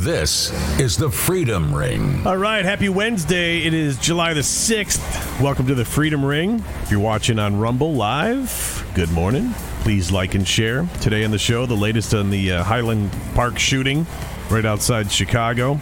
This 0.00 0.50
is 0.80 0.96
the 0.96 1.10
Freedom 1.10 1.74
Ring. 1.74 2.26
All 2.26 2.38
right, 2.38 2.64
happy 2.64 2.88
Wednesday. 2.88 3.58
It 3.66 3.74
is 3.74 3.98
July 3.98 4.32
the 4.32 4.40
6th. 4.40 5.42
Welcome 5.42 5.66
to 5.66 5.74
the 5.74 5.84
Freedom 5.84 6.24
Ring. 6.24 6.64
If 6.82 6.90
you're 6.90 7.00
watching 7.00 7.38
on 7.38 7.58
Rumble 7.58 7.92
Live, 7.92 8.90
good 8.94 9.10
morning. 9.10 9.52
Please 9.82 10.10
like 10.10 10.34
and 10.34 10.48
share. 10.48 10.88
Today 11.02 11.22
on 11.22 11.32
the 11.32 11.38
show, 11.38 11.66
the 11.66 11.76
latest 11.76 12.14
on 12.14 12.30
the 12.30 12.52
uh, 12.52 12.64
Highland 12.64 13.14
Park 13.34 13.58
shooting 13.58 14.06
right 14.48 14.64
outside 14.64 15.12
Chicago. 15.12 15.78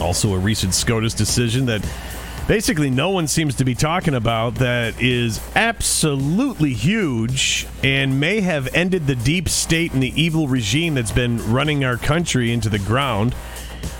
Also, 0.00 0.34
a 0.34 0.38
recent 0.38 0.74
SCOTUS 0.74 1.14
decision 1.14 1.66
that 1.66 1.86
basically 2.50 2.90
no 2.90 3.10
one 3.10 3.28
seems 3.28 3.54
to 3.54 3.64
be 3.64 3.76
talking 3.76 4.12
about 4.12 4.56
that 4.56 5.00
is 5.00 5.40
absolutely 5.54 6.74
huge 6.74 7.64
and 7.84 8.18
may 8.18 8.40
have 8.40 8.74
ended 8.74 9.06
the 9.06 9.14
deep 9.14 9.48
state 9.48 9.92
and 9.92 10.02
the 10.02 10.12
evil 10.20 10.48
regime 10.48 10.94
that's 10.94 11.12
been 11.12 11.38
running 11.52 11.84
our 11.84 11.96
country 11.96 12.52
into 12.52 12.68
the 12.68 12.80
ground. 12.80 13.36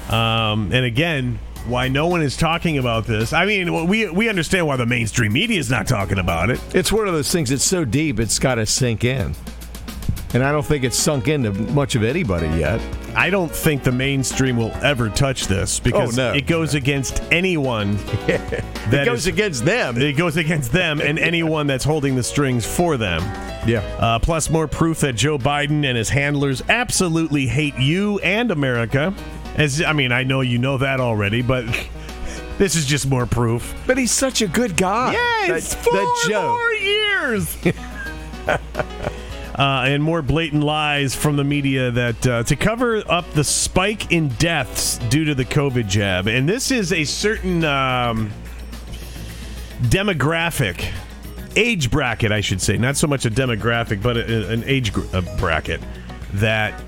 Um, 0.09 0.73
and 0.73 0.85
again, 0.85 1.39
why 1.67 1.87
no 1.87 2.09
one 2.09 2.23
is 2.23 2.37
talking 2.37 2.77
about 2.77 3.07
this. 3.07 3.33
I 3.33 3.47
mean, 3.47 3.87
we 3.87 4.11
we 4.11 4.29
understand 4.29 4.67
why 4.67 4.75
the 4.75 4.87
mainstream 4.87 5.33
media 5.33 5.61
is 5.61 5.71
not 5.71 5.87
talking 5.87 6.19
about 6.19 6.51
it. 6.51 6.61
It's 6.75 6.91
one 6.91 7.07
of 7.07 7.15
those 7.15 7.31
things 7.31 7.51
that's 7.51 7.63
so 7.63 7.85
deep 7.85 8.19
it's 8.19 8.41
got 8.41 8.57
to 8.57 8.67
sink 8.67 9.05
in. 9.05 9.37
And 10.33 10.45
I 10.45 10.53
don't 10.53 10.65
think 10.65 10.85
it's 10.85 10.97
sunk 10.97 11.27
into 11.27 11.51
much 11.73 11.97
of 11.97 12.05
anybody 12.05 12.47
yet. 12.59 12.81
I 13.17 13.31
don't 13.31 13.51
think 13.51 13.83
the 13.83 13.91
mainstream 13.91 14.57
will 14.57 14.71
ever 14.83 15.09
touch 15.09 15.47
this 15.49 15.81
because 15.81 16.17
Oh, 16.17 16.29
no. 16.31 16.35
it 16.35 16.47
goes 16.47 16.75
against 16.75 17.21
anyone. 17.33 17.99
It 18.93 19.05
goes 19.05 19.21
is- 19.21 19.27
against 19.29 19.65
them. 19.65 20.01
It 20.01 20.15
goes 20.15 20.37
against 20.37 20.73
them 20.73 21.01
and 21.01 21.19
anyone 21.19 21.67
that's 21.67 21.85
holding 21.85 22.15
the 22.17 22.23
strings 22.23 22.65
for 22.67 22.97
them. 22.97 23.21
Yeah. 23.69 23.81
Uh, 23.99 24.19
plus, 24.19 24.51
more 24.51 24.67
proof 24.67 25.01
that 25.01 25.15
Joe 25.15 25.37
Biden 25.39 25.85
and 25.85 25.97
his 25.97 26.09
handlers 26.09 26.63
absolutely 26.69 27.47
hate 27.47 27.77
you 27.79 28.19
and 28.21 28.51
America. 28.51 29.13
As 29.57 29.83
I 29.83 29.93
mean, 29.93 30.11
I 30.13 30.23
know 30.25 30.41
you 30.41 30.59
know 30.59 30.79
that 30.79 30.99
already, 31.01 31.43
but 31.43 31.65
this 32.59 32.75
is 32.77 32.87
just 32.87 33.09
more 33.09 33.27
proof. 33.27 33.75
But 33.87 33.99
he's 33.99 34.13
such 34.13 34.43
a 34.43 34.47
good 34.49 34.77
guy. 34.77 35.13
Yes, 35.13 35.75
that, 35.75 35.85
four 35.85 35.93
that 35.93 36.27
Joe. 36.29 36.49
more 36.49 36.73
years. 36.75 37.57
uh, 39.61 39.85
and 39.85 40.03
more 40.03 40.23
blatant 40.23 40.65
lies 40.65 41.15
from 41.15 41.37
the 41.37 41.45
media 41.45 41.91
that 41.91 42.27
uh, 42.27 42.43
to 42.45 42.57
cover 42.57 43.03
up 43.11 43.31
the 43.33 43.45
spike 43.45 44.11
in 44.11 44.29
deaths 44.29 44.97
due 45.11 45.27
to 45.27 45.35
the 45.35 45.45
COVID 45.45 45.87
jab, 45.87 46.27
and 46.27 46.49
this 46.49 46.71
is 46.71 46.95
a 46.95 47.05
certain 47.05 47.63
um, 47.65 48.31
demographic, 49.83 50.91
age 51.57 51.91
bracket, 51.91 52.33
I 52.33 52.41
should 52.41 52.63
say, 52.63 52.79
not 52.79 52.97
so 52.97 53.07
much 53.07 53.27
a 53.27 53.31
demographic, 53.31 54.03
but 54.03 54.17
a, 54.17 54.51
an 54.51 54.65
age 54.65 54.95
gr- 54.95 55.05
bracket 55.39 55.83
that 56.35 56.83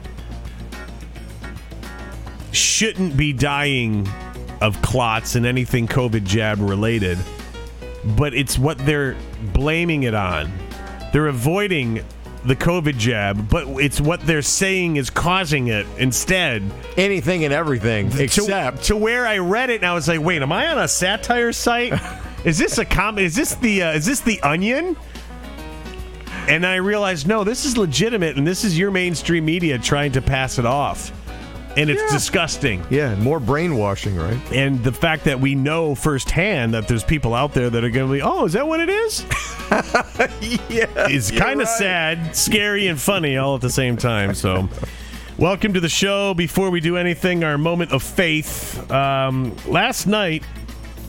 shouldn't 2.53 3.19
be 3.19 3.35
dying 3.35 4.09
of 4.63 4.81
clots 4.81 5.35
and 5.35 5.45
anything 5.45 5.87
COVID 5.87 6.25
jab 6.25 6.59
related 6.59 7.19
but 8.17 8.35
it's 8.35 8.59
what 8.59 8.79
they're 8.79 9.15
blaming 9.53 10.03
it 10.03 10.15
on. 10.15 10.51
They're 11.13 11.29
avoiding 11.29 12.05
the 12.45 12.57
COVID 12.57 12.99
jab, 12.99 13.49
but 13.49 13.67
it's 13.81 14.01
what 14.01 14.21
they're 14.27 14.43
saying 14.43 14.97
is 14.97 15.11
causing 15.11 15.69
it 15.69 15.87
instead. 15.99 16.63
Anything 16.97 17.45
and 17.45 17.55
everything 17.55 18.11
To- 18.11 18.23
except 18.25 18.85
to, 18.85 18.97
where 18.97 19.27
I 19.27 19.39
read 19.39 19.71
it 19.71 19.77
and 19.77 19.87
I 19.87 19.95
was 19.95 20.09
like, 20.09 20.21
wait, 20.21 20.43
am 20.43 20.51
I 20.53 20.69
on 20.69 20.79
a 20.79 20.89
satire 20.89 21.53
site? 21.53 21.93
is 22.45 22.59
this 22.59 22.79
a 22.79 22.85
com? 22.85 23.19
Is 23.19 23.37
this 23.37 23.55
the 23.57 23.83
uh, 23.85 23.93
is 23.93 24.07
this 24.07 24.21
the 24.21 24.41
Onion? 24.43 24.97
And 26.49 26.67
I 26.67 26.77
realized 26.77 27.29
no, 27.29 27.45
this 27.45 27.65
is 27.65 27.77
legitimate, 27.77 28.37
and 28.37 28.45
this 28.45 28.65
is 28.65 28.77
your 28.77 28.91
mainstream 28.91 29.45
media 29.45 29.79
trying 29.79 30.11
to 30.13 30.21
pass 30.23 30.59
it 30.59 30.67
off, 30.67 31.13
and 31.77 31.89
it's 31.91 32.03
Yeah. 32.03 32.13
disgusting. 32.13 32.83
yeah, 32.91 33.15
more 33.17 33.41
brainwashing, 33.41 34.17
right? 34.17 34.39
And 34.53 34.83
the 34.85 34.93
fact 34.93 35.25
that 35.25 35.41
we 35.41 35.55
know 35.55 35.95
firsthand 35.95 36.75
that 36.75 36.89
there's 36.89 37.05
people 37.05 37.35
out 37.35 37.55
there 37.55 37.71
that 37.71 37.83
are 37.85 37.91
going 37.91 38.09
to 38.09 38.13
be, 38.13 38.23
oh, 38.23 38.45
is 38.45 38.53
that 38.55 38.67
what 38.67 38.81
it 38.81 38.89
is? 38.91 39.25
yeah. 40.69 41.09
is 41.09 41.31
kind 41.31 41.61
of 41.63 41.69
sad, 41.69 42.37
scary, 42.37 42.87
and 42.89 43.01
funny 43.01 43.37
all 43.37 43.55
at 43.55 43.61
the 43.61 43.71
same 43.71 43.97
time. 43.97 44.35
So, 44.35 44.69
welcome 45.39 45.73
to 45.75 45.81
the 45.81 45.89
show. 45.89 46.35
Before 46.35 46.71
we 46.71 46.81
do 46.81 46.97
anything, 46.97 47.45
our 47.45 47.57
moment 47.59 47.93
of 47.93 48.03
faith. 48.03 48.91
Um, 48.91 49.57
last 49.67 50.07
night, 50.07 50.45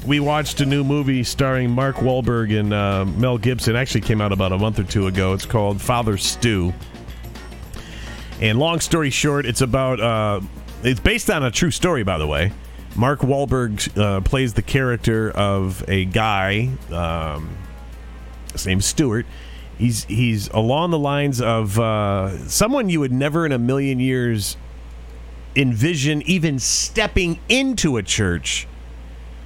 we 0.06 0.19
watched 0.19 0.62
a 0.62 0.66
new 0.66 0.84
movie 0.84 1.24
starring 1.24 1.72
Mark 1.72 1.97
Wahlberg 1.97 2.57
and 2.57 2.74
uh, 2.74 3.06
Mel 3.06 3.38
Gibson. 3.38 3.75
Actually, 3.75 4.01
came 4.01 4.22
out 4.22 4.31
about 4.31 4.51
a 4.51 4.57
month 4.57 4.80
or 4.80 4.84
two 4.84 5.07
ago. 5.07 5.34
It's 5.34 5.45
called 5.45 5.81
Father 5.81 6.18
Stu. 6.18 6.74
And 8.43 8.59
long 8.59 8.81
story 8.81 9.09
short, 9.09 9.45
it's 9.45 9.61
about. 9.61 10.01
Uh, 10.01 10.41
it's 10.83 10.99
based 10.99 11.29
on 11.29 11.43
a 11.43 11.49
true 11.49 11.71
story, 11.71 12.03
by 12.03 12.17
the 12.17 12.27
way. 12.27 12.51
Mark 12.93 13.21
Wahlberg 13.21 13.97
uh, 13.97 14.19
plays 14.19 14.53
the 14.53 14.61
character 14.61 15.31
of 15.31 15.81
a 15.87 16.03
guy. 16.03 16.69
Um, 16.91 17.55
his 18.51 18.67
name's 18.67 18.85
Stewart. 18.85 19.25
He's 19.77 20.03
he's 20.03 20.49
along 20.49 20.91
the 20.91 20.99
lines 20.99 21.39
of 21.39 21.79
uh, 21.79 22.37
someone 22.49 22.89
you 22.89 22.99
would 22.99 23.13
never 23.13 23.45
in 23.45 23.53
a 23.53 23.57
million 23.57 24.01
years 24.01 24.57
envision 25.55 26.21
even 26.23 26.59
stepping 26.59 27.39
into 27.47 27.95
a 27.95 28.03
church, 28.03 28.67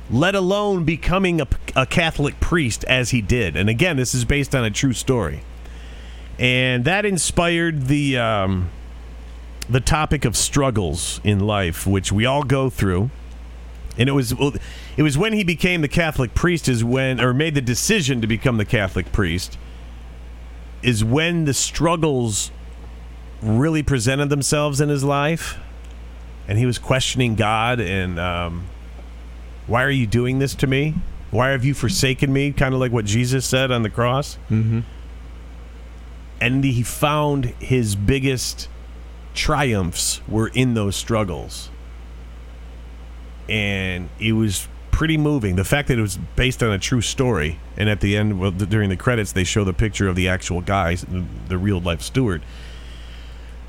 let 0.09 0.34
alone 0.34 0.86
becoming 0.86 1.40
a, 1.40 1.47
a 1.75 1.86
Catholic 1.86 2.40
priest 2.40 2.84
as 2.86 3.12
he 3.12 3.22
did. 3.22 3.56
And 3.56 3.69
again, 3.69 3.96
this 3.96 4.16
is 4.16 4.25
based 4.25 4.56
on 4.56 4.63
a 4.63 4.72
true 4.72 4.94
story, 4.94 5.44
and 6.40 6.84
that 6.86 7.06
inspired 7.06 7.84
the 7.84 8.18
um, 8.18 8.72
the 9.70 9.82
topic 9.82 10.26
of 10.26 10.38
struggles 10.38 11.20
in 11.24 11.40
life, 11.40 11.86
which 11.86 12.12
we 12.12 12.26
all 12.26 12.44
go 12.44 12.70
through. 12.70 13.10
And 13.98 14.08
it 14.08 14.12
was 14.12 14.32
it 14.96 15.04
was 15.04 15.18
when 15.18 15.34
he 15.34 15.44
became 15.44 15.82
the 15.82 15.88
Catholic 15.88 16.36
priest 16.36 16.70
is 16.70 16.84
when 16.84 17.20
or 17.20 17.34
made 17.34 17.56
the 17.56 17.62
decision 17.62 18.22
to 18.22 18.28
become 18.28 18.58
the 18.58 18.66
Catholic 18.66 19.12
priest 19.12 19.58
is 20.84 21.04
when 21.04 21.46
the 21.46 21.54
struggles 21.54 22.52
really 23.42 23.82
presented 23.82 24.30
themselves 24.30 24.80
in 24.80 24.90
his 24.90 25.04
life. 25.04 25.58
And 26.48 26.58
he 26.60 26.66
was 26.66 26.78
questioning 26.78 27.36
God 27.36 27.80
and 27.80 28.20
um, 28.20 28.68
why 29.66 29.84
are 29.84 29.92
you 29.92 30.06
doing 30.08 30.40
this 30.40 30.54
to 30.56 30.68
me? 30.68 30.94
Why 31.32 31.50
have 31.50 31.66
you 31.66 31.74
forsaken 31.74 32.32
me? 32.32 32.52
Kind 32.54 32.74
of 32.74 32.80
like 32.80 32.92
what 32.92 33.04
Jesus 33.06 33.46
said 33.46 33.72
on 33.72 33.82
the 33.82 33.90
cross. 33.90 34.38
Mm-hmm. 34.50 34.82
and 36.40 36.64
he 36.64 36.84
found 36.84 37.46
his 37.60 37.96
biggest 37.96 38.70
triumphs 39.38 40.22
were 40.28 40.50
in 40.50 40.74
those 40.74 40.96
struggles 40.96 41.70
and 43.50 44.09
it 44.20 44.34
was 44.34 44.68
pretty 44.92 45.18
moving. 45.18 45.56
The 45.56 45.64
fact 45.64 45.88
that 45.90 45.98
it 45.98 46.02
was 46.02 46.18
based 46.36 46.64
on 46.64 46.72
a 46.72 46.80
true 46.80 47.02
story, 47.02 47.59
and 47.78 47.90
at 47.90 48.02
the 48.02 48.18
end, 48.18 48.40
well, 48.40 48.52
during 48.52 48.90
the 48.90 48.98
credits, 48.98 49.31
they 49.31 49.44
show 49.44 49.64
the 49.64 49.74
picture 49.74 50.08
of 50.08 50.16
the 50.16 50.28
actual 50.28 50.62
guy, 50.62 50.96
the, 50.96 51.58
real 51.58 51.80
life 51.80 52.02
Stewart. 52.02 52.42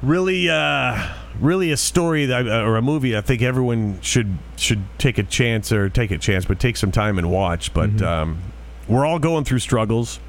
Really, 0.01 0.49
uh, 0.49 1.12
really 1.41 1.73
a 1.73 1.77
story 1.77 2.27
that, 2.27 2.47
uh, 2.47 2.62
or 2.62 2.77
a 2.77 2.83
movie. 2.83 3.17
I 3.17 3.21
think 3.21 3.43
everyone 3.43 4.00
should 4.00 4.39
should 4.56 4.85
take 4.97 5.19
a 5.19 5.25
chance 5.25 5.73
or 5.73 5.89
take 5.89 6.12
a 6.12 6.19
chance, 6.19 6.45
but 6.45 6.61
take 6.61 6.77
some 6.77 6.93
time 6.93 7.19
and 7.19 7.31
watch. 7.31 7.75
But 7.75 8.00
um, 8.00 8.39
we're 8.87 9.05
all 9.05 9.19
going 9.19 9.45
through 9.45 9.59
struggles. 9.59 10.21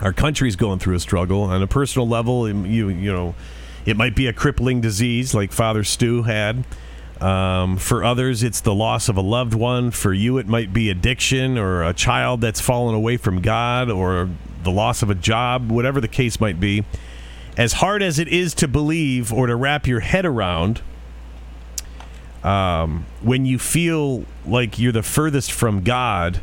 Our 0.00 0.14
country's 0.14 0.56
going 0.56 0.78
through 0.78 0.94
a 0.96 1.00
struggle 1.00 1.42
on 1.42 1.62
a 1.62 1.66
personal 1.66 2.08
level. 2.08 2.48
You 2.48 2.88
you 2.88 3.12
know, 3.12 3.34
it 3.86 3.96
might 3.96 4.14
be 4.14 4.26
a 4.26 4.32
crippling 4.32 4.80
disease 4.80 5.34
like 5.34 5.52
Father 5.52 5.84
Stu 5.84 6.22
had. 6.22 6.64
Um, 7.20 7.76
for 7.76 8.04
others, 8.04 8.42
it's 8.42 8.60
the 8.60 8.74
loss 8.74 9.08
of 9.08 9.16
a 9.16 9.20
loved 9.20 9.54
one. 9.54 9.90
For 9.90 10.12
you, 10.12 10.38
it 10.38 10.46
might 10.46 10.72
be 10.72 10.90
addiction 10.90 11.56
or 11.56 11.82
a 11.82 11.92
child 11.92 12.40
that's 12.40 12.60
fallen 12.60 12.94
away 12.94 13.16
from 13.16 13.40
God 13.40 13.90
or 13.90 14.28
the 14.62 14.70
loss 14.70 15.02
of 15.02 15.10
a 15.10 15.14
job, 15.14 15.70
whatever 15.70 16.00
the 16.00 16.08
case 16.08 16.40
might 16.40 16.58
be. 16.58 16.84
As 17.56 17.74
hard 17.74 18.02
as 18.02 18.18
it 18.18 18.28
is 18.28 18.52
to 18.54 18.68
believe 18.68 19.32
or 19.32 19.46
to 19.46 19.54
wrap 19.54 19.86
your 19.86 20.00
head 20.00 20.26
around, 20.26 20.82
um, 22.42 23.06
when 23.22 23.46
you 23.46 23.58
feel 23.58 24.24
like 24.44 24.78
you're 24.78 24.92
the 24.92 25.02
furthest 25.02 25.52
from 25.52 25.82
God, 25.82 26.40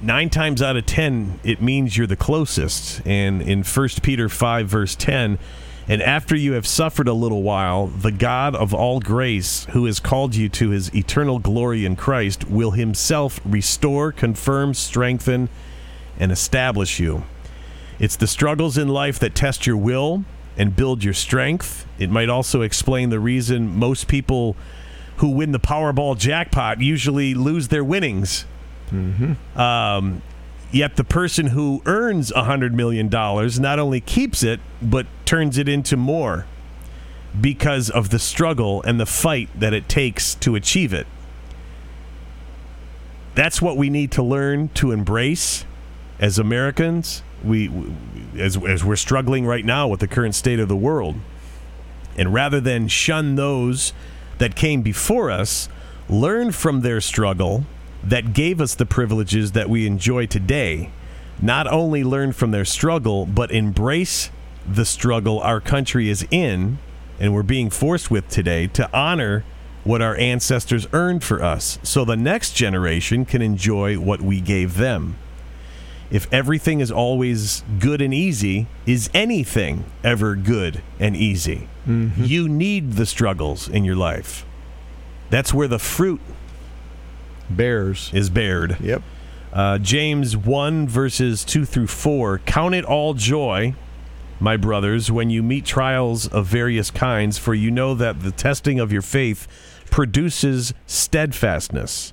nine 0.00 0.28
times 0.28 0.60
out 0.60 0.76
of 0.76 0.84
ten, 0.86 1.38
it 1.44 1.62
means 1.62 1.96
you're 1.96 2.06
the 2.06 2.16
closest. 2.16 3.00
And 3.06 3.40
in 3.40 3.62
1 3.62 3.88
Peter 4.02 4.28
5, 4.28 4.68
verse 4.68 4.94
10, 4.94 5.38
and 5.88 6.02
after 6.02 6.34
you 6.34 6.52
have 6.52 6.66
suffered 6.66 7.08
a 7.08 7.12
little 7.12 7.42
while, 7.42 7.88
the 7.88 8.12
God 8.12 8.54
of 8.54 8.72
all 8.72 9.00
grace, 9.00 9.66
who 9.66 9.84
has 9.84 10.00
called 10.00 10.34
you 10.34 10.48
to 10.50 10.70
his 10.70 10.94
eternal 10.94 11.38
glory 11.38 11.84
in 11.84 11.94
Christ, 11.96 12.48
will 12.48 12.70
himself 12.70 13.40
restore, 13.44 14.10
confirm, 14.10 14.72
strengthen, 14.72 15.50
and 16.18 16.32
establish 16.32 16.98
you. 16.98 17.24
It's 17.98 18.16
the 18.16 18.26
struggles 18.26 18.78
in 18.78 18.88
life 18.88 19.18
that 19.18 19.34
test 19.34 19.66
your 19.66 19.76
will 19.76 20.24
and 20.56 20.74
build 20.74 21.04
your 21.04 21.14
strength. 21.14 21.86
It 21.98 22.10
might 22.10 22.28
also 22.28 22.62
explain 22.62 23.10
the 23.10 23.20
reason 23.20 23.76
most 23.76 24.08
people 24.08 24.56
who 25.18 25.30
win 25.30 25.52
the 25.52 25.60
Powerball 25.60 26.18
jackpot 26.18 26.80
usually 26.80 27.34
lose 27.34 27.68
their 27.68 27.84
winnings. 27.84 28.46
Mm-hmm. 28.90 29.58
Um, 29.58 30.22
yet 30.72 30.96
the 30.96 31.04
person 31.04 31.48
who 31.48 31.82
earns 31.86 32.30
a 32.32 32.44
hundred 32.44 32.74
million 32.74 33.08
dollars 33.08 33.58
not 33.60 33.78
only 33.78 34.00
keeps 34.00 34.42
it 34.42 34.60
but 34.82 35.06
turns 35.24 35.58
it 35.58 35.68
into 35.68 35.96
more. 35.96 36.46
because 37.40 37.90
of 37.90 38.10
the 38.10 38.18
struggle 38.18 38.82
and 38.82 39.00
the 39.00 39.06
fight 39.06 39.48
that 39.58 39.72
it 39.72 39.88
takes 39.88 40.34
to 40.36 40.54
achieve 40.54 40.92
it. 40.92 41.06
That's 43.34 43.60
what 43.60 43.76
we 43.76 43.90
need 43.90 44.12
to 44.12 44.22
learn 44.22 44.68
to 44.74 44.92
embrace 44.92 45.64
as 46.20 46.38
Americans. 46.38 47.22
We, 47.42 47.68
as, 48.38 48.56
as 48.56 48.84
we're 48.84 48.96
struggling 48.96 49.44
right 49.44 49.64
now 49.64 49.88
with 49.88 50.00
the 50.00 50.06
current 50.06 50.34
state 50.34 50.60
of 50.60 50.68
the 50.68 50.76
world. 50.76 51.16
And 52.16 52.32
rather 52.32 52.60
than 52.60 52.86
shun 52.86 53.34
those 53.34 53.92
that 54.38 54.54
came 54.54 54.82
before 54.82 55.30
us, 55.30 55.68
learn 56.08 56.52
from 56.52 56.82
their 56.82 57.00
struggle 57.00 57.64
that 58.04 58.32
gave 58.32 58.60
us 58.60 58.74
the 58.74 58.86
privileges 58.86 59.52
that 59.52 59.68
we 59.68 59.86
enjoy 59.86 60.26
today. 60.26 60.90
Not 61.40 61.66
only 61.66 62.04
learn 62.04 62.32
from 62.32 62.50
their 62.50 62.64
struggle, 62.64 63.26
but 63.26 63.50
embrace 63.50 64.30
the 64.68 64.84
struggle 64.84 65.40
our 65.40 65.60
country 65.60 66.08
is 66.08 66.26
in 66.30 66.78
and 67.20 67.32
we're 67.34 67.42
being 67.42 67.70
forced 67.70 68.10
with 68.10 68.28
today 68.28 68.66
to 68.66 68.90
honor 68.96 69.44
what 69.84 70.02
our 70.02 70.16
ancestors 70.16 70.86
earned 70.92 71.22
for 71.22 71.42
us 71.42 71.78
so 71.82 72.04
the 72.04 72.16
next 72.16 72.54
generation 72.54 73.24
can 73.24 73.42
enjoy 73.42 73.98
what 73.98 74.20
we 74.20 74.40
gave 74.40 74.76
them. 74.76 75.16
If 76.10 76.32
everything 76.32 76.80
is 76.80 76.90
always 76.90 77.62
good 77.78 78.00
and 78.00 78.12
easy, 78.12 78.66
is 78.86 79.10
anything 79.12 79.84
ever 80.02 80.36
good 80.36 80.82
and 80.98 81.16
easy? 81.16 81.68
Mm-hmm. 81.86 82.24
You 82.24 82.48
need 82.48 82.92
the 82.92 83.06
struggles 83.06 83.68
in 83.68 83.84
your 83.84 83.96
life. 83.96 84.44
That's 85.30 85.52
where 85.52 85.68
the 85.68 85.78
fruit 85.78 86.20
bears 87.50 88.10
is 88.12 88.30
bared. 88.30 88.78
Yep. 88.80 89.02
Uh, 89.52 89.78
James 89.78 90.36
1, 90.36 90.88
verses 90.88 91.44
2 91.44 91.64
through 91.64 91.86
4. 91.86 92.38
Count 92.40 92.74
it 92.74 92.84
all 92.84 93.14
joy 93.14 93.74
my 94.40 94.56
brothers, 94.56 95.10
when 95.10 95.30
you 95.30 95.42
meet 95.42 95.64
trials 95.64 96.26
of 96.28 96.46
various 96.46 96.90
kinds, 96.90 97.38
for 97.38 97.54
you 97.54 97.70
know 97.70 97.94
that 97.94 98.20
the 98.20 98.32
testing 98.32 98.80
of 98.80 98.92
your 98.92 99.02
faith 99.02 99.46
produces 99.90 100.74
steadfastness. 100.86 102.12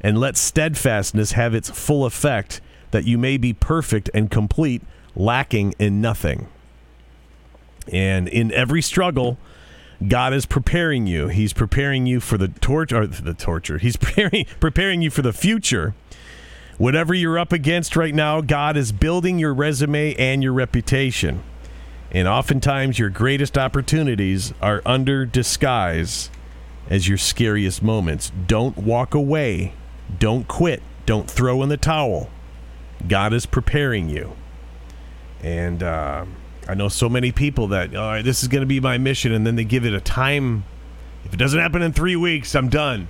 And 0.00 0.18
let 0.18 0.36
steadfastness 0.36 1.32
have 1.32 1.54
its 1.54 1.70
full 1.70 2.04
effect, 2.04 2.60
that 2.90 3.04
you 3.04 3.16
may 3.16 3.36
be 3.36 3.52
perfect 3.52 4.10
and 4.12 4.30
complete, 4.30 4.82
lacking 5.16 5.74
in 5.78 6.00
nothing. 6.00 6.48
And 7.90 8.28
in 8.28 8.52
every 8.52 8.82
struggle, 8.82 9.38
God 10.08 10.32
is 10.32 10.46
preparing 10.46 11.06
you. 11.06 11.28
He's 11.28 11.52
preparing 11.52 12.06
you 12.06 12.20
for 12.20 12.38
the 12.38 12.48
torture, 12.48 13.06
the 13.06 13.34
torture. 13.34 13.78
He's 13.78 13.96
preparing 13.98 14.46
preparing 14.60 15.02
you 15.02 15.10
for 15.10 15.22
the 15.22 15.32
future. 15.32 15.94
Whatever 16.78 17.14
you're 17.14 17.38
up 17.38 17.52
against 17.52 17.96
right 17.96 18.14
now, 18.14 18.40
God 18.40 18.76
is 18.76 18.92
building 18.92 19.38
your 19.38 19.54
resume 19.54 20.14
and 20.14 20.42
your 20.42 20.52
reputation. 20.52 21.42
And 22.10 22.26
oftentimes, 22.26 22.98
your 22.98 23.10
greatest 23.10 23.56
opportunities 23.56 24.52
are 24.60 24.82
under 24.84 25.24
disguise 25.24 26.30
as 26.90 27.08
your 27.08 27.18
scariest 27.18 27.82
moments. 27.82 28.32
Don't 28.46 28.76
walk 28.76 29.14
away. 29.14 29.74
Don't 30.18 30.48
quit. 30.48 30.82
Don't 31.06 31.30
throw 31.30 31.62
in 31.62 31.68
the 31.68 31.76
towel. 31.76 32.30
God 33.06 33.32
is 33.32 33.46
preparing 33.46 34.08
you. 34.08 34.34
And 35.42 35.82
uh, 35.82 36.26
I 36.68 36.74
know 36.74 36.88
so 36.88 37.08
many 37.08 37.32
people 37.32 37.68
that, 37.68 37.94
all 37.94 38.08
right, 38.08 38.24
this 38.24 38.42
is 38.42 38.48
going 38.48 38.62
to 38.62 38.66
be 38.66 38.80
my 38.80 38.98
mission. 38.98 39.32
And 39.32 39.46
then 39.46 39.56
they 39.56 39.64
give 39.64 39.84
it 39.84 39.92
a 39.92 40.00
time. 40.00 40.64
If 41.24 41.34
it 41.34 41.36
doesn't 41.36 41.60
happen 41.60 41.82
in 41.82 41.92
three 41.92 42.16
weeks, 42.16 42.54
I'm 42.54 42.68
done. 42.68 43.08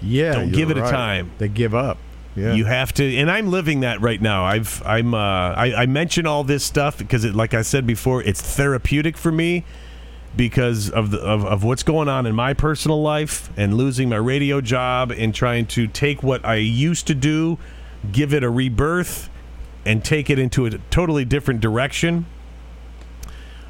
Yeah. 0.00 0.34
Don't 0.34 0.52
give 0.52 0.70
it 0.70 0.76
right. 0.76 0.88
a 0.88 0.90
time. 0.90 1.32
They 1.38 1.48
give 1.48 1.74
up. 1.74 1.98
Yeah. 2.36 2.54
You 2.54 2.66
have 2.66 2.92
to, 2.94 3.16
and 3.16 3.28
I'm 3.28 3.50
living 3.50 3.80
that 3.80 4.00
right 4.00 4.20
now. 4.22 4.44
I've 4.44 4.80
I'm 4.86 5.12
uh, 5.12 5.18
I, 5.18 5.74
I 5.74 5.86
mention 5.86 6.24
all 6.24 6.44
this 6.44 6.62
stuff 6.62 6.96
because 6.96 7.24
it, 7.24 7.34
like 7.34 7.52
I 7.52 7.62
said 7.62 7.84
before, 7.84 8.22
it's 8.22 8.40
therapeutic 8.40 9.16
for 9.16 9.32
me 9.32 9.64
because 10.36 10.88
of 10.88 11.10
the 11.10 11.18
of, 11.18 11.44
of 11.44 11.64
what's 11.64 11.82
going 11.82 12.08
on 12.08 12.26
in 12.26 12.34
my 12.36 12.54
personal 12.54 13.02
life 13.02 13.50
and 13.56 13.74
losing 13.74 14.08
my 14.08 14.16
radio 14.16 14.60
job 14.60 15.10
and 15.10 15.34
trying 15.34 15.66
to 15.66 15.88
take 15.88 16.22
what 16.22 16.44
I 16.44 16.56
used 16.56 17.08
to 17.08 17.14
do, 17.14 17.58
give 18.12 18.32
it 18.32 18.44
a 18.44 18.50
rebirth, 18.50 19.28
and 19.84 20.04
take 20.04 20.30
it 20.30 20.38
into 20.38 20.66
a 20.66 20.70
totally 20.90 21.24
different 21.24 21.60
direction. 21.60 22.26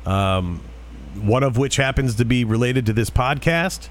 Um, 0.07 0.63
one 1.15 1.43
of 1.43 1.57
which 1.57 1.77
happens 1.77 2.15
to 2.17 2.25
be 2.25 2.45
related 2.45 2.87
to 2.87 2.93
this 2.93 3.11
podcast, 3.11 3.89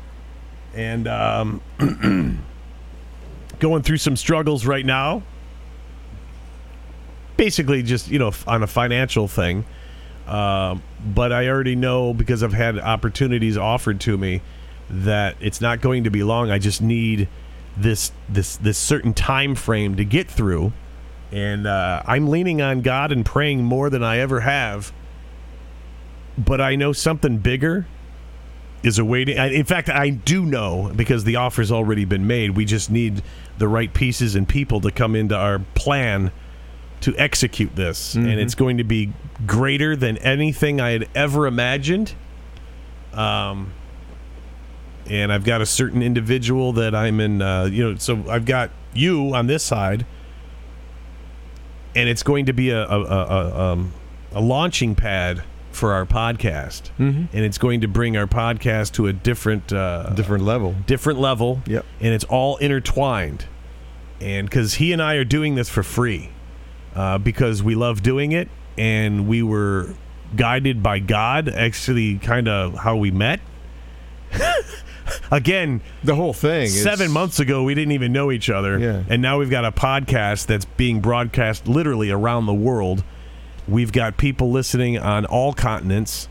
and 0.73 1.07
um. 1.07 1.61
going 3.59 3.83
through 3.83 3.97
some 3.97 4.15
struggles 4.15 4.65
right 4.65 4.85
now. 4.85 5.23
Basically, 7.35 7.83
just 7.83 8.09
you 8.09 8.19
know, 8.19 8.31
on 8.47 8.63
a 8.63 8.67
financial 8.67 9.27
thing. 9.27 9.65
Um, 10.25 10.81
but 11.05 11.31
I 11.31 11.47
already 11.47 11.75
know 11.75 12.13
because 12.13 12.43
I've 12.43 12.53
had 12.53 12.77
opportunities 12.79 13.57
offered 13.57 14.01
to 14.01 14.17
me 14.17 14.41
that 14.89 15.35
it's 15.39 15.61
not 15.61 15.79
going 15.81 16.03
to 16.03 16.09
be 16.09 16.23
long. 16.23 16.51
I 16.51 16.59
just 16.59 16.81
need 16.81 17.27
this 17.77 18.11
this 18.27 18.57
this 18.57 18.77
certain 18.77 19.13
time 19.13 19.55
frame 19.55 19.95
to 19.97 20.03
get 20.03 20.29
through, 20.29 20.73
and 21.31 21.67
uh, 21.67 22.01
I'm 22.05 22.27
leaning 22.27 22.61
on 22.61 22.81
God 22.81 23.11
and 23.11 23.25
praying 23.25 23.63
more 23.63 23.89
than 23.89 24.03
I 24.03 24.19
ever 24.19 24.41
have. 24.41 24.93
But 26.37 26.61
I 26.61 26.75
know 26.75 26.93
something 26.93 27.39
bigger 27.39 27.87
is 28.83 28.99
awaiting. 28.99 29.37
In 29.37 29.65
fact, 29.65 29.89
I 29.89 30.09
do 30.09 30.45
know 30.45 30.91
because 30.95 31.23
the 31.23 31.35
offer's 31.35 31.71
already 31.71 32.05
been 32.05 32.27
made. 32.27 32.51
We 32.51 32.63
just 32.63 32.91
need 32.91 33.23
the 33.57 33.67
right 33.67 33.91
pieces 33.93 34.35
and 34.35 34.47
people 34.47 34.81
to 34.81 34.91
come 34.91 35.15
into 35.15 35.35
our 35.35 35.59
plan 35.75 36.31
to 37.01 37.15
execute 37.17 37.75
this. 37.75 38.15
Mm-hmm. 38.15 38.27
And 38.27 38.39
it's 38.39 38.55
going 38.55 38.77
to 38.77 38.83
be 38.83 39.13
greater 39.45 39.95
than 39.95 40.17
anything 40.17 40.79
I 40.79 40.91
had 40.91 41.09
ever 41.15 41.47
imagined. 41.47 42.13
Um, 43.13 43.73
and 45.09 45.31
I've 45.31 45.43
got 45.43 45.61
a 45.61 45.65
certain 45.65 46.01
individual 46.01 46.73
that 46.73 46.93
I'm 46.93 47.19
in, 47.19 47.41
uh, 47.41 47.65
you 47.65 47.83
know, 47.83 47.97
so 47.97 48.23
I've 48.29 48.45
got 48.45 48.71
you 48.93 49.33
on 49.33 49.47
this 49.47 49.63
side, 49.63 50.05
and 51.97 52.07
it's 52.07 52.21
going 52.21 52.45
to 52.45 52.53
be 52.53 52.69
a, 52.69 52.87
a, 52.87 53.01
a, 53.01 53.25
a, 53.25 53.59
um, 53.59 53.91
a 54.33 54.39
launching 54.39 54.93
pad 54.93 55.43
for 55.71 55.93
our 55.93 56.05
podcast, 56.05 56.91
mm-hmm. 56.99 57.25
and 57.35 57.45
it's 57.45 57.57
going 57.57 57.81
to 57.81 57.87
bring 57.87 58.15
our 58.15 58.27
podcast 58.27 58.93
to 58.93 59.07
a 59.07 59.13
different 59.13 59.73
uh, 59.73 60.11
different 60.11 60.43
level, 60.43 60.75
different 60.85 61.19
level. 61.19 61.59
Yep, 61.65 61.85
and 61.99 62.13
it's 62.13 62.23
all 62.25 62.57
intertwined, 62.57 63.45
and 64.21 64.47
because 64.47 64.75
he 64.75 64.93
and 64.93 65.01
I 65.01 65.15
are 65.15 65.25
doing 65.25 65.55
this 65.55 65.69
for 65.69 65.81
free, 65.81 66.29
uh, 66.95 67.17
because 67.17 67.63
we 67.63 67.73
love 67.73 68.03
doing 68.03 68.31
it, 68.31 68.47
and 68.77 69.27
we 69.27 69.41
were 69.41 69.95
guided 70.35 70.83
by 70.83 70.99
God. 70.99 71.49
Actually, 71.49 72.19
kind 72.19 72.47
of 72.47 72.75
how 72.75 72.95
we 72.95 73.09
met. 73.09 73.39
Again, 75.31 75.81
the 76.03 76.15
whole 76.15 76.33
thing. 76.33 76.67
Seven 76.67 77.11
months 77.11 77.39
ago, 77.39 77.63
we 77.63 77.75
didn't 77.75 77.93
even 77.93 78.11
know 78.11 78.31
each 78.31 78.49
other, 78.49 78.77
yeah. 78.77 79.03
and 79.09 79.21
now 79.21 79.39
we've 79.39 79.49
got 79.49 79.65
a 79.65 79.71
podcast 79.71 80.47
that's 80.47 80.65
being 80.65 81.01
broadcast 81.01 81.67
literally 81.67 82.11
around 82.11 82.45
the 82.45 82.53
world 82.53 83.03
We've 83.67 83.91
got 83.91 84.15
people 84.15 84.51
listening 84.51 84.97
on 84.97 85.25
all 85.25 85.51
continents, 85.51 86.29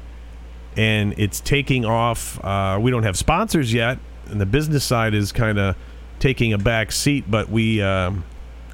and 0.75 1.15
it's 1.19 1.41
taking 1.41 1.85
off. 1.85 2.43
Uh, 2.43 2.79
we 2.81 2.91
don't 2.91 3.03
have 3.03 3.19
sponsors 3.19 3.73
yet, 3.73 3.99
and 4.27 4.41
the 4.41 4.47
business 4.47 4.85
side 4.85 5.13
is 5.13 5.33
kind 5.33 5.59
of 5.59 5.77
taking 6.19 6.55
a 6.55 6.59
back 6.59 6.93
seat, 6.93 7.25
but 7.31 7.51
we. 7.51 7.83
Um, 7.83 8.25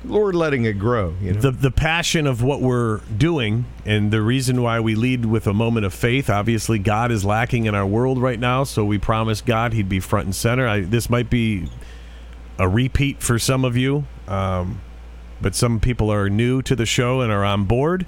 Lord 0.05 0.35
letting 0.35 0.65
it 0.65 0.79
grow. 0.79 1.15
You 1.21 1.35
know? 1.35 1.41
The 1.41 1.51
the 1.51 1.71
passion 1.71 2.27
of 2.27 2.43
what 2.43 2.61
we're 2.61 2.99
doing 3.17 3.67
and 3.85 4.11
the 4.11 4.23
reason 4.23 4.63
why 4.63 4.81
we 4.81 4.95
lead 4.95 5.25
with 5.25 5.47
a 5.47 5.55
moment 5.55 5.87
of 5.87 5.95
faith. 5.95 6.29
Obviously, 6.29 6.79
God 6.79 7.11
is 7.13 7.25
lacking 7.25 7.67
in 7.67 7.75
our 7.75 7.87
world 7.87 8.21
right 8.21 8.39
now, 8.39 8.65
so 8.65 8.85
we 8.85 8.99
promised 8.99 9.47
God 9.47 9.73
He'd 9.73 9.89
be 9.89 10.01
front 10.01 10.27
and 10.27 10.35
center. 10.35 10.67
I, 10.67 10.81
this 10.81 11.09
might 11.09 11.31
be 11.31 11.69
a 12.59 12.69
repeat 12.69 13.23
for 13.23 13.39
some 13.39 13.65
of 13.65 13.77
you, 13.77 14.05
um, 14.29 14.81
but 15.41 15.55
some 15.55 15.81
people 15.81 16.13
are 16.13 16.29
new 16.29 16.63
to 16.63 16.77
the 16.77 16.87
show 16.87 17.21
and 17.21 17.33
are 17.33 17.45
on 17.45 17.65
board 17.65 18.07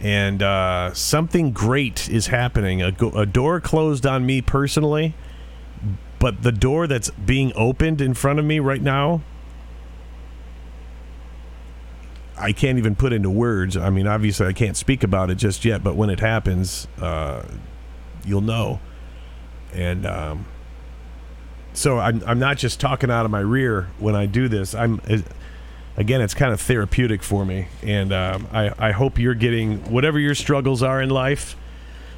and 0.00 0.42
uh, 0.42 0.92
something 0.94 1.52
great 1.52 2.08
is 2.08 2.28
happening. 2.28 2.82
A, 2.82 2.94
a, 3.14 3.26
door 3.26 3.60
closed 3.60 4.06
on 4.06 4.24
me 4.24 4.40
personally, 4.40 5.14
but 6.18 6.42
the 6.42 6.52
door 6.52 6.86
that's 6.86 7.10
being 7.10 7.52
opened 7.56 8.00
in 8.00 8.14
front 8.14 8.38
of 8.38 8.44
me 8.44 8.60
right 8.60 8.82
now, 8.82 9.22
I 12.38 12.52
can't 12.52 12.78
even 12.78 12.94
put 12.94 13.12
into 13.12 13.30
words. 13.30 13.76
I 13.76 13.90
mean, 13.90 14.06
obviously, 14.06 14.46
I 14.46 14.52
can't 14.52 14.76
speak 14.76 15.02
about 15.02 15.30
it 15.30 15.36
just 15.36 15.64
yet, 15.64 15.82
but 15.82 15.96
when 15.96 16.10
it 16.10 16.20
happens, 16.20 16.86
uh, 17.00 17.44
you'll 18.24 18.40
know. 18.40 18.80
And 19.72 20.06
um, 20.06 20.46
so 21.72 21.98
I'm, 21.98 22.22
I'm 22.26 22.38
not 22.38 22.58
just 22.58 22.80
talking 22.80 23.10
out 23.10 23.24
of 23.24 23.30
my 23.30 23.40
rear 23.40 23.88
when 23.98 24.14
I 24.14 24.26
do 24.26 24.48
this. 24.48 24.74
I'm 24.74 25.00
again, 25.96 26.20
it's 26.20 26.34
kind 26.34 26.52
of 26.52 26.60
therapeutic 26.60 27.22
for 27.22 27.44
me. 27.44 27.68
And 27.82 28.12
um, 28.12 28.48
I, 28.52 28.72
I 28.78 28.92
hope 28.92 29.18
you're 29.18 29.34
getting 29.34 29.90
whatever 29.90 30.18
your 30.18 30.34
struggles 30.34 30.82
are 30.82 31.02
in 31.02 31.10
life. 31.10 31.56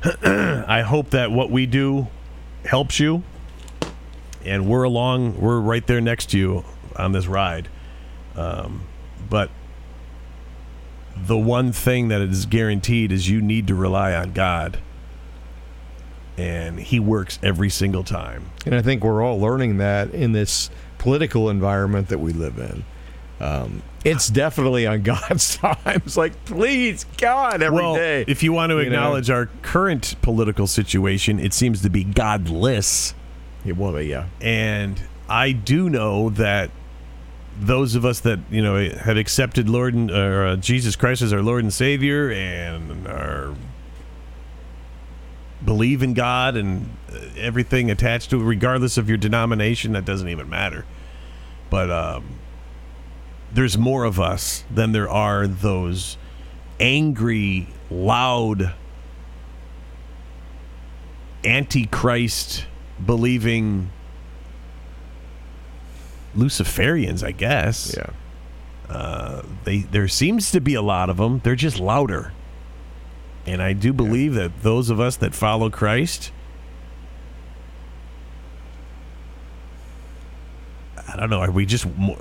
I 0.22 0.82
hope 0.82 1.10
that 1.10 1.30
what 1.32 1.50
we 1.50 1.66
do 1.66 2.08
helps 2.64 3.00
you. 3.00 3.22
And 4.44 4.66
we're 4.66 4.84
along, 4.84 5.40
we're 5.40 5.60
right 5.60 5.86
there 5.86 6.00
next 6.00 6.30
to 6.30 6.38
you 6.38 6.64
on 6.96 7.12
this 7.12 7.26
ride. 7.26 7.68
Um, 8.36 8.82
but 9.28 9.50
the 11.26 11.38
one 11.38 11.72
thing 11.72 12.08
that 12.08 12.20
is 12.20 12.46
guaranteed 12.46 13.12
is 13.12 13.28
you 13.28 13.40
need 13.40 13.66
to 13.68 13.74
rely 13.74 14.14
on 14.14 14.32
God. 14.32 14.78
and 16.38 16.78
he 16.80 16.98
works 16.98 17.38
every 17.42 17.68
single 17.68 18.02
time. 18.04 18.46
And 18.64 18.74
I 18.74 18.80
think 18.80 19.04
we're 19.04 19.22
all 19.22 19.38
learning 19.38 19.76
that 19.78 20.14
in 20.14 20.32
this 20.32 20.70
political 20.98 21.50
environment 21.50 22.08
that 22.08 22.18
we 22.18 22.32
live 22.32 22.58
in. 22.58 22.84
Um, 23.44 23.82
it's 24.04 24.28
definitely 24.28 24.86
on 24.86 25.02
God's 25.02 25.56
time. 25.56 25.76
It's 25.86 26.16
like, 26.16 26.44
please, 26.46 27.04
God, 27.18 27.60
every 27.62 27.76
well, 27.82 27.94
day. 27.94 28.24
if 28.26 28.42
you 28.42 28.52
want 28.54 28.70
to 28.70 28.76
You 28.76 28.84
know? 28.84 28.96
acknowledge 28.96 29.28
our 29.30 29.46
current 29.62 30.14
political 30.22 30.66
situation, 30.66 31.38
it 31.38 31.52
seems 31.52 31.82
to 31.82 31.90
be 31.90 32.04
godless. 32.04 33.14
Yeah, 33.64 33.74
well, 33.74 34.00
yeah. 34.00 34.28
And 34.40 34.98
I 35.28 35.52
do 35.52 35.90
know 35.90 36.30
that 36.30 36.70
those 37.60 37.94
of 37.94 38.04
us 38.04 38.20
that 38.20 38.38
you 38.50 38.62
know 38.62 38.88
have 38.90 39.16
accepted 39.16 39.68
Lord 39.68 39.94
and 39.94 40.10
or, 40.10 40.46
uh, 40.46 40.56
Jesus 40.56 40.96
Christ 40.96 41.22
as 41.22 41.32
our 41.32 41.42
Lord 41.42 41.62
and 41.62 41.72
Savior 41.72 42.30
and 42.30 43.06
are 43.06 43.54
believe 45.64 46.02
in 46.02 46.14
God 46.14 46.56
and 46.56 46.96
uh, 47.12 47.18
everything 47.36 47.90
attached 47.90 48.30
to 48.30 48.40
it, 48.40 48.44
regardless 48.44 48.96
of 48.96 49.08
your 49.08 49.18
denomination, 49.18 49.92
that 49.92 50.04
doesn't 50.04 50.28
even 50.28 50.48
matter. 50.48 50.86
But 51.68 51.90
um, 51.90 52.38
there's 53.52 53.76
more 53.76 54.04
of 54.04 54.18
us 54.18 54.64
than 54.70 54.92
there 54.92 55.08
are 55.08 55.46
those 55.46 56.16
angry, 56.78 57.68
loud, 57.90 58.72
antichrist 61.44 62.66
believing 63.04 63.90
Luciferians, 66.36 67.24
I 67.24 67.32
guess. 67.32 67.94
Yeah. 67.96 68.10
Uh, 68.88 69.42
they 69.64 69.78
there 69.78 70.08
seems 70.08 70.50
to 70.50 70.60
be 70.60 70.74
a 70.74 70.82
lot 70.82 71.10
of 71.10 71.18
them. 71.18 71.40
They're 71.44 71.54
just 71.54 71.78
louder. 71.78 72.32
And 73.46 73.62
I 73.62 73.72
do 73.72 73.92
believe 73.92 74.34
that 74.34 74.62
those 74.62 74.90
of 74.90 75.00
us 75.00 75.16
that 75.16 75.34
follow 75.34 75.70
Christ 75.70 76.30
I 81.12 81.16
don't 81.16 81.30
know, 81.30 81.40
are 81.40 81.50
we 81.50 81.66
just 81.66 81.86
more, 81.96 82.18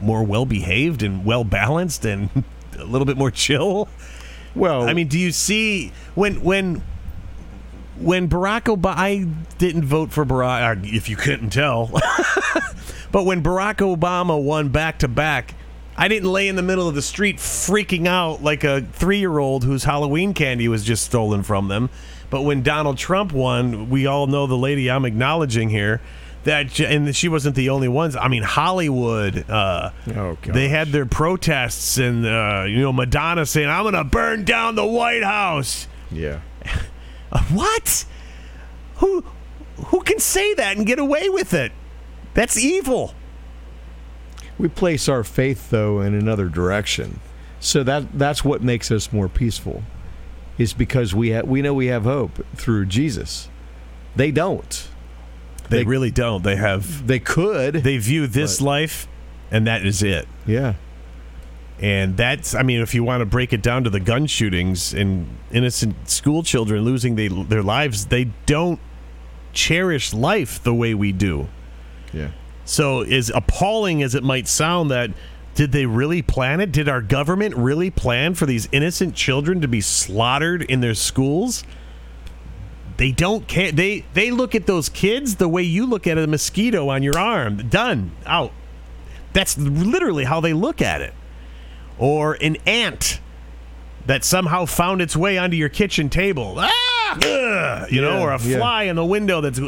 more 0.00 0.24
well 0.24 0.44
behaved 0.44 1.02
and 1.02 1.24
well 1.24 1.44
balanced 1.44 2.04
and 2.04 2.30
a 2.78 2.84
little 2.84 3.06
bit 3.06 3.16
more 3.16 3.30
chill? 3.30 3.88
Well, 4.54 4.88
I 4.88 4.92
mean, 4.92 5.08
do 5.08 5.18
you 5.18 5.32
see 5.32 5.92
when 6.14 6.42
when 6.42 6.82
when 7.98 8.28
Barack 8.28 8.74
Obama? 8.74 8.94
I 8.96 9.26
didn't 9.58 9.84
vote 9.84 10.12
for 10.12 10.24
Barack, 10.24 10.92
if 10.92 11.08
you 11.08 11.16
couldn't 11.16 11.50
tell. 11.50 11.86
but 13.12 13.24
when 13.24 13.42
Barack 13.42 13.76
Obama 13.76 14.42
won 14.42 14.68
back 14.70 14.98
to 15.00 15.08
back, 15.08 15.54
I 15.96 16.08
didn't 16.08 16.30
lay 16.30 16.48
in 16.48 16.56
the 16.56 16.62
middle 16.62 16.88
of 16.88 16.94
the 16.94 17.02
street 17.02 17.36
freaking 17.36 18.06
out 18.06 18.42
like 18.42 18.64
a 18.64 18.80
three 18.80 19.18
year 19.18 19.38
old 19.38 19.64
whose 19.64 19.84
Halloween 19.84 20.32
candy 20.34 20.68
was 20.68 20.84
just 20.84 21.04
stolen 21.04 21.42
from 21.42 21.68
them. 21.68 21.90
But 22.30 22.42
when 22.42 22.62
Donald 22.62 22.96
Trump 22.96 23.32
won, 23.32 23.90
we 23.90 24.06
all 24.06 24.26
know 24.26 24.46
the 24.46 24.56
lady 24.56 24.90
I'm 24.90 25.04
acknowledging 25.04 25.68
here. 25.68 26.00
That 26.44 26.80
and 26.80 27.14
she 27.14 27.28
wasn't 27.28 27.54
the 27.54 27.68
only 27.68 27.86
ones. 27.86 28.16
I 28.16 28.26
mean, 28.26 28.42
Hollywood. 28.42 29.48
Uh, 29.48 29.90
Oh, 30.16 30.36
they 30.42 30.68
had 30.68 30.88
their 30.88 31.06
protests, 31.06 31.98
and 31.98 32.26
uh, 32.26 32.64
you 32.66 32.80
know 32.80 32.92
Madonna 32.92 33.46
saying, 33.46 33.68
"I'm 33.68 33.84
going 33.84 33.94
to 33.94 34.02
burn 34.02 34.44
down 34.44 34.74
the 34.74 34.84
White 34.84 35.22
House." 35.22 35.86
yeah. 36.10 36.40
What? 37.50 38.04
Who 38.96 39.24
who 39.86 40.00
can 40.02 40.18
say 40.18 40.54
that 40.54 40.76
and 40.76 40.86
get 40.86 40.98
away 40.98 41.28
with 41.28 41.54
it? 41.54 41.72
That's 42.34 42.56
evil. 42.58 43.14
We 44.58 44.68
place 44.68 45.08
our 45.08 45.24
faith 45.24 45.70
though 45.70 46.00
in 46.00 46.14
another 46.14 46.48
direction, 46.48 47.20
so 47.58 47.82
that 47.84 48.18
that's 48.18 48.44
what 48.44 48.62
makes 48.62 48.90
us 48.90 49.12
more 49.12 49.28
peaceful. 49.28 49.82
Is 50.58 50.72
because 50.74 51.14
we 51.14 51.32
ha- 51.32 51.42
we 51.42 51.62
know 51.62 51.72
we 51.74 51.86
have 51.86 52.04
hope 52.04 52.44
through 52.54 52.86
Jesus. 52.86 53.48
They 54.14 54.30
don't. 54.30 54.88
They, 55.70 55.78
They- 55.78 55.84
really 55.84 56.10
don't. 56.10 56.44
They 56.44 56.56
have 56.56 57.06
They 57.06 57.18
could. 57.18 57.76
they 57.76 57.96
view 57.96 58.26
this 58.26 58.58
But- 58.58 58.64
life 58.66 59.08
and 59.50 59.66
that 59.66 59.84
is 59.86 60.02
it. 60.02 60.28
yeah. 60.46 60.74
And 61.80 62.16
that's 62.16 62.54
I 62.54 62.62
mean 62.62 62.80
if 62.80 62.94
you 62.94 63.02
want 63.02 63.22
to 63.22 63.26
break 63.26 63.52
it 63.52 63.62
down 63.62 63.84
to 63.84 63.90
the 63.90 64.00
gun 64.00 64.26
shootings 64.26 64.94
and 64.94 65.26
innocent 65.50 66.08
school 66.08 66.42
children 66.42 66.84
losing 66.84 67.16
they, 67.16 67.28
their 67.28 67.62
lives, 67.62 68.06
they 68.06 68.24
don't 68.46 68.78
cherish 69.52 70.12
life 70.12 70.62
the 70.62 70.74
way 70.74 70.94
we 70.94 71.12
do. 71.12 71.48
Yeah. 72.12 72.30
So, 72.64 73.02
as 73.02 73.30
appalling 73.34 74.02
as 74.02 74.14
it 74.14 74.22
might 74.22 74.46
sound, 74.46 74.90
that 74.90 75.10
did 75.54 75.72
they 75.72 75.86
really 75.86 76.22
plan 76.22 76.60
it? 76.60 76.72
Did 76.72 76.88
our 76.88 77.02
government 77.02 77.56
really 77.56 77.90
plan 77.90 78.34
for 78.34 78.46
these 78.46 78.68
innocent 78.72 79.14
children 79.14 79.60
to 79.60 79.68
be 79.68 79.80
slaughtered 79.80 80.62
in 80.62 80.80
their 80.80 80.94
schools? 80.94 81.64
They 82.96 83.10
don't 83.10 83.48
care. 83.48 83.72
They 83.72 84.04
they 84.14 84.30
look 84.30 84.54
at 84.54 84.66
those 84.66 84.88
kids 84.88 85.36
the 85.36 85.48
way 85.48 85.62
you 85.62 85.86
look 85.86 86.06
at 86.06 86.18
a 86.18 86.26
mosquito 86.26 86.88
on 86.88 87.02
your 87.02 87.18
arm. 87.18 87.68
Done. 87.68 88.12
Out. 88.26 88.52
That's 89.32 89.58
literally 89.58 90.24
how 90.24 90.40
they 90.40 90.52
look 90.52 90.80
at 90.80 91.00
it. 91.00 91.14
Or 91.98 92.34
an 92.40 92.56
ant 92.66 93.20
that 94.06 94.24
somehow 94.24 94.64
found 94.64 95.00
its 95.00 95.16
way 95.16 95.38
onto 95.38 95.56
your 95.56 95.68
kitchen 95.68 96.08
table. 96.10 96.56
Ah! 96.58 96.68
Ugh! 97.16 97.92
you 97.92 98.00
know, 98.00 98.18
Yeah, 98.18 98.22
or 98.22 98.30
a 98.32 98.40
yeah. 98.42 98.56
fly 98.58 98.82
in 98.84 98.96
the 98.96 99.04
window 99.04 99.40
that's 99.42 99.58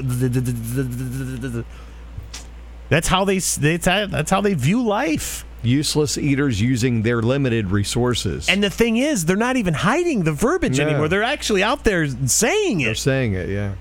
that's 2.88 3.09
how 3.09 3.25
they 3.25 3.38
that's 3.38 4.31
how, 4.31 4.40
they 4.40 4.54
view 4.54 4.83
life. 4.83 5.45
Useless 5.62 6.19
eaters 6.19 6.61
using 6.61 7.02
their 7.02 7.23
limited 7.23 7.71
resources. 7.71 8.49
And 8.50 8.62
the 8.62 8.69
thing 8.71 8.99
is, 8.99 9.25
they're 9.25 9.37
not 9.37 9.57
even 9.57 9.73
hiding 9.75 10.25
the 10.25 10.33
verbiage 10.33 10.78
No. 10.78 10.87
anymore. 10.87 11.09
They're 11.09 11.23
actually 11.23 11.62
out 11.62 11.85
there 11.85 12.07
saying 12.26 12.78
they're 12.78 12.90
it. 12.93 12.99
saying 12.99 13.33
it. 13.33 13.49
Yeah. 13.49 13.75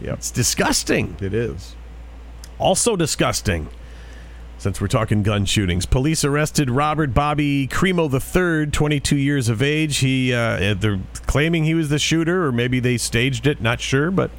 Yep. 0.00 0.18
It's 0.18 0.30
disgusting. 0.30 1.16
It 1.20 1.34
is. 1.34 1.74
Also 2.58 2.94
disgusting. 2.94 3.68
Since 4.58 4.80
we're 4.80 4.88
talking 4.88 5.22
gun 5.22 5.44
shootings, 5.44 5.86
police 5.86 6.24
arrested 6.24 6.68
Robert 6.68 7.14
Bobby 7.14 7.68
Crimo 7.68 8.12
III, 8.12 8.68
22 8.72 9.16
years 9.16 9.48
of 9.48 9.62
age. 9.62 9.98
He 9.98 10.34
uh, 10.34 10.74
they're 10.74 10.98
claiming 11.26 11.62
he 11.62 11.74
was 11.74 11.90
the 11.90 11.98
shooter, 12.00 12.44
or 12.44 12.50
maybe 12.50 12.80
they 12.80 12.98
staged 12.98 13.46
it. 13.46 13.60
Not 13.60 13.80
sure, 13.80 14.10
but 14.10 14.32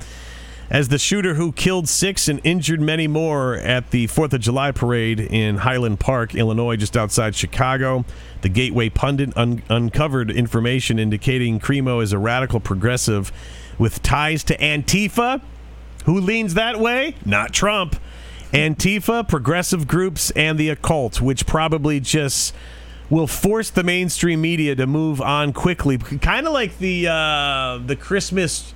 as 0.70 0.90
the 0.90 1.00
shooter 1.00 1.36
who 1.36 1.54
killed 1.54 1.88
six 1.88 2.28
and 2.28 2.42
injured 2.44 2.82
many 2.82 3.08
more 3.08 3.56
at 3.56 3.92
the 3.92 4.08
Fourth 4.08 4.34
of 4.34 4.42
July 4.42 4.72
parade 4.72 5.22
in 5.22 5.60
Highland 5.60 6.02
Park, 6.02 6.36
Illinois, 6.36 6.76
just 6.76 6.98
outside 6.98 7.34
Chicago. 7.34 8.04
The 8.42 8.50
Gateway 8.50 8.90
Pundit 8.90 9.32
un- 9.38 9.64
uncovered 9.70 10.30
information 10.30 11.00
indicating 11.00 11.62
Crimo 11.62 12.04
is 12.04 12.12
a 12.12 12.18
radical 12.18 12.60
progressive 12.60 13.32
with 13.78 14.04
ties 14.04 14.44
to 14.44 14.58
Antifa. 14.58 15.42
Who 16.04 16.20
leans 16.20 16.56
that 16.56 16.78
way? 16.78 17.16
Not 17.26 17.54
Trump. 17.54 17.96
Antifa, 18.53 19.27
progressive 19.27 19.88
groups, 19.88 20.32
and 20.32 20.58
the 20.58 20.70
occult, 20.70 21.22
which 21.22 21.46
probably 21.46 22.00
just 22.00 22.53
will 23.10 23.27
force 23.27 23.70
the 23.70 23.84
mainstream 23.84 24.41
media 24.41 24.75
to 24.75 24.88
move 24.88 25.22
on 25.22 25.53
quickly. 25.53 25.98
Kind 25.98 26.48
of 26.48 26.53
like 26.53 26.77
the 26.79 27.08
uh, 27.08 27.79
the 27.86 27.96
Christmas 27.96 28.74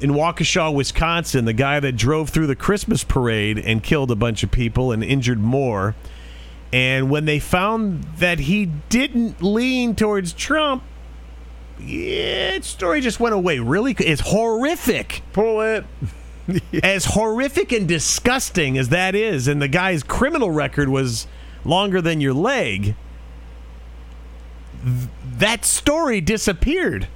in 0.00 0.10
Waukesha, 0.10 0.74
Wisconsin, 0.74 1.44
the 1.44 1.52
guy 1.52 1.78
that 1.78 1.92
drove 1.92 2.30
through 2.30 2.46
the 2.46 2.56
Christmas 2.56 3.04
parade 3.04 3.58
and 3.58 3.82
killed 3.82 4.10
a 4.10 4.16
bunch 4.16 4.42
of 4.42 4.50
people 4.50 4.92
and 4.92 5.04
injured 5.04 5.38
more. 5.38 5.94
And 6.72 7.10
when 7.10 7.24
they 7.24 7.38
found 7.38 8.04
that 8.18 8.40
he 8.40 8.66
didn't 8.66 9.42
lean 9.42 9.94
towards 9.94 10.32
Trump, 10.32 10.82
yeah, 11.78 12.54
its 12.54 12.68
story 12.68 13.00
just 13.00 13.20
went 13.20 13.34
away. 13.34 13.58
Really, 13.58 13.94
it's 13.98 14.20
horrific 14.20 15.22
Pull 15.32 15.60
it. 15.62 15.84
as 16.82 17.04
horrific 17.06 17.72
and 17.72 17.86
disgusting 17.88 18.78
as 18.78 18.88
that 18.90 19.14
is, 19.14 19.48
and 19.48 19.60
the 19.60 19.68
guy's 19.68 20.02
criminal 20.02 20.50
record 20.50 20.88
was 20.88 21.26
longer 21.64 22.00
than 22.00 22.20
your 22.20 22.34
leg, 22.34 22.94
th- 24.82 25.08
that 25.38 25.64
story 25.64 26.20
disappeared. 26.20 27.08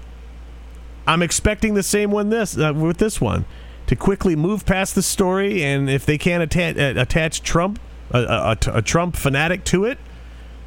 I'm 1.07 1.23
expecting 1.23 1.75
the 1.75 1.83
same 1.83 2.11
one 2.11 2.31
this 2.31 2.57
uh, 2.57 2.73
with 2.75 2.99
this 2.99 3.21
one 3.21 3.45
to 3.87 3.97
quickly 3.97 4.35
move 4.37 4.65
past 4.65 4.95
the 4.95 5.03
story, 5.03 5.63
and 5.63 5.91
if 5.91 6.07
they 6.07 6.17
can't 6.17 6.43
atta- 6.43 6.99
uh, 6.99 7.03
attach 7.03 7.43
Trump, 7.43 7.79
a, 8.11 8.23
a, 8.23 8.57
a- 8.75 8.83
Trump 8.83 9.17
fanatic 9.17 9.65
to 9.65 9.85
it, 9.85 9.99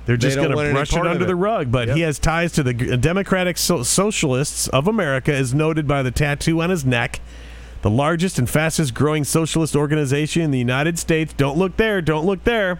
they're 0.05 0.17
just 0.17 0.37
don't 0.37 0.51
going 0.51 0.67
to 0.67 0.73
brush 0.73 0.93
it 0.93 1.05
under 1.05 1.25
it. 1.25 1.27
the 1.27 1.35
rug. 1.35 1.71
But 1.71 1.89
he 1.89 2.01
has 2.01 2.19
ties 2.19 2.51
to 2.53 2.63
the 2.63 2.73
Democratic 2.73 3.57
so- 3.57 3.83
Socialists 3.83 4.67
of 4.69 4.87
America, 4.87 5.33
as 5.33 5.53
noted 5.53 5.87
by 5.87 6.03
the 6.03 6.11
tattoo 6.11 6.61
on 6.61 6.69
his 6.69 6.85
neck 6.85 7.19
the 7.81 7.89
largest 7.89 8.39
and 8.39 8.49
fastest 8.49 8.93
growing 8.93 9.23
socialist 9.23 9.75
organization 9.75 10.41
in 10.41 10.51
the 10.51 10.59
United 10.59 10.97
States. 10.99 11.33
Don't 11.33 11.57
look 11.57 11.77
there. 11.77 12.01
Don't 12.01 12.25
look 12.25 12.43
there. 12.43 12.79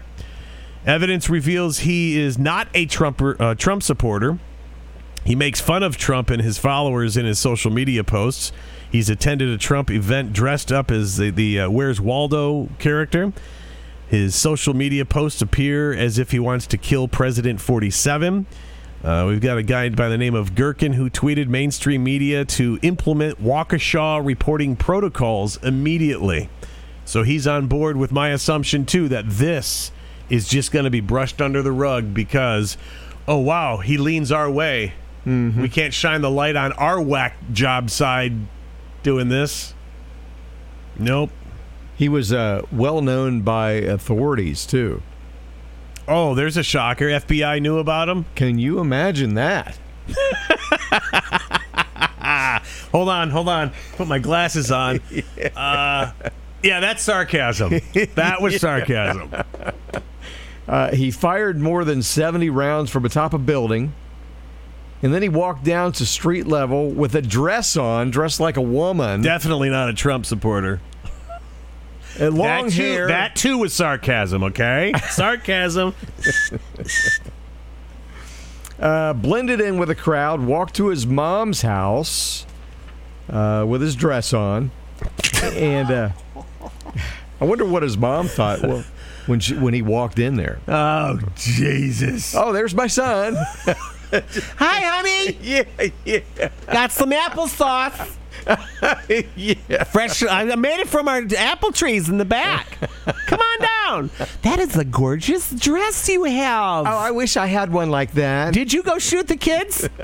Evidence 0.86 1.28
reveals 1.28 1.80
he 1.80 2.18
is 2.18 2.38
not 2.38 2.68
a 2.74 2.86
Trump 2.86 3.20
uh, 3.22 3.54
Trump 3.54 3.82
supporter. 3.82 4.38
He 5.24 5.34
makes 5.34 5.60
fun 5.60 5.82
of 5.82 5.96
Trump 5.96 6.30
and 6.30 6.40
his 6.40 6.58
followers 6.58 7.16
in 7.16 7.26
his 7.26 7.38
social 7.38 7.70
media 7.70 8.02
posts. 8.04 8.52
He's 8.90 9.10
attended 9.10 9.50
a 9.50 9.58
Trump 9.58 9.90
event 9.90 10.32
dressed 10.32 10.72
up 10.72 10.90
as 10.90 11.18
the, 11.18 11.30
the 11.30 11.60
uh, 11.60 11.70
Where's 11.70 12.00
Waldo 12.00 12.70
character. 12.78 13.32
His 14.08 14.34
social 14.34 14.72
media 14.72 15.04
posts 15.04 15.42
appear 15.42 15.92
as 15.92 16.18
if 16.18 16.30
he 16.30 16.38
wants 16.38 16.66
to 16.68 16.78
kill 16.78 17.08
President 17.08 17.60
47. 17.60 18.46
Uh, 19.02 19.26
we've 19.28 19.40
got 19.40 19.56
a 19.56 19.62
guy 19.62 19.88
by 19.90 20.08
the 20.08 20.18
name 20.18 20.34
of 20.34 20.54
Gherkin 20.54 20.94
who 20.94 21.08
tweeted 21.08 21.46
mainstream 21.46 22.02
media 22.02 22.44
to 22.46 22.78
implement 22.82 23.40
Waukesha 23.42 24.24
reporting 24.24 24.74
protocols 24.74 25.56
immediately. 25.62 26.50
So 27.04 27.22
he's 27.22 27.46
on 27.46 27.68
board 27.68 27.96
with 27.96 28.10
my 28.10 28.30
assumption, 28.30 28.84
too, 28.84 29.08
that 29.08 29.24
this 29.28 29.92
is 30.28 30.48
just 30.48 30.72
going 30.72 30.84
to 30.84 30.90
be 30.90 31.00
brushed 31.00 31.40
under 31.40 31.62
the 31.62 31.72
rug 31.72 32.12
because, 32.12 32.76
oh, 33.26 33.38
wow, 33.38 33.78
he 33.78 33.96
leans 33.96 34.32
our 34.32 34.50
way. 34.50 34.94
We 35.60 35.68
can't 35.68 35.94
shine 35.94 36.20
the 36.22 36.30
light 36.30 36.56
on 36.56 36.72
our 36.72 37.00
whack 37.00 37.36
job 37.52 37.90
side 37.90 38.32
doing 39.02 39.28
this. 39.28 39.74
Nope. 40.98 41.30
He 41.96 42.08
was 42.08 42.32
uh, 42.32 42.62
well 42.72 43.00
known 43.02 43.42
by 43.42 43.72
authorities 43.72 44.64
too. 44.66 45.02
Oh, 46.08 46.34
there's 46.34 46.56
a 46.56 46.62
shocker. 46.62 47.04
FBI 47.04 47.60
knew 47.60 47.78
about 47.78 48.08
him. 48.08 48.24
Can 48.34 48.58
you 48.58 48.78
imagine 48.80 49.34
that? 49.34 49.78
Hold 52.92 53.10
on, 53.10 53.28
hold 53.30 53.48
on. 53.48 53.72
Put 53.96 54.08
my 54.08 54.18
glasses 54.18 54.70
on. 54.70 55.00
Uh, 55.54 56.12
yeah, 56.62 56.80
that's 56.80 57.02
sarcasm. 57.02 57.80
That 58.14 58.40
was 58.40 58.56
sarcasm. 58.60 59.30
Uh, 60.66 60.94
he 60.94 61.10
fired 61.10 61.60
more 61.60 61.84
than 61.84 62.02
70 62.02 62.50
rounds 62.50 62.90
from 62.90 63.04
atop 63.04 63.34
a 63.34 63.38
building, 63.38 63.92
and 65.02 65.12
then 65.14 65.22
he 65.22 65.28
walked 65.28 65.64
down 65.64 65.92
to 65.92 66.06
street 66.06 66.46
level 66.46 66.90
with 66.90 67.14
a 67.14 67.22
dress 67.22 67.76
on, 67.76 68.10
dressed 68.10 68.40
like 68.40 68.56
a 68.56 68.62
woman, 68.62 69.22
Definitely 69.22 69.70
not 69.70 69.88
a 69.88 69.94
Trump 69.94 70.26
supporter. 70.26 70.80
And 72.18 72.36
long 72.36 72.66
that 72.66 72.72
too, 72.72 72.82
hair. 72.82 73.08
That 73.08 73.36
too 73.36 73.58
was 73.58 73.72
sarcasm. 73.72 74.42
Okay, 74.44 74.92
sarcasm. 75.10 75.94
uh, 78.80 79.12
blended 79.14 79.60
in 79.60 79.78
with 79.78 79.90
a 79.90 79.94
crowd, 79.94 80.40
walked 80.40 80.74
to 80.76 80.88
his 80.88 81.06
mom's 81.06 81.62
house 81.62 82.46
uh, 83.28 83.64
with 83.66 83.80
his 83.80 83.94
dress 83.96 84.32
on, 84.32 84.70
and 85.42 85.90
uh, 85.90 86.10
I 87.40 87.44
wonder 87.44 87.64
what 87.64 87.82
his 87.82 87.96
mom 87.96 88.28
thought 88.28 88.62
well, 88.62 88.84
when 89.26 89.40
she, 89.40 89.54
when 89.54 89.74
he 89.74 89.82
walked 89.82 90.18
in 90.18 90.36
there. 90.36 90.58
Oh 90.66 91.18
Jesus! 91.36 92.34
Oh, 92.34 92.52
there's 92.52 92.74
my 92.74 92.86
son. 92.86 93.36
Hi, 94.10 94.80
honey. 94.80 95.36
yeah, 95.42 95.64
yeah, 96.06 96.20
Got 96.66 96.92
some 96.92 97.10
applesauce. 97.10 98.16
yeah. 99.36 99.84
Fresh. 99.84 100.22
I 100.22 100.44
made 100.54 100.80
it 100.80 100.88
from 100.88 101.08
our 101.08 101.22
apple 101.36 101.72
trees 101.72 102.08
in 102.08 102.18
the 102.18 102.24
back. 102.24 102.78
Come 103.26 103.40
on 103.40 103.60
down. 103.60 104.10
That 104.42 104.58
is 104.58 104.76
a 104.76 104.84
gorgeous 104.84 105.50
dress 105.50 106.08
you 106.08 106.24
have. 106.24 106.86
Oh, 106.86 106.90
I 106.90 107.10
wish 107.10 107.36
I 107.36 107.46
had 107.46 107.72
one 107.72 107.90
like 107.90 108.12
that. 108.12 108.54
Did 108.54 108.72
you 108.72 108.82
go 108.82 108.98
shoot 108.98 109.28
the 109.28 109.36
kids? 109.36 109.88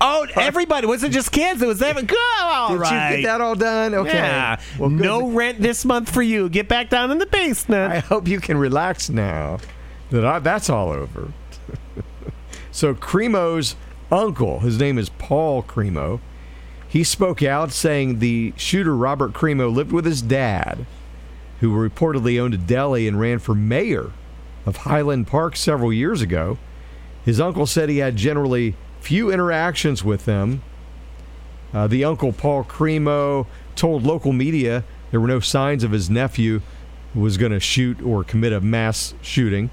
Oh, 0.00 0.26
everybody. 0.36 0.86
Was 0.86 1.02
it 1.02 1.10
just 1.10 1.32
kids? 1.32 1.62
It 1.62 1.66
was 1.66 1.82
every. 1.82 2.02
Good. 2.02 2.18
All 2.40 2.70
Did 2.70 2.80
right. 2.80 3.10
you 3.10 3.16
get 3.22 3.26
that 3.26 3.40
all 3.40 3.54
done? 3.54 3.94
Okay. 3.94 4.12
Yeah. 4.12 4.60
Well, 4.78 4.90
no 4.90 5.28
rent 5.28 5.60
this 5.60 5.84
month 5.84 6.10
for 6.10 6.22
you. 6.22 6.48
Get 6.48 6.68
back 6.68 6.90
down 6.90 7.10
in 7.10 7.18
the 7.18 7.26
basement. 7.26 7.92
I 7.92 7.98
hope 7.98 8.28
you 8.28 8.40
can 8.40 8.58
relax 8.58 9.08
now 9.08 9.58
that 10.10 10.24
I, 10.24 10.38
that's 10.38 10.70
all 10.70 10.90
over. 10.90 11.32
so 12.70 12.94
Crimo's 12.94 13.76
uncle, 14.10 14.60
his 14.60 14.78
name 14.78 14.98
is 14.98 15.08
Paul 15.10 15.62
Crimo, 15.62 16.20
he 16.88 17.04
spoke 17.04 17.42
out 17.42 17.70
saying 17.70 18.18
the 18.18 18.54
shooter 18.56 18.96
Robert 18.96 19.32
Crimo 19.32 19.72
lived 19.72 19.92
with 19.92 20.06
his 20.06 20.22
dad, 20.22 20.86
who 21.60 21.72
reportedly 21.72 22.40
owned 22.40 22.54
a 22.54 22.58
deli 22.58 23.06
and 23.06 23.20
ran 23.20 23.38
for 23.38 23.54
mayor 23.54 24.10
of 24.64 24.78
Highland 24.78 25.26
Park 25.26 25.56
several 25.56 25.92
years 25.92 26.22
ago. 26.22 26.58
His 27.24 27.40
uncle 27.40 27.66
said 27.66 27.88
he 27.88 27.98
had 27.98 28.16
generally 28.16 28.74
few 29.00 29.30
interactions 29.30 30.02
with 30.02 30.24
them. 30.24 30.62
Uh, 31.74 31.86
the 31.86 32.04
uncle 32.04 32.32
Paul 32.32 32.64
Crimo 32.64 33.46
told 33.76 34.02
local 34.02 34.32
media 34.32 34.84
there 35.10 35.20
were 35.20 35.28
no 35.28 35.40
signs 35.40 35.84
of 35.84 35.90
his 35.90 36.08
nephew 36.08 36.62
was 37.14 37.36
going 37.36 37.52
to 37.52 37.60
shoot 37.60 38.00
or 38.02 38.24
commit 38.24 38.52
a 38.52 38.60
mass 38.60 39.14
shooting. 39.20 39.70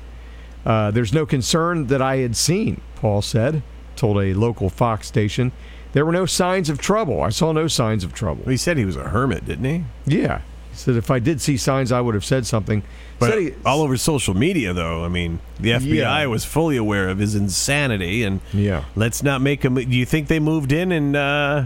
Uh, 0.65 0.91
there's 0.91 1.13
no 1.13 1.25
concern 1.25 1.87
that 1.87 2.01
I 2.01 2.17
had 2.17 2.35
seen, 2.35 2.81
Paul 2.95 3.21
said, 3.21 3.61
told 3.95 4.17
a 4.17 4.33
local 4.33 4.69
Fox 4.69 5.07
station. 5.07 5.51
There 5.95 6.05
were 6.05 6.11
no 6.11 6.25
signs 6.25 6.69
of 6.69 6.77
trouble. 6.77 7.21
I 7.21 7.29
saw 7.29 7.53
no 7.53 7.67
signs 7.69 8.03
of 8.03 8.13
trouble. 8.13 8.43
He 8.49 8.57
said 8.57 8.75
he 8.77 8.83
was 8.83 8.97
a 8.97 9.07
hermit, 9.09 9.45
didn't 9.45 9.63
he? 9.63 9.85
Yeah. 10.05 10.39
He 10.71 10.75
said 10.77 10.97
if 10.97 11.09
I 11.09 11.19
did 11.19 11.39
see 11.39 11.55
signs, 11.55 11.89
I 11.89 12.01
would 12.01 12.15
have 12.15 12.25
said 12.25 12.45
something. 12.45 12.83
But 13.17 13.29
Said 13.29 13.39
he- 13.39 13.53
all 13.65 13.81
over 13.81 13.95
social 13.95 14.33
media, 14.33 14.73
though, 14.73 15.05
I 15.05 15.07
mean, 15.07 15.39
the 15.57 15.71
FBI 15.71 15.95
Yeah. 15.95 16.25
was 16.25 16.43
fully 16.43 16.75
aware 16.75 17.07
of 17.07 17.19
his 17.19 17.33
insanity, 17.33 18.23
and 18.23 18.41
Yeah. 18.53 18.83
let's 18.97 19.23
not 19.23 19.39
make 19.41 19.63
him. 19.63 19.75
Do 19.75 19.83
you 19.83 20.05
think 20.05 20.27
they 20.27 20.37
moved 20.37 20.73
in 20.73 20.91
and 20.91 21.15
uh, 21.15 21.63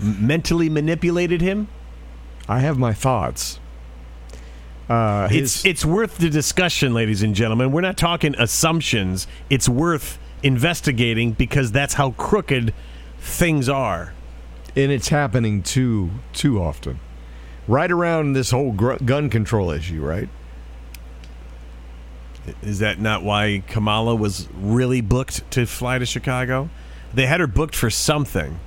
mentally 0.00 0.68
manipulated 0.68 1.40
him? 1.40 1.68
I 2.48 2.58
have 2.58 2.76
my 2.76 2.92
thoughts. 2.92 3.60
Uh, 4.88 5.28
his, 5.28 5.56
It's 5.58 5.64
it's 5.64 5.84
worth 5.84 6.18
the 6.18 6.28
discussion, 6.28 6.92
ladies 6.92 7.22
and 7.22 7.36
gentlemen. 7.36 7.70
We're 7.70 7.80
not 7.82 7.96
talking 7.96 8.34
assumptions. 8.36 9.28
It's 9.48 9.68
worth 9.68 10.18
investigating 10.42 11.32
because 11.32 11.72
that's 11.72 11.94
how 11.94 12.10
crooked 12.12 12.72
things 13.18 13.68
are. 13.68 14.12
and 14.76 14.92
it's 14.92 15.08
happening 15.08 15.62
too 15.62 16.10
too 16.32 16.60
often. 16.62 17.00
Right 17.66 17.90
around 17.90 18.34
this 18.34 18.50
whole 18.50 18.72
gr- 18.72 18.96
gun 19.04 19.30
control 19.30 19.70
issue, 19.70 20.02
right? 20.04 20.28
Is 22.62 22.78
that 22.78 23.00
not 23.00 23.24
why 23.24 23.62
Kamala 23.66 24.14
was 24.14 24.48
really 24.54 25.00
booked 25.00 25.50
to 25.52 25.66
fly 25.66 25.98
to 25.98 26.06
Chicago? 26.06 26.68
They 27.12 27.26
had 27.26 27.40
her 27.40 27.46
booked 27.48 27.74
for 27.74 27.90
something 27.90 28.60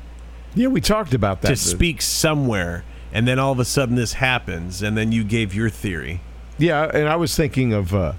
Yeah, 0.56 0.68
we 0.68 0.82
talked 0.82 1.14
about 1.14 1.42
that. 1.44 1.50
to 1.50 1.56
speak 1.56 2.02
somewhere, 2.02 2.84
and 3.14 3.26
then 3.28 3.40
all 3.40 3.52
of 3.54 3.60
a 3.60 3.66
sudden 3.66 3.96
this 3.96 4.14
happens, 4.14 4.82
and 4.82 4.98
then 4.98 5.12
you 5.14 5.24
gave 5.24 5.54
your 5.54 5.70
theory. 5.70 6.22
Yeah, 6.58 6.90
and 6.94 7.08
I 7.08 7.16
was 7.16 7.36
thinking 7.36 7.72
of 7.72 7.94
uh, 7.96 8.14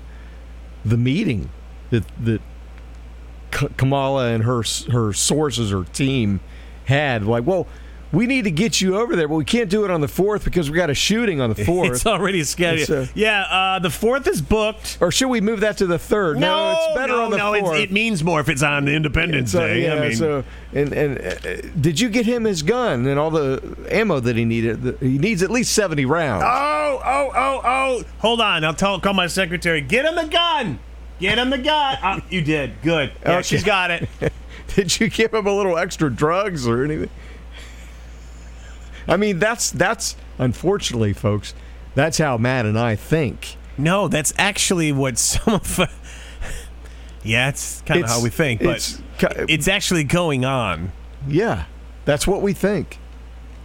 the 0.84 0.96
meeting 0.96 1.50
that 1.90 2.04
that 2.24 2.40
Kamala 3.50 4.28
and 4.32 4.44
her 4.44 4.62
her 4.90 5.12
sources 5.12 5.72
or 5.72 5.84
team 5.84 6.40
had. 6.84 7.24
Like, 7.24 7.46
well, 7.46 7.66
we 8.12 8.26
need 8.26 8.42
to 8.42 8.50
get 8.50 8.80
you 8.80 8.96
over 8.98 9.14
there, 9.14 9.28
but 9.28 9.36
we 9.36 9.44
can't 9.44 9.70
do 9.70 9.84
it 9.84 9.90
on 9.92 10.00
the 10.00 10.08
fourth 10.08 10.44
because 10.44 10.68
we 10.68 10.74
got 10.76 10.90
a 10.90 10.94
shooting 10.94 11.40
on 11.40 11.52
the 11.52 11.64
fourth. 11.64 11.90
It's 11.92 12.06
already 12.06 12.42
scheduled. 12.42 12.80
It's, 12.80 12.90
uh, 12.90 13.12
yeah, 13.14 13.42
uh, 13.42 13.78
the 13.78 13.90
fourth 13.90 14.26
is 14.26 14.42
booked. 14.42 14.98
or 15.00 15.12
should 15.12 15.28
we 15.28 15.40
move 15.40 15.60
that 15.60 15.76
to 15.78 15.86
the 15.86 15.96
third? 15.98 16.38
No, 16.40 16.72
it's 16.72 16.96
better 16.98 17.12
no, 17.12 17.24
on 17.26 17.30
the 17.30 17.36
no, 17.36 17.54
it's- 17.54 17.68
fourth. 17.68 17.78
It 17.80 17.92
means 17.92 18.24
more 18.24 18.40
if 18.40 18.48
it's 18.48 18.64
on 18.64 18.88
Independence 18.88 19.52
So, 19.52 19.60
Day. 19.64 19.84
yeah, 19.84 19.94
I 19.94 20.00
mean, 20.08 20.16
so 20.16 20.42
and 20.72 20.92
and 20.92 21.18
uh, 21.20 21.68
did 21.80 22.00
you 22.00 22.08
get 22.08 22.26
him 22.26 22.44
his 22.44 22.62
gun 22.64 23.06
and 23.06 23.16
all 23.16 23.30
the 23.30 23.76
ammo 23.92 24.18
that 24.18 24.34
he 24.34 24.44
needed? 24.44 24.96
He 24.98 25.18
needs 25.18 25.44
at 25.44 25.50
least 25.52 25.72
seventy 25.72 26.04
rounds. 26.04 26.42
Oh, 26.44 27.00
oh, 27.04 27.30
oh, 27.32 27.60
oh! 27.64 28.02
Hold 28.18 28.40
on, 28.40 28.64
I'll 28.64 28.74
tell. 28.74 28.98
Call 28.98 29.14
my 29.14 29.28
secretary. 29.28 29.80
Get 29.82 30.04
him 30.04 30.16
the 30.16 30.24
gun. 30.26 30.80
Get 31.20 31.38
him 31.38 31.50
the 31.50 31.58
gun. 31.58 31.98
Uh, 32.02 32.20
you 32.30 32.40
did 32.40 32.80
good. 32.82 33.12
Yeah, 33.22 33.32
Okay. 33.32 33.42
she's 33.42 33.64
got 33.64 33.90
it. 33.90 34.08
Did 34.74 35.00
you 35.00 35.08
give 35.08 35.34
him 35.34 35.46
a 35.46 35.52
little 35.52 35.76
extra 35.76 36.10
drugs 36.10 36.66
or 36.66 36.84
anything? 36.84 37.10
I 39.08 39.16
mean, 39.16 39.38
that's 39.38 39.70
that's 39.70 40.16
unfortunately, 40.38 41.12
folks. 41.12 41.54
That's 41.94 42.18
how 42.18 42.38
Matt 42.38 42.66
and 42.66 42.78
I 42.78 42.94
think. 42.94 43.56
No, 43.76 44.08
that's 44.08 44.32
actually 44.38 44.92
what 44.92 45.18
some 45.18 45.54
of. 45.54 45.80
yeah, 47.24 47.48
it's 47.48 47.82
kind 47.82 48.04
of 48.04 48.08
how 48.08 48.22
we 48.22 48.30
think, 48.30 48.62
but 48.62 48.76
it's 48.76 49.02
it's, 49.48 49.68
actually 49.68 50.04
going 50.04 50.44
on. 50.44 50.92
Yeah, 51.26 51.64
that's 52.04 52.26
what 52.26 52.40
we 52.40 52.52
think. 52.52 52.98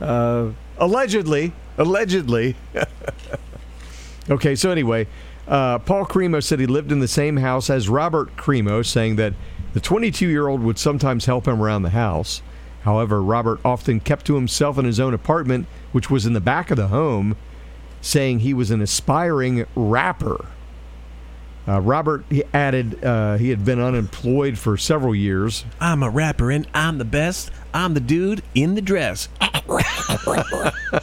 Uh, 0.01 0.49
allegedly, 0.77 1.53
allegedly. 1.77 2.55
okay, 4.29 4.55
so 4.55 4.71
anyway, 4.71 5.07
uh, 5.47 5.79
Paul 5.79 6.05
Crimo 6.05 6.43
said 6.43 6.59
he 6.59 6.65
lived 6.65 6.91
in 6.91 6.99
the 6.99 7.07
same 7.07 7.37
house 7.37 7.69
as 7.69 7.89
Robert 7.89 8.35
Crimo, 8.35 8.85
saying 8.85 9.15
that 9.17 9.33
the 9.73 9.79
22 9.79 10.27
year 10.27 10.47
old 10.47 10.61
would 10.61 10.79
sometimes 10.79 11.25
help 11.25 11.47
him 11.47 11.61
around 11.61 11.83
the 11.83 11.89
house. 11.89 12.41
However, 12.83 13.21
Robert 13.21 13.59
often 13.65 13.99
kept 13.99 14.25
to 14.27 14.35
himself 14.35 14.77
in 14.77 14.85
his 14.85 14.99
own 14.99 15.13
apartment, 15.13 15.67
which 15.91 16.09
was 16.09 16.25
in 16.25 16.33
the 16.33 16.39
back 16.39 16.71
of 16.71 16.77
the 16.77 16.87
home, 16.87 17.35
saying 17.99 18.39
he 18.39 18.53
was 18.53 18.71
an 18.71 18.81
aspiring 18.81 19.65
rapper. 19.75 20.45
Uh, 21.67 21.81
Robert 21.81 22.23
he 22.29 22.43
added 22.53 23.03
uh, 23.03 23.37
he 23.37 23.49
had 23.49 23.65
been 23.65 23.81
unemployed 23.81 24.55
for 24.55 24.77
several 24.77 25.15
years 25.15 25.65
I'm 25.79 26.03
a 26.03 26.11
rapper 26.11 26.51
and 26.51 26.67
I'm 26.75 26.99
the 26.99 27.05
best. 27.05 27.49
I'm 27.73 27.95
the 27.95 27.99
dude 27.99 28.43
in 28.53 28.75
the 28.75 28.81
dress. 28.81 29.29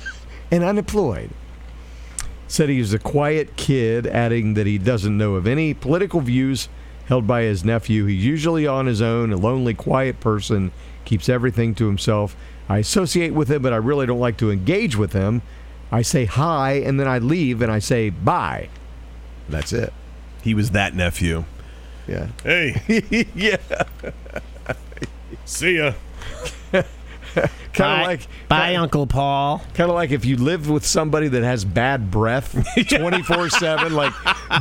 and 0.52 0.62
unemployed. 0.62 1.30
Said 2.52 2.68
he 2.68 2.76
he's 2.76 2.92
a 2.92 2.98
quiet 2.98 3.56
kid, 3.56 4.06
adding 4.06 4.52
that 4.52 4.66
he 4.66 4.76
doesn't 4.76 5.16
know 5.16 5.36
of 5.36 5.46
any 5.46 5.72
political 5.72 6.20
views 6.20 6.68
held 7.06 7.26
by 7.26 7.44
his 7.44 7.64
nephew. 7.64 8.04
He's 8.04 8.26
usually 8.26 8.66
on 8.66 8.84
his 8.84 9.00
own, 9.00 9.32
a 9.32 9.38
lonely, 9.38 9.72
quiet 9.72 10.20
person, 10.20 10.70
keeps 11.06 11.30
everything 11.30 11.74
to 11.76 11.86
himself. 11.86 12.36
I 12.68 12.76
associate 12.76 13.32
with 13.32 13.50
him, 13.50 13.62
but 13.62 13.72
I 13.72 13.76
really 13.76 14.04
don't 14.04 14.20
like 14.20 14.36
to 14.36 14.50
engage 14.50 14.96
with 14.96 15.14
him. 15.14 15.40
I 15.90 16.02
say 16.02 16.26
hi, 16.26 16.72
and 16.72 17.00
then 17.00 17.08
I 17.08 17.20
leave, 17.20 17.62
and 17.62 17.72
I 17.72 17.78
say 17.78 18.10
bye. 18.10 18.68
That's 19.48 19.72
it. 19.72 19.90
He 20.42 20.52
was 20.52 20.72
that 20.72 20.94
nephew. 20.94 21.46
Yeah. 22.06 22.26
Hey, 22.42 22.82
yeah. 23.34 23.56
see 25.46 25.78
ya. 25.78 25.94
Kind 27.72 28.02
of 28.02 28.06
like 28.06 28.26
bye, 28.48 28.74
Uncle 28.76 29.06
Paul. 29.06 29.62
kind 29.74 29.88
of 29.88 29.94
like 29.94 30.10
if 30.10 30.24
you 30.24 30.36
live 30.36 30.68
with 30.68 30.84
somebody 30.84 31.28
that 31.28 31.42
has 31.42 31.64
bad 31.64 32.10
breath 32.10 32.54
24/7 32.76 33.90
like 33.92 34.12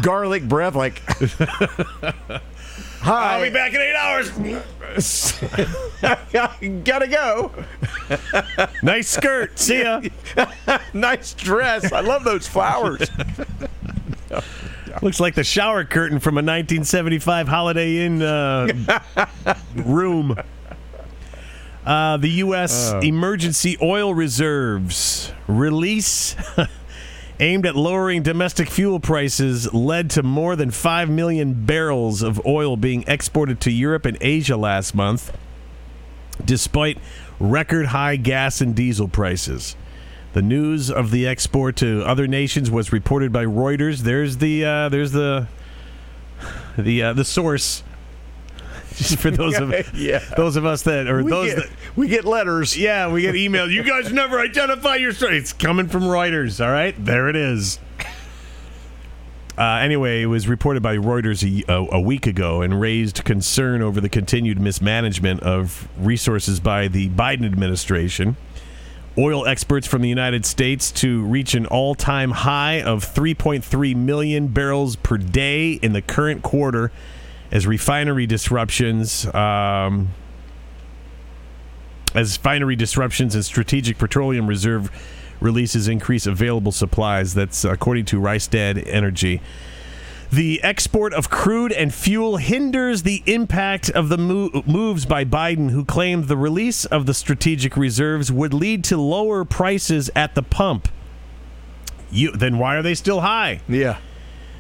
garlic 0.02 0.48
breath 0.48 0.76
like 0.76 1.02
Hi. 3.02 3.34
I'll 3.36 3.42
be 3.44 3.50
back 3.50 3.74
in 3.74 3.82
eight 3.82 3.96
hours. 3.96 4.30
Gotta 6.84 7.08
go. 7.08 7.52
Nice 8.84 9.10
skirt. 9.10 9.58
See 9.58 9.82
ya. 9.82 10.02
Nice 10.94 11.34
dress. 11.34 11.92
I 11.92 12.02
love 12.02 12.24
those 12.24 12.48
flowers. 12.48 13.10
Looks 15.02 15.20
like 15.20 15.34
the 15.34 15.44
shower 15.44 15.84
curtain 15.84 16.20
from 16.20 16.36
a 16.36 16.46
1975 16.46 17.48
Holiday 17.48 18.06
Inn 18.06 18.22
uh, 18.22 18.68
room. 19.78 20.36
Uh, 21.86 22.18
the 22.18 22.30
U.S. 22.30 22.94
emergency 23.02 23.78
oil 23.82 24.14
reserves 24.14 25.32
release 25.48 26.36
aimed 27.40 27.66
at 27.66 27.76
lowering 27.76 28.22
domestic 28.22 28.70
fuel 28.70 29.00
prices 29.00 29.74
led 29.74 30.12
to 30.12 30.22
more 30.22 30.56
than 30.56 30.70
5 30.70 31.10
million 31.10 31.66
barrels 31.66 32.22
of 32.22 32.46
oil 32.46 32.78
being 32.78 33.04
exported 33.08 33.60
to 33.62 33.72
Europe 33.72 34.06
and 34.06 34.16
Asia 34.22 34.56
last 34.56 34.94
month, 34.94 35.36
despite 36.46 37.00
record 37.40 37.88
high 37.88 38.16
gas 38.16 38.62
and 38.62 38.76
diesel 38.76 39.08
prices. 39.08 39.76
The 40.34 40.42
news 40.44 40.90
of 40.92 41.12
the 41.12 41.28
export 41.28 41.76
to 41.78 42.04
other 42.06 42.28
nations 42.28 42.70
was 42.70 42.94
reported 42.94 43.34
by 43.34 43.44
Reuters. 43.46 44.00
There's 44.00 44.38
the 44.38 44.64
uh, 44.64 44.90
there's 44.90 45.12
the 45.12 45.48
the 46.78 47.04
uh, 47.04 47.14
the 47.14 47.26
source. 47.26 47.84
Just 48.96 49.18
for 49.20 49.32
those 49.32 49.58
of 49.58 49.74
Yeah. 49.96 50.20
those 50.38 50.56
of 50.56 50.66
us 50.66 50.84
that 50.84 51.08
or 51.08 51.24
We 51.24 51.32
those 51.32 51.54
get, 51.54 51.56
that 51.58 51.70
we 51.96 52.08
get 52.08 52.26
letters. 52.26 52.78
yeah, 52.78 53.12
we 53.12 53.22
get 53.22 53.36
emails. 53.36 53.72
You 53.72 53.84
guys 53.84 54.12
never 54.12 54.40
identify 54.40 54.96
your 54.96 55.12
story. 55.14 55.38
It's 55.38 55.54
coming 55.54 55.88
from 55.88 56.04
Reuters. 56.04 56.64
All 56.64 56.72
right, 56.72 56.94
there 57.04 57.30
it 57.30 57.36
is. 57.36 57.80
Uh, 59.58 59.80
anyway, 59.82 60.22
it 60.24 60.26
was 60.28 60.48
reported 60.48 60.82
by 60.82 60.96
Reuters 60.98 61.44
a, 61.68 61.72
a, 61.72 61.88
a 61.98 62.00
week 62.00 62.26
ago 62.26 62.62
and 62.62 62.80
raised 62.80 63.24
concern 63.26 63.82
over 63.82 64.00
the 64.02 64.10
continued 64.10 64.60
mismanagement 64.60 65.44
of 65.44 65.88
resources 66.00 66.60
by 66.60 66.88
the 66.88 67.10
Biden 67.10 67.46
administration. 67.46 68.38
Oil 69.18 69.46
experts 69.46 69.86
from 69.86 70.02
the 70.02 70.10
United 70.10 70.46
States 70.46 70.90
to 70.94 71.22
reach 71.24 71.54
an 71.54 71.66
all 71.66 71.96
time 71.96 72.32
high 72.32 72.82
of 72.82 73.04
3.3 73.06 73.94
million 73.96 74.48
barrels 74.48 74.96
per 74.96 75.18
day 75.18 75.74
in 75.74 75.92
the 75.92 76.02
current 76.02 76.42
quarter 76.44 76.92
as 77.52 77.68
refinery 77.68 78.26
disruptions. 78.26 79.26
Um, 79.34 80.10
as 82.14 82.38
refinery 82.38 82.76
disruptions 82.76 83.36
and 83.36 83.46
strategic 83.46 83.98
petroleum 83.98 84.48
reserve 84.48 84.92
releases 85.40 85.88
increase 85.88 86.26
available 86.26 86.72
supplies. 86.72 87.34
That's 87.34 87.64
according 87.66 88.06
to 88.06 88.20
Rystad 88.20 88.84
Energy. 88.88 89.42
The 90.32 90.64
export 90.64 91.14
of 91.14 91.30
crude 91.30 91.74
and 91.74 91.94
fuel 91.94 92.38
hinders 92.38 93.04
the 93.04 93.22
impact 93.26 93.90
of 93.90 94.08
the 94.08 94.18
mo- 94.18 94.64
moves 94.66 95.06
by 95.06 95.26
Biden, 95.26 95.72
who 95.72 95.84
claimed 95.84 96.26
the 96.26 96.38
release 96.38 96.86
of 96.86 97.06
the 97.06 97.14
strategic 97.14 97.76
reserves 97.76 98.32
would 98.32 98.54
lead 98.54 98.86
to 98.86 98.98
lower 98.98 99.44
prices 99.44 100.10
at 100.16 100.36
the 100.36 100.42
pump. 100.42 100.88
You, 102.12 102.32
then 102.32 102.58
why 102.58 102.78
are 102.78 102.82
they 102.82 102.96
still 102.96 103.20
high? 103.22 103.60
Yeah. 103.68 103.98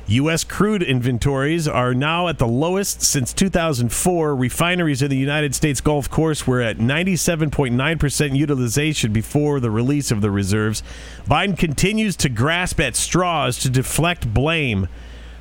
U.S. 0.08 0.44
crude 0.44 0.84
inventories 0.84 1.68
are 1.68 1.94
now 1.94 2.28
at 2.28 2.38
the 2.38 2.48
lowest 2.48 3.02
since 3.02 3.34
2004. 3.34 4.36
Refineries 4.36 5.02
in 5.02 5.10
the 5.10 5.18
United 5.18 5.56
States 5.56 5.80
Gulf 5.80 6.10
Coast 6.10 6.48
were 6.48 6.62
at 6.62 6.78
97.9% 6.78 8.36
utilization 8.36 9.14
before 9.14 9.60
the 9.60 9.72
release 9.72 10.12
of 10.12 10.22
the 10.22 10.32
reserves. 10.32 10.84
Biden 11.26 11.58
continues 11.58 12.16
to 12.18 12.30
grasp 12.30 12.80
at 12.80 12.96
straws 12.96 13.58
to 13.60 13.70
deflect 13.70 14.34
blame 14.34 14.88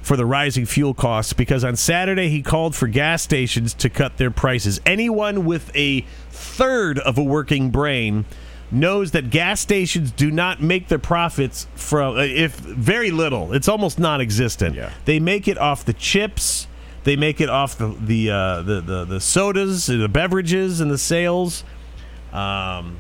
for 0.03 0.17
the 0.17 0.27
rising 0.27 0.67
fuel 0.67 0.95
costs 0.95 1.33
because 1.33 1.65
on 1.65 1.77
Saturday 1.77 2.29
he 2.29 2.43
called 2.43 2.75
for 2.75 2.87
gas 2.87 3.23
stations 3.23 3.75
to 3.75 3.91
cut 3.91 4.17
their 4.17 4.31
prices. 4.31 4.81
Anyone 4.87 5.45
with 5.45 5.75
a 5.77 6.03
third 6.31 6.99
of 6.99 7.19
a 7.19 7.23
working 7.23 7.71
brain 7.71 8.25
knows 8.73 9.11
that 9.13 9.31
gas 9.31 9.61
stations 9.61 10.11
do 10.13 10.31
not 10.31 10.63
make 10.63 10.89
their 10.89 10.99
profits 10.99 11.67
from 11.75 12.17
uh, 12.17 12.21
if 12.23 12.57
very 12.57 13.11
little. 13.11 13.53
It's 13.53 13.69
almost 13.69 13.99
non-existent. 13.99 14.75
Yeah. 14.77 14.93
They 15.05 15.19
make 15.21 15.49
it 15.49 15.59
off 15.59 15.85
the 15.85 15.93
chips. 15.93 16.67
They 17.05 17.17
make 17.17 17.41
it 17.41 17.49
off 17.49 17.79
the 17.79 17.89
the 17.89 18.31
uh, 18.31 18.63
the, 18.63 18.81
the 18.81 19.05
the 19.05 19.21
sodas, 19.21 19.87
the 19.87 20.09
beverages, 20.09 20.81
and 20.81 20.91
the 20.91 20.99
sales. 20.99 21.65
Um, 22.33 22.99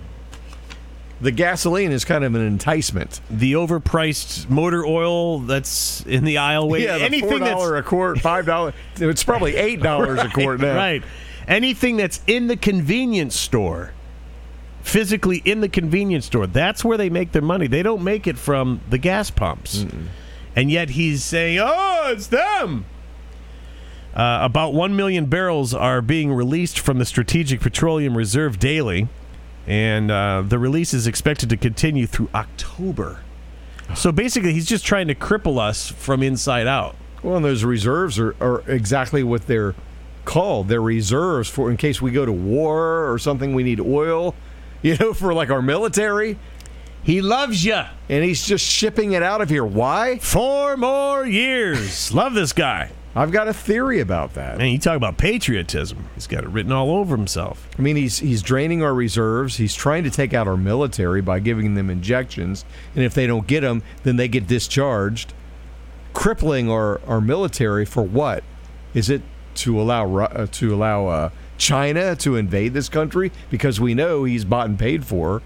The 1.21 1.31
gasoline 1.31 1.93
is 1.93 2.07
kind 2.07 2.25
of 2.25 2.35
an 2.35 2.41
enticement. 2.41 3.21
the 3.29 3.53
overpriced 3.53 4.49
motor 4.49 4.87
oil 4.87 5.41
that's 5.41 6.01
in 6.07 6.25
the 6.25 6.39
aisle. 6.39 6.67
Wait, 6.69 6.85
yeah, 6.85 6.97
the 6.97 7.05
anything 7.05 7.29
four 7.29 7.39
that's 7.41 7.63
a 7.63 7.83
quart, 7.83 8.19
five 8.21 8.47
dollar. 8.47 8.73
It's 8.97 9.23
probably 9.23 9.55
eight 9.57 9.83
dollars 9.83 10.19
a 10.19 10.29
quart 10.31 10.61
now. 10.69 10.75
Right. 10.75 11.03
Anything 11.47 11.99
that's 11.99 12.23
in 12.27 12.47
the 12.47 12.57
convenience 12.57 13.37
store, 13.37 13.93
physically 14.91 15.41
in 15.45 15.61
the 15.61 15.69
convenience 15.69 16.27
store, 16.27 16.47
that's 16.47 16.85
where 16.85 16.99
they 16.99 17.09
make 17.09 17.33
their 17.33 17.43
money. 17.43 17.69
They 17.69 17.83
don't 17.83 18.03
make 18.03 18.27
it 18.27 18.37
from 18.37 18.81
the 18.91 18.99
gas 18.99 19.31
pumps. 19.31 19.87
And 20.57 20.71
yet 20.71 20.91
he's 20.91 21.23
saying, 21.23 21.59
oh, 21.63 22.11
it's 22.13 22.27
them. 22.27 22.85
Uh, 24.15 24.41
about 24.43 24.75
1 24.75 24.97
million 24.97 25.27
barrels 25.27 25.73
are 25.73 26.03
being 26.03 26.33
released 26.33 26.81
from 26.81 26.99
the 26.99 27.05
Strategic 27.05 27.61
Petroleum 27.61 28.17
Reserve 28.17 28.59
daily. 28.59 29.07
And 29.67 30.11
uh, 30.11 30.43
the 30.47 30.59
release 30.59 30.93
is 30.93 31.07
expected 31.07 31.49
to 31.51 31.57
continue 31.57 32.09
through 32.09 32.29
October. 32.35 33.21
So 33.95 34.11
basically, 34.11 34.53
he's 34.53 34.67
just 34.67 34.85
trying 34.85 35.07
to 35.07 35.15
cripple 35.15 35.59
us 35.59 35.89
from 35.91 36.23
inside 36.23 36.67
out. 36.67 36.97
Well, 37.23 37.37
and 37.37 37.45
those 37.45 37.63
reserves 37.63 38.19
are, 38.19 38.35
are 38.41 38.63
exactly 38.67 39.23
what 39.23 39.47
they're 39.47 39.75
called. 40.25 40.69
They're 40.69 40.81
reserves 40.81 41.49
for 41.49 41.71
in 41.71 41.77
case 41.77 42.03
we 42.03 42.11
go 42.11 42.27
to 42.27 42.33
war 42.33 43.11
or 43.11 43.19
something. 43.19 43.55
We 43.55 43.63
need 43.63 43.81
oil, 43.81 44.35
you 44.83 44.97
know, 44.97 45.13
for 45.13 45.33
like 45.35 45.51
our 45.51 45.63
military. 45.63 46.39
He 47.03 47.23
loves 47.23 47.65
you. 47.65 47.81
And 48.09 48.25
he's 48.25 48.47
just 48.47 48.65
shipping 48.65 49.13
it 49.13 49.23
out 49.23 49.41
of 49.41 49.49
here. 49.49 49.65
Why? 49.65 50.19
Four 50.19 50.77
more 50.77 51.27
years. 51.27 52.13
Love 52.15 52.35
this 52.35 52.53
guy. 52.53 52.91
I've 53.15 53.33
got 53.33 53.49
a 53.49 53.53
theory 53.53 53.99
about 53.99 54.35
that. 54.35 54.59
Man, 54.59 54.71
you 54.71 54.79
talk 54.79 54.97
about 54.97 55.19
patriotism. 55.19 56.09
He's 56.15 56.29
got 56.29 56.45
it 56.45 56.51
written 56.51 56.71
all 56.71 56.93
over 56.93 57.17
himself. 57.17 57.69
I 57.77 57.83
mean, 57.83 57.97
he's 57.97 58.19
he's 58.21 58.41
draining 58.41 58.85
our 58.85 58.95
reserves. 58.95 59.57
He's 59.57 59.75
trying 59.75 60.05
to 60.05 60.11
take 60.11 60.33
out 60.33 60.47
our 60.47 60.57
military 60.57 61.21
by 61.21 61.41
giving 61.41 61.75
them 61.75 61.91
injections, 61.91 62.65
and 62.95 63.05
if 63.05 63.13
they 63.13 63.27
don't 63.27 63.49
get 63.49 63.63
them, 63.63 63.83
then 64.05 64.15
they 64.15 64.29
get 64.29 64.47
discharged, 64.47 65.35
crippling 66.15 66.71
our, 66.71 67.01
our 67.05 67.21
military 67.21 67.85
for 67.85 68.05
what? 68.05 68.45
Is 68.95 69.11
it 69.11 69.23
to 69.57 69.81
allow 69.81 70.17
uh, 70.17 70.47
to 70.47 70.73
allow 70.73 71.07
uh, 71.09 71.31
China 71.61 72.17
to 72.17 72.35
invade 72.35 72.75
this 72.75 72.89
country 72.89 73.31
because 73.51 73.79
we 73.79 73.95
know 73.95 74.25
he's 74.25 74.45
bought 74.45 74.67
and 74.67 74.79
paid 74.79 75.05
for 75.05 75.43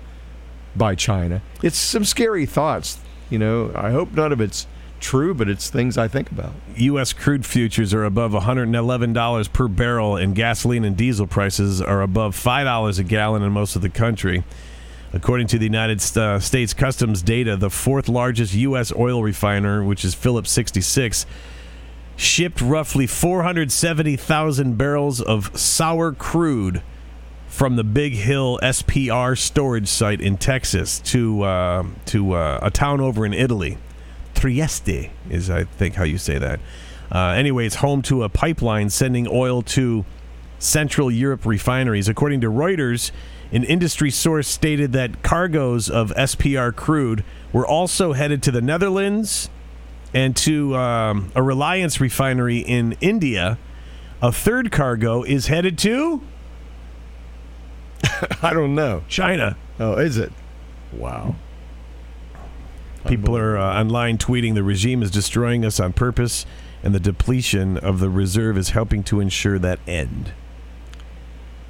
by 0.75 0.95
China? 0.95 1.43
It's 1.63 1.77
some 1.77 2.05
scary 2.05 2.47
thoughts. 2.47 2.99
You 3.29 3.39
know, 3.39 3.73
I 3.75 3.91
hope 3.91 4.13
none 4.13 4.33
of 4.33 4.41
it's 4.41 4.67
true, 5.01 5.35
but 5.35 5.49
it's 5.49 5.69
things 5.69 5.99
I 5.99 6.09
think 6.09 6.31
about. 6.31 6.53
U.S. 6.77 7.13
crude 7.13 7.45
futures 7.45 7.93
are 7.93 8.05
above 8.05 8.33
$111 8.33 9.53
per 9.53 9.69
barrel, 9.69 10.17
and 10.17 10.35
gasoline 10.35 10.85
and 10.85 10.97
diesel 10.97 11.27
prices 11.27 11.83
are 11.83 12.01
above 12.01 12.35
$5 12.35 12.99
a 12.99 13.03
gallon 13.03 13.43
in 13.43 13.53
most 13.53 13.77
of 13.77 13.83
the 13.83 13.91
country. 13.91 14.45
According 15.13 15.47
to 15.49 15.59
the 15.59 15.65
United 15.65 16.01
uh, 16.17 16.41
States 16.41 16.75
Customs 16.75 17.23
data, 17.23 17.57
the 17.57 17.71
fourth 17.71 18.09
largest 18.09 18.55
U.S. 18.55 18.93
oil 18.97 19.23
refiner, 19.23 19.85
which 19.85 20.05
is 20.05 20.15
Phillips 20.15 20.51
66, 20.51 21.27
shipped 22.17 22.61
roughly 22.61 23.07
470,000 23.07 24.77
barrels 24.77 25.21
of 25.21 25.57
sour 25.59 26.13
crude 26.13 26.83
from 27.49 27.77
the 27.77 27.85
Big 27.85 28.15
Hill 28.15 28.59
SPR 28.63 29.39
storage 29.39 29.89
site 29.89 30.21
in 30.21 30.37
Texas 30.37 30.99
to 31.01 31.43
uh, 31.43 31.85
to 32.07 32.33
uh, 32.33 32.59
a 32.63 32.71
town 32.71 33.01
over 33.01 33.25
in 33.25 33.33
Italy. 33.33 33.79
Trieste 34.35 35.11
is, 35.31 35.49
I 35.49 35.65
think, 35.65 35.95
how 35.95 36.05
you 36.05 36.19
say 36.19 36.39
that. 36.39 36.61
Uh, 37.13 37.29
anyway, 37.29 37.67
it's 37.67 37.77
home 37.77 38.03
to 38.03 38.25
a 38.25 38.29
pipeline 38.29 38.91
sending 38.91 39.29
oil 39.29 39.63
to 39.63 40.05
Central 40.59 41.11
Europe 41.11 41.47
refineries. 41.47 42.09
According 42.09 42.41
to 42.41 42.51
Reuters, 42.51 43.13
an 43.53 43.63
industry 43.63 44.11
source 44.11 44.49
stated 44.49 44.93
that 44.93 45.23
cargoes 45.23 45.89
of 45.89 46.11
SPR 46.17 46.75
crude 46.75 47.23
were 47.53 47.67
also 47.67 48.15
headed 48.15 48.43
to 48.43 48.51
the 48.51 48.61
Netherlands 48.61 49.49
and 50.15 50.35
to 50.37 50.75
um, 50.77 51.33
a 51.35 51.43
Reliance 51.43 52.01
refinery 52.01 52.59
in 52.59 52.97
India. 53.01 53.59
A 54.23 54.33
third 54.33 54.73
cargo 54.73 55.23
is 55.23 55.49
headed 55.49 55.77
to 55.79 56.23
I 58.43 58.53
don't 58.53 58.75
know. 58.75 59.03
China. 59.09 59.57
Oh, 59.79 59.95
is 59.95 60.17
it? 60.17 60.33
Wow. 60.93 61.35
People 63.07 63.37
are 63.37 63.59
uh, 63.59 63.81
online 63.81 64.17
tweeting 64.17 64.55
the 64.55 64.63
regime 64.63 65.03
is 65.03 65.11
destroying 65.11 65.65
us 65.65 65.79
on 65.79 65.93
purpose 65.93 66.47
and 66.83 66.95
the 66.95 67.01
depletion 67.01 67.77
of 67.77 68.01
the 68.01 68.09
reserve 68.09 68.57
is 68.57 68.71
helping 68.71 69.03
to 69.05 69.21
ensure 69.21 69.59
that 69.59 69.79
end. 69.87 70.33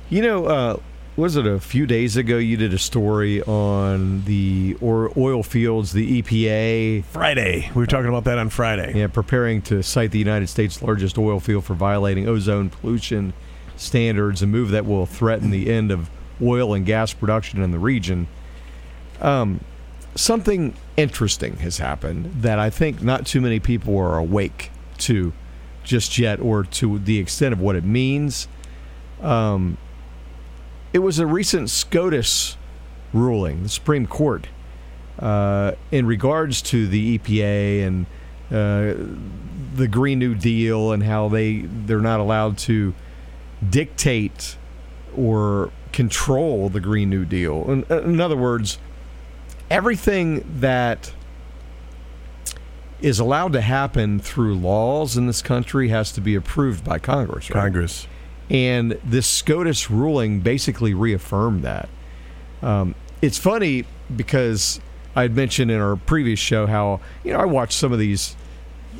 You 0.09 0.23
know, 0.23 0.47
uh, 0.47 0.77
was 1.17 1.37
it 1.37 1.47
a 1.47 1.61
few 1.61 1.87
days 1.87 2.17
ago 2.17 2.39
you 2.39 2.57
did 2.57 2.75
a 2.75 2.79
story 2.79 3.41
on 3.43 4.25
the 4.25 4.77
or 4.81 5.13
oil 5.17 5.43
fields, 5.43 5.93
the 5.93 6.23
EPA, 6.23 7.05
Friday. 7.05 7.71
We 7.75 7.83
were 7.83 7.87
talking 7.87 8.09
about 8.09 8.25
that 8.25 8.39
on 8.39 8.49
Friday. 8.49 8.99
yeah, 8.99 9.07
preparing 9.07 9.63
to 9.63 9.83
cite 9.83 10.11
the 10.11 10.19
United 10.19 10.49
States' 10.49 10.83
largest 10.83 11.17
oil 11.17 11.39
field 11.39 11.65
for 11.65 11.75
violating 11.75 12.29
ozone 12.29 12.69
pollution 12.71 13.33
standards, 13.77 14.43
a 14.43 14.47
move 14.47 14.71
that 14.71 14.87
will 14.87 15.07
threaten 15.07 15.51
the 15.51 15.71
end 15.71 15.93
of 15.93 16.11
oil 16.43 16.75
and 16.75 16.85
gas 16.85 17.13
production 17.13 17.63
in 17.63 17.71
the 17.71 17.79
region. 17.79 18.27
Um, 19.21 19.61
something 20.17 20.75
interesting 20.97 21.57
has 21.59 21.79
happened 21.79 22.43
that 22.43 22.59
I 22.59 22.71
think 22.71 23.03
not 23.03 23.25
too 23.27 23.41
many 23.41 23.61
people 23.61 23.97
are 23.99 24.19
awake 24.19 24.73
to 24.99 25.33
just 25.85 26.19
yet, 26.19 26.41
or 26.41 26.65
to 26.65 26.99
the 26.99 27.19
extent 27.19 27.53
of 27.53 27.61
what 27.61 27.77
it 27.77 27.85
means. 27.85 28.49
Um, 29.21 29.77
it 30.95 31.01
was 31.01 31.19
a 31.19 31.27
recent 31.27 31.69
SCOTUS 31.69 32.57
ruling, 33.13 33.65
the 33.65 33.69
Supreme 33.69 34.07
Court, 34.07 34.47
uh, 35.19 35.73
in 35.91 36.07
regards 36.07 36.63
to 36.63 36.87
the 36.87 37.19
EPA 37.19 37.85
and 37.85 38.07
uh, 38.51 38.95
the 39.75 39.89
Green 39.89 40.21
New 40.21 40.37
Deal 40.37 40.93
and 40.93 41.03
how 41.03 41.29
they 41.29 41.63
they're 41.63 41.99
not 41.99 42.21
allowed 42.21 42.57
to 42.59 42.95
dictate 43.69 44.57
or 45.17 45.73
control 45.93 46.69
the 46.69 46.81
Green 46.81 47.11
New 47.11 47.25
Deal. 47.25 47.69
In, 47.71 47.85
in 47.91 48.21
other 48.21 48.37
words, 48.37 48.79
everything 49.69 50.45
that 50.61 51.13
is 53.01 53.19
allowed 53.19 53.53
to 53.53 53.61
happen 53.61 54.21
through 54.21 54.55
laws 54.55 55.17
in 55.17 55.27
this 55.27 55.43
country 55.43 55.89
has 55.89 56.13
to 56.13 56.21
be 56.21 56.37
approved 56.37 56.85
by 56.85 57.01
Congress. 57.01 57.51
Right? 57.51 57.63
Congress. 57.63 58.07
And 58.51 58.99
this 59.05 59.27
SCOTUS 59.27 59.91
ruling 59.91 60.41
basically 60.41 60.95
reaffirmed 60.95 61.63
that. 61.63 61.89
Um, 62.63 62.95
it's 63.23 63.39
funny 63.39 63.85
because 64.15 64.81
I 65.17 65.23
had 65.23 65.35
mentioned 65.37 65.71
in 65.71 65.81
our 65.81 65.97
previous 65.97 66.39
show 66.39 66.67
how 66.67 67.01
you 67.23 67.33
know 67.33 67.39
I 67.39 67.45
watch 67.45 67.75
some 67.75 67.93
of 67.93 67.99
these 67.99 68.37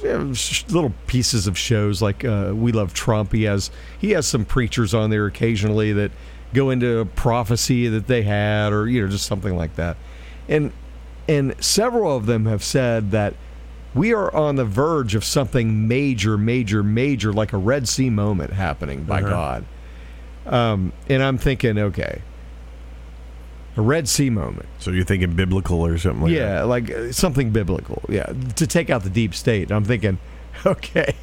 little 0.03 0.93
pieces 1.07 1.47
of 1.47 1.57
shows 1.57 2.03
like 2.03 2.25
uh, 2.25 2.53
We 2.55 2.73
Love 2.73 2.95
Trump. 2.95 3.33
He 3.33 3.45
has 3.45 3.71
he 3.99 4.11
has 4.11 4.27
some 4.27 4.45
preachers 4.45 4.95
on 4.95 5.11
there 5.11 5.27
occasionally 5.27 5.93
that 5.93 6.11
go 6.53 6.71
into 6.71 6.99
a 6.99 7.07
prophecy 7.07 7.89
that 7.89 8.07
they 8.07 8.23
had 8.23 8.73
or 8.73 8.89
you 8.89 9.03
know 9.03 9.09
just 9.09 9.27
something 9.27 9.57
like 9.57 9.77
that, 9.77 9.97
and 10.49 10.73
and 11.29 11.55
several 11.63 12.17
of 12.17 12.27
them 12.27 12.47
have 12.47 12.63
said 12.63 13.11
that 13.11 13.35
we 13.95 14.13
are 14.13 14.35
on 14.35 14.57
the 14.57 14.65
verge 14.65 15.15
of 15.15 15.25
something 15.25 15.87
major, 15.87 16.37
major, 16.37 16.83
major, 16.83 17.33
like 17.33 17.53
a 17.53 17.57
Red 17.57 17.89
Sea 17.89 18.11
moment 18.11 18.53
happening 18.53 19.05
by 19.05 19.21
God. 19.21 19.65
Um, 20.47 20.93
and 21.09 21.23
I'm 21.23 21.39
thinking, 21.39 21.79
okay, 21.79 22.23
a 23.77 23.81
Red 23.81 24.09
Sea 24.09 24.31
moment. 24.31 24.69
So 24.79 24.91
you're 24.91 25.05
thinking 25.05 25.35
biblical 25.35 25.85
or 25.85 25.97
something 25.99 26.23
like 26.23 26.33
that? 26.33 26.39
yeah, 26.39 26.63
like 26.65 26.91
uh, 26.91 27.13
something 27.13 27.51
biblical. 27.51 28.03
Yeah, 28.09 28.33
to 28.57 28.67
take 28.67 28.91
out 28.91 29.03
the 29.03 29.11
deep 29.11 29.35
state. 29.35 29.71
I'm 29.71 29.85
thinking, 29.85 30.19
okay, 30.67 31.15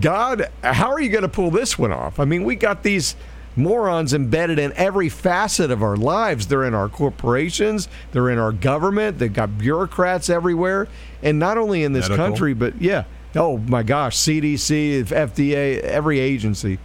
God, 0.00 0.50
how 0.62 0.90
are 0.90 1.00
you 1.00 1.08
going 1.08 1.22
to 1.22 1.28
pull 1.28 1.50
this 1.50 1.78
one 1.78 1.92
off? 1.92 2.20
I 2.20 2.24
mean, 2.24 2.44
we 2.44 2.56
got 2.56 2.82
these 2.82 3.16
morons 3.56 4.14
embedded 4.14 4.58
in 4.58 4.72
every 4.74 5.08
facet 5.08 5.70
of 5.70 5.82
our 5.82 5.96
lives. 5.96 6.46
They're 6.46 6.64
in 6.64 6.74
our 6.74 6.88
corporations, 6.88 7.88
they're 8.12 8.30
in 8.30 8.38
our 8.38 8.52
government, 8.52 9.18
they've 9.18 9.32
got 9.32 9.58
bureaucrats 9.58 10.30
everywhere. 10.30 10.88
And 11.22 11.38
not 11.38 11.58
only 11.58 11.84
in 11.84 11.92
this 11.92 12.08
Medical. 12.08 12.26
country, 12.26 12.54
but 12.54 12.80
yeah, 12.80 13.04
oh 13.36 13.58
my 13.58 13.82
gosh, 13.82 14.16
CDC, 14.16 15.04
FDA, 15.04 15.80
every 15.80 16.18
agency. 16.18 16.78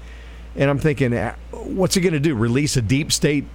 And 0.56 0.70
I'm 0.70 0.80
thinking, 0.80 1.14
uh, 1.14 1.36
what's 1.52 1.96
he 1.96 2.02
going 2.02 2.14
to 2.14 2.20
do? 2.20 2.36
Release 2.36 2.78
a 2.78 2.82
deep 2.82 3.12
state 3.12 3.46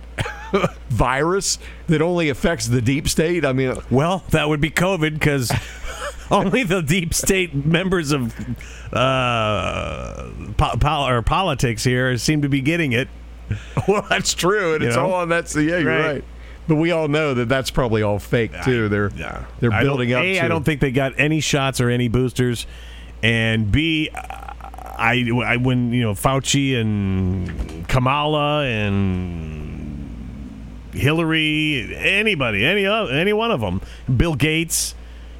virus 0.88 1.58
that 1.86 2.02
only 2.02 2.28
affects 2.28 2.66
the 2.66 2.80
deep 2.82 3.08
state? 3.08 3.44
I 3.44 3.52
mean, 3.52 3.74
Well, 3.90 4.24
that 4.30 4.48
would 4.48 4.60
be 4.60 4.70
COVID 4.70 5.14
because 5.14 5.52
only 6.30 6.62
the 6.64 6.82
deep 6.82 7.14
state 7.14 7.54
members 7.54 8.12
of 8.12 8.34
uh, 8.92 10.30
po- 10.56 10.76
pol- 10.78 11.08
or 11.08 11.22
politics 11.22 11.84
here 11.84 12.16
seem 12.18 12.42
to 12.42 12.48
be 12.48 12.60
getting 12.60 12.92
it. 12.92 13.08
well, 13.88 14.06
that's 14.08 14.34
true, 14.34 14.74
and 14.74 14.82
You 14.82 14.88
it's 14.88 14.96
know? 14.96 15.06
all 15.06 15.14
on 15.14 15.28
that. 15.30 15.52
Yeah, 15.54 15.78
you're 15.78 15.84
Right. 15.84 16.06
right. 16.14 16.24
But 16.68 16.76
we 16.76 16.92
all 16.92 17.08
know 17.08 17.34
that 17.34 17.48
that's 17.48 17.68
probably 17.70 18.02
all 18.02 18.20
fake 18.20 18.52
too. 18.62 18.88
They're 18.88 19.10
Yeah, 19.16 19.44
they're 19.58 19.70
building 19.82 20.12
up. 20.12 20.22
A, 20.22 20.34
to 20.34 20.44
I 20.44 20.48
don't 20.48 20.62
think 20.62 20.80
they 20.80 20.92
got 20.92 21.14
any 21.18 21.40
shots 21.40 21.80
or 21.80 21.90
any 21.90 22.06
boosters, 22.06 22.64
and 23.24 23.72
B, 23.72 24.08
I, 24.14 25.28
I 25.44 25.56
when 25.56 25.92
you 25.92 26.02
know 26.02 26.12
Fauci 26.12 26.80
and 26.80 27.88
Kamala 27.88 28.66
and 28.66 29.69
Hillary, 30.92 31.94
anybody, 31.96 32.64
any 32.64 32.86
of- 32.86 33.10
any 33.10 33.32
one 33.32 33.50
of 33.50 33.60
them, 33.60 33.80
Bill 34.16 34.34
Gates. 34.34 34.94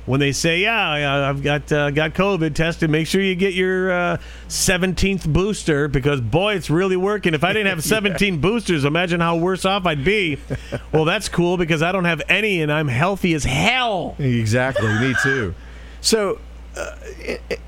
When 0.07 0.19
they 0.19 0.33
say, 0.33 0.61
"Yeah, 0.61 0.91
I- 0.91 1.29
I've 1.29 1.43
got 1.43 1.71
uh, 1.71 1.91
got 1.91 2.15
COVID 2.15 2.55
tested," 2.55 2.91
make 2.91 3.07
sure 3.07 3.21
you 3.21 3.37
get 3.37 3.53
your 3.55 3.93
uh, 3.93 4.17
17th 4.49 5.29
booster 5.29 5.87
because 5.89 6.21
boy, 6.21 6.55
it's 6.55 6.69
really 6.71 6.97
working. 6.97 7.33
If 7.35 7.45
I 7.45 7.53
didn't 7.53 7.69
have 7.69 7.85
17 7.85 8.41
boosters, 8.41 8.85
imagine 8.85 9.21
how 9.21 9.37
worse 9.37 9.65
off 9.65 9.87
I'd 9.87 10.05
be. 10.05 10.39
well, 10.93 11.05
that's 11.05 11.29
cool 11.29 11.57
because 11.57 11.83
I 11.83 11.93
don't 11.93 12.07
have 12.07 12.23
any 12.29 12.61
and 12.63 12.73
I'm 12.73 12.89
healthy 12.89 13.35
as 13.35 13.45
hell. 13.45 14.17
exactly. 14.19 14.89
me 14.99 15.15
too. 15.23 15.55
So 16.01 16.41
uh, 16.79 16.97
it- 17.21 17.43
it- 17.51 17.61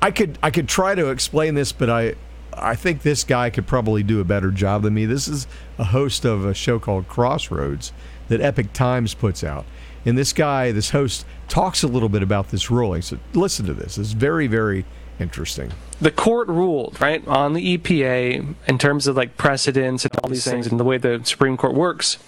I 0.00 0.10
could 0.10 0.38
I 0.42 0.50
could 0.50 0.68
try 0.68 0.94
to 0.94 1.10
explain 1.10 1.54
this, 1.54 1.70
but 1.70 1.90
I 1.90 2.14
I 2.52 2.74
think 2.76 3.02
this 3.02 3.24
guy 3.24 3.50
could 3.50 3.66
probably 3.66 4.02
do 4.02 4.20
a 4.20 4.24
better 4.24 4.50
job 4.50 4.82
than 4.82 4.94
me. 4.94 5.04
This 5.06 5.28
is 5.28 5.46
a 5.78 5.84
host 5.84 6.24
of 6.24 6.44
a 6.44 6.54
show 6.54 6.78
called 6.78 7.08
Crossroads 7.08 7.92
that 8.28 8.40
Epoch 8.40 8.72
Times 8.72 9.14
puts 9.14 9.42
out. 9.44 9.64
And 10.04 10.18
this 10.18 10.32
guy, 10.32 10.70
this 10.72 10.90
host, 10.90 11.24
talks 11.48 11.82
a 11.82 11.88
little 11.88 12.08
bit 12.08 12.22
about 12.22 12.50
this 12.50 12.70
ruling. 12.70 13.02
So 13.02 13.18
listen 13.32 13.66
to 13.66 13.74
this. 13.74 13.96
It's 13.98 14.12
very, 14.12 14.46
very 14.46 14.84
interesting. 15.18 15.72
the 16.00 16.10
court 16.10 16.48
ruled 16.48 17.00
right 17.00 17.26
on 17.28 17.52
the 17.52 17.78
EPA 17.78 18.54
in 18.66 18.78
terms 18.78 19.06
of 19.06 19.16
like 19.16 19.36
precedents 19.36 20.04
and 20.04 20.12
all 20.18 20.28
these 20.28 20.44
things 20.44 20.66
and 20.66 20.78
the 20.78 20.84
way 20.84 20.98
the 20.98 21.20
Supreme 21.24 21.56
Court 21.56 21.74
works. 21.74 22.18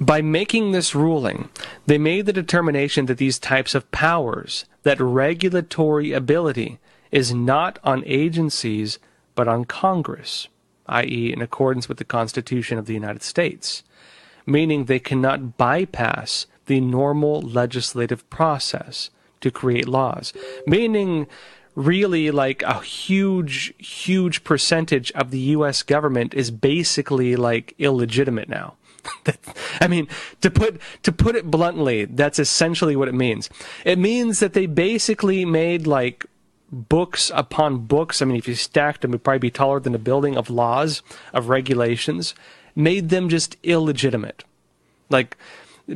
By 0.00 0.22
making 0.22 0.72
this 0.72 0.94
ruling, 0.94 1.48
they 1.86 1.98
made 1.98 2.26
the 2.26 2.32
determination 2.32 3.06
that 3.06 3.18
these 3.18 3.38
types 3.38 3.74
of 3.74 3.90
powers, 3.90 4.64
that 4.84 5.00
regulatory 5.00 6.12
ability, 6.12 6.78
is 7.10 7.34
not 7.34 7.78
on 7.84 8.04
agencies 8.06 8.98
but 9.34 9.48
on 9.48 9.64
Congress, 9.64 10.48
i.e., 10.88 11.32
in 11.32 11.42
accordance 11.42 11.88
with 11.88 11.98
the 11.98 12.04
Constitution 12.04 12.78
of 12.78 12.86
the 12.86 12.94
United 12.94 13.22
States 13.22 13.82
meaning 14.48 14.86
they 14.86 14.98
cannot 14.98 15.56
bypass 15.58 16.46
the 16.66 16.80
normal 16.80 17.40
legislative 17.42 18.28
process 18.30 19.10
to 19.40 19.50
create 19.50 19.86
laws. 19.86 20.32
Meaning, 20.66 21.26
really, 21.74 22.30
like 22.30 22.62
a 22.62 22.80
huge, 22.80 23.74
huge 23.78 24.42
percentage 24.42 25.12
of 25.12 25.30
the 25.30 25.38
US 25.56 25.82
government 25.82 26.34
is 26.34 26.50
basically 26.50 27.36
like 27.36 27.74
illegitimate 27.78 28.48
now. 28.48 28.74
I 29.80 29.86
mean, 29.86 30.08
to 30.40 30.50
put 30.50 30.80
to 31.04 31.12
put 31.12 31.36
it 31.36 31.50
bluntly, 31.50 32.06
that's 32.06 32.38
essentially 32.38 32.96
what 32.96 33.08
it 33.08 33.14
means. 33.14 33.48
It 33.84 33.98
means 33.98 34.40
that 34.40 34.54
they 34.54 34.66
basically 34.66 35.44
made 35.44 35.86
like 35.86 36.26
books 36.70 37.30
upon 37.34 37.86
books. 37.86 38.20
I 38.20 38.24
mean, 38.24 38.36
if 38.36 38.48
you 38.48 38.54
stacked 38.54 39.02
them, 39.02 39.12
it'd 39.12 39.24
probably 39.24 39.38
be 39.38 39.50
taller 39.50 39.80
than 39.80 39.94
a 39.94 39.98
building 39.98 40.36
of 40.36 40.50
laws, 40.50 41.02
of 41.32 41.48
regulations, 41.48 42.34
made 42.74 43.08
them 43.08 43.28
just 43.28 43.56
illegitimate. 43.62 44.44
Like, 45.10 45.36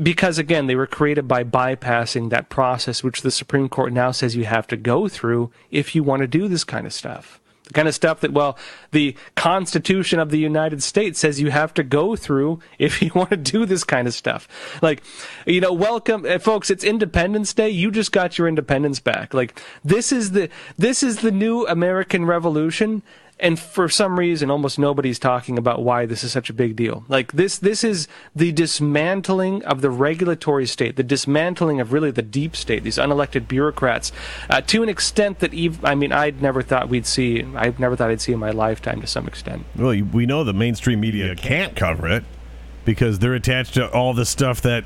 because 0.02 0.38
again, 0.38 0.66
they 0.66 0.74
were 0.74 0.86
created 0.86 1.28
by 1.28 1.44
bypassing 1.44 2.30
that 2.30 2.48
process, 2.48 3.04
which 3.04 3.20
the 3.20 3.30
Supreme 3.30 3.68
Court 3.68 3.92
now 3.92 4.10
says 4.10 4.34
you 4.34 4.46
have 4.46 4.66
to 4.68 4.76
go 4.76 5.08
through 5.08 5.50
if 5.70 5.94
you 5.94 6.02
want 6.02 6.20
to 6.22 6.26
do 6.26 6.48
this 6.48 6.64
kind 6.64 6.86
of 6.86 6.94
stuff. 6.94 7.40
Kind 7.72 7.88
of 7.88 7.94
stuff 7.94 8.20
that, 8.20 8.32
well, 8.32 8.58
the 8.90 9.16
Constitution 9.34 10.18
of 10.18 10.30
the 10.30 10.38
United 10.38 10.82
States 10.82 11.18
says 11.18 11.40
you 11.40 11.50
have 11.50 11.74
to 11.74 11.82
go 11.82 12.16
through 12.16 12.60
if 12.78 13.02
you 13.02 13.10
want 13.14 13.30
to 13.30 13.36
do 13.36 13.66
this 13.66 13.84
kind 13.84 14.06
of 14.06 14.14
stuff. 14.14 14.48
Like, 14.82 15.02
you 15.46 15.60
know, 15.60 15.72
welcome, 15.72 16.24
uh, 16.26 16.38
folks. 16.38 16.70
It's 16.70 16.84
Independence 16.84 17.52
Day. 17.54 17.70
You 17.70 17.90
just 17.90 18.12
got 18.12 18.38
your 18.38 18.48
independence 18.48 19.00
back. 19.00 19.34
Like, 19.34 19.60
this 19.84 20.12
is 20.12 20.32
the 20.32 20.48
this 20.76 21.02
is 21.02 21.18
the 21.18 21.30
new 21.30 21.66
American 21.66 22.24
Revolution 22.24 23.02
and 23.42 23.58
for 23.58 23.88
some 23.88 24.18
reason 24.18 24.50
almost 24.50 24.78
nobody's 24.78 25.18
talking 25.18 25.58
about 25.58 25.82
why 25.82 26.06
this 26.06 26.24
is 26.24 26.32
such 26.32 26.48
a 26.48 26.52
big 26.52 26.74
deal 26.76 27.04
like 27.08 27.32
this 27.32 27.58
this 27.58 27.82
is 27.84 28.08
the 28.34 28.52
dismantling 28.52 29.62
of 29.64 29.80
the 29.82 29.90
regulatory 29.90 30.66
state 30.66 30.96
the 30.96 31.02
dismantling 31.02 31.80
of 31.80 31.92
really 31.92 32.10
the 32.10 32.22
deep 32.22 32.54
state 32.56 32.82
these 32.84 32.96
unelected 32.98 33.46
bureaucrats 33.48 34.12
uh, 34.48 34.60
to 34.62 34.82
an 34.82 34.88
extent 34.88 35.40
that 35.40 35.52
ev- 35.54 35.84
i 35.84 35.94
mean 35.94 36.12
i'd 36.12 36.40
never 36.40 36.62
thought 36.62 36.88
we'd 36.88 37.06
see 37.06 37.42
i 37.56 37.74
never 37.78 37.96
thought 37.96 38.10
i'd 38.10 38.20
see 38.20 38.32
in 38.32 38.38
my 38.38 38.50
lifetime 38.50 39.00
to 39.00 39.06
some 39.06 39.26
extent 39.26 39.64
Well, 39.76 40.00
we 40.12 40.24
know 40.24 40.44
the 40.44 40.54
mainstream 40.54 41.00
media 41.00 41.34
can't 41.34 41.74
cover 41.76 42.08
it 42.08 42.24
because 42.84 43.18
they're 43.18 43.34
attached 43.34 43.74
to 43.74 43.90
all 43.90 44.14
the 44.14 44.24
stuff 44.24 44.60
that 44.62 44.84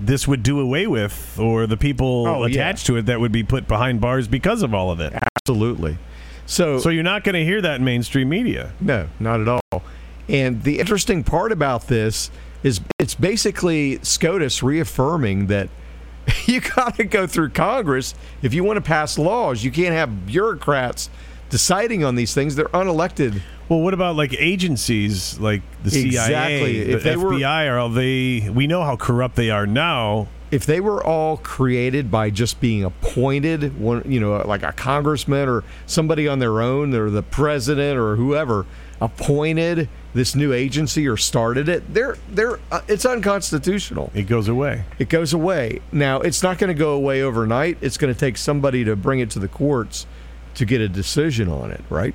this 0.00 0.26
would 0.26 0.42
do 0.42 0.58
away 0.58 0.86
with, 0.86 1.38
or 1.38 1.66
the 1.66 1.76
people 1.76 2.26
Oh, 2.26 2.46
yeah. 2.46 2.54
attached 2.54 2.86
to 2.86 2.96
it 2.96 3.06
that 3.06 3.20
would 3.20 3.30
be 3.30 3.42
put 3.44 3.68
behind 3.68 4.00
bars 4.00 4.26
because 4.26 4.62
of 4.62 4.72
all 4.74 4.90
of 4.90 5.00
it. 5.00 5.12
Absolutely. 5.36 5.98
So, 6.46 6.78
So 6.78 6.88
you're 6.90 7.02
not 7.02 7.24
going 7.24 7.34
to 7.34 7.44
hear 7.44 7.60
that 7.62 7.76
in 7.76 7.84
mainstream 7.84 8.28
media. 8.28 8.72
no, 8.80 9.08
not 9.20 9.40
at 9.40 9.48
all. 9.48 9.82
And 10.28 10.62
the 10.62 10.78
interesting 10.80 11.24
part 11.24 11.52
about 11.52 11.88
this 11.88 12.30
is 12.62 12.80
it's 12.98 13.14
basically 13.14 13.98
SCOTUS 14.02 14.62
reaffirming 14.62 15.46
that 15.48 15.68
you 16.46 16.60
got 16.60 16.94
to 16.96 17.04
go 17.04 17.26
through 17.26 17.50
Congress 17.50 18.14
if 18.42 18.54
you 18.54 18.62
want 18.64 18.76
to 18.76 18.80
pass 18.80 19.18
laws. 19.18 19.64
You 19.64 19.70
can't 19.72 19.94
have 19.94 20.26
bureaucrats 20.26 21.10
deciding 21.50 22.04
on 22.04 22.14
these 22.14 22.32
things. 22.34 22.54
They're 22.54 22.66
unelected. 22.66 23.40
Well, 23.68 23.80
what 23.80 23.94
about 23.94 24.16
like 24.16 24.34
agencies 24.38 25.38
like 25.40 25.62
the 25.82 25.90
CIA, 25.90 26.06
Exactly. 26.06 26.84
the 26.84 26.92
If 26.92 27.02
they 27.02 27.16
were- 27.16 27.32
FBI? 27.32 27.68
Are 27.68 27.78
all 27.78 27.88
they? 27.88 28.48
We 28.48 28.66
know 28.66 28.84
how 28.84 28.96
corrupt 28.96 29.34
they 29.36 29.50
are 29.50 29.66
now. 29.66 30.28
If 30.52 30.66
they 30.66 30.80
were 30.80 31.02
all 31.02 31.38
created 31.38 32.10
by 32.10 32.28
just 32.28 32.60
being 32.60 32.84
appointed, 32.84 33.80
one 33.80 34.02
you 34.06 34.20
know, 34.20 34.36
like 34.46 34.62
a 34.62 34.70
congressman 34.70 35.48
or 35.48 35.64
somebody 35.86 36.28
on 36.28 36.38
their 36.38 36.60
own, 36.60 36.94
or 36.94 37.08
the 37.08 37.22
president 37.22 37.98
or 37.98 38.16
whoever 38.16 38.66
appointed 39.00 39.88
this 40.14 40.36
new 40.36 40.52
agency 40.52 41.08
or 41.08 41.16
started 41.16 41.70
it, 41.70 41.94
they're 41.94 42.18
they're 42.28 42.60
uh, 42.70 42.82
it's 42.86 43.06
unconstitutional. 43.06 44.12
It 44.14 44.24
goes 44.24 44.46
away. 44.46 44.84
It 44.98 45.08
goes 45.08 45.32
away. 45.32 45.80
Now, 45.90 46.20
it's 46.20 46.42
not 46.42 46.58
going 46.58 46.68
to 46.68 46.78
go 46.78 46.92
away 46.92 47.22
overnight. 47.22 47.78
It's 47.80 47.96
going 47.96 48.12
to 48.12 48.20
take 48.20 48.36
somebody 48.36 48.84
to 48.84 48.94
bring 48.94 49.20
it 49.20 49.30
to 49.30 49.38
the 49.38 49.48
courts 49.48 50.06
to 50.54 50.66
get 50.66 50.82
a 50.82 50.88
decision 50.88 51.48
on 51.48 51.70
it, 51.70 51.80
right? 51.88 52.14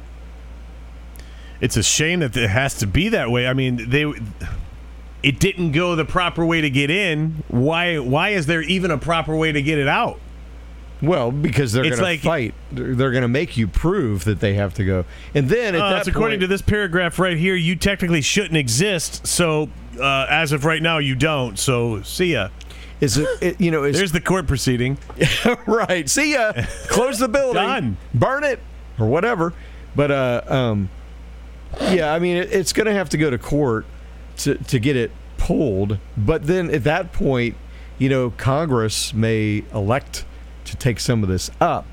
It's 1.60 1.76
a 1.76 1.82
shame 1.82 2.19
that 2.19 2.38
it 2.38 2.52
has 2.52 2.76
to 2.76 2.86
be 2.86 3.10
that 3.10 3.32
way. 3.32 3.47
I 3.47 3.54
mean, 3.54 3.89
they 3.89 4.06
it 5.23 5.39
didn't 5.39 5.71
go 5.71 5.95
the 5.95 6.06
proper 6.06 6.45
way 6.45 6.62
to 6.62 6.69
get 6.69 6.89
in. 6.89 7.43
Why 7.47 7.97
why 7.97 8.30
is 8.30 8.45
there 8.45 8.62
even 8.62 8.91
a 8.91 8.97
proper 8.97 9.36
way 9.36 9.51
to 9.51 9.62
get 9.62 9.77
it 9.77 9.88
out? 9.88 10.19
Well, 11.01 11.32
because 11.32 11.73
they're 11.73 11.84
going 11.84 12.01
like- 12.01 12.21
to 12.21 12.25
fight. 12.25 12.53
They're, 12.71 13.12
going 13.12 13.21
to 13.21 13.27
make 13.27 13.56
you 13.56 13.67
prove 13.67 14.23
that 14.23 14.39
they 14.39 14.56
have 14.56 14.73
to 14.75 14.84
go. 14.84 15.06
And 15.36 15.47
then 15.47 15.75
at 15.75 15.82
Uh, 15.82 15.89
that 15.89 15.99
it's 15.99 16.08
according 16.08 16.39
to 16.39 16.47
this 16.47 16.62
paragraph 16.62 17.19
right 17.19 17.38
here, 17.38 17.56
you 17.56 17.75
technically 17.75 18.21
shouldn't 18.21 18.58
exist. 18.58 19.27
So 19.27 19.69
uh, 19.99 20.25
as 20.30 20.51
of 20.51 20.65
right 20.65 20.82
now, 20.82 20.97
you 20.97 21.13
don't. 21.13 21.58
So 21.60 22.01
see 22.01 22.34
ya. 22.34 22.49
is 22.99 23.17
it, 23.17 23.27
it 23.41 23.62
you 23.62 23.69
know 23.69 23.84
is 23.84 23.95
There's 23.95 24.12
the 24.12 24.21
court 24.21 24.47
proceeding. 24.47 24.97
right. 25.67 26.10
See 26.10 26.34
ya. 26.34 26.53
Close 26.88 27.19
the 27.19 27.30
building. 27.30 27.62
Done. 27.62 27.97
Burn 28.13 28.43
it 28.43 28.60
or 28.97 29.08
whatever. 29.08 29.53
But 29.95 30.12
uh, 30.12 30.41
um, 30.47 30.89
yeah, 31.82 32.13
I 32.13 32.19
mean, 32.19 32.38
it, 32.38 32.51
it's 32.51 32.73
going 32.73 32.88
to 32.88 32.93
have 32.93 33.10
to 33.10 33.17
go 33.17 33.30
to 33.30 33.38
court 33.38 33.86
to 34.38 34.56
to 34.56 34.80
get 34.80 34.95
it 34.95 35.12
pulled. 35.38 35.97
But 36.15 36.47
then 36.47 36.69
at 36.71 36.84
that 36.84 37.13
point, 37.13 37.56
you 37.97 38.10
know, 38.10 38.32
Congress 38.32 39.13
may 39.13 39.63
elect 39.73 40.26
to 40.65 40.76
take 40.76 41.00
some 41.00 41.23
of 41.23 41.30
this 41.30 41.50
up 41.60 41.86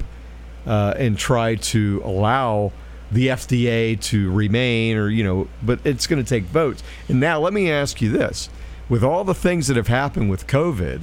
uh, 0.67 0.95
and 0.97 1.19
try 1.19 1.55
to 1.55 2.03
allow 2.05 2.73
the 3.13 3.29
FDA 3.29 4.01
to 4.01 4.33
remain, 4.33 4.97
or 4.97 5.09
you 5.09 5.23
know, 5.23 5.49
but 5.63 5.79
it's 5.85 6.07
going 6.07 6.23
to 6.23 6.29
take 6.29 6.45
votes. 6.45 6.83
And 7.09 7.21
now, 7.21 7.39
let 7.39 7.53
me 7.53 7.71
ask 7.71 8.03
you 8.03 8.11
this: 8.11 8.49
with 8.89 9.05
all 9.05 9.25
the 9.25 9.35
things 9.35 9.69
that 9.69 9.77
have 9.77 9.89
happened 9.89 10.31
with 10.31 10.47
COVID. 10.47 11.03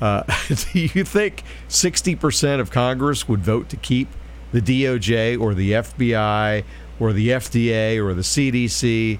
Uh, 0.00 0.24
do 0.48 0.80
you 0.80 1.04
think 1.04 1.44
60% 1.68 2.60
of 2.60 2.70
Congress 2.70 3.28
would 3.28 3.40
vote 3.40 3.68
to 3.68 3.76
keep 3.76 4.08
the 4.52 4.60
DOJ 4.60 5.40
or 5.40 5.54
the 5.54 5.72
FBI 5.72 6.64
or 6.98 7.12
the 7.12 7.28
FDA 7.28 8.04
or 8.04 8.12
the 8.12 8.22
CDC? 8.22 9.18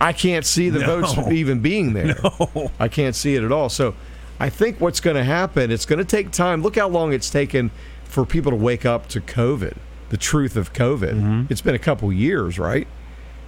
I 0.00 0.12
can't 0.12 0.46
see 0.46 0.70
the 0.70 0.78
No. 0.80 1.00
votes 1.00 1.16
even 1.30 1.60
being 1.60 1.92
there. 1.92 2.16
No. 2.40 2.70
I 2.80 2.88
can't 2.88 3.14
see 3.14 3.34
it 3.34 3.42
at 3.44 3.52
all. 3.52 3.68
So 3.68 3.94
I 4.38 4.48
think 4.48 4.80
what's 4.80 5.00
going 5.00 5.16
to 5.16 5.24
happen, 5.24 5.70
it's 5.70 5.84
going 5.84 5.98
to 5.98 6.04
take 6.04 6.30
time. 6.30 6.62
Look 6.62 6.76
how 6.76 6.88
long 6.88 7.12
it's 7.12 7.28
taken 7.30 7.70
for 8.04 8.24
people 8.24 8.50
to 8.50 8.56
wake 8.56 8.86
up 8.86 9.08
to 9.08 9.20
COVID, 9.20 9.76
the 10.08 10.16
truth 10.16 10.56
of 10.56 10.72
COVID. 10.72 11.50
It's 11.50 11.60
been 11.60 11.74
a 11.74 11.78
couple 11.78 12.12
years, 12.12 12.58
right? 12.58 12.88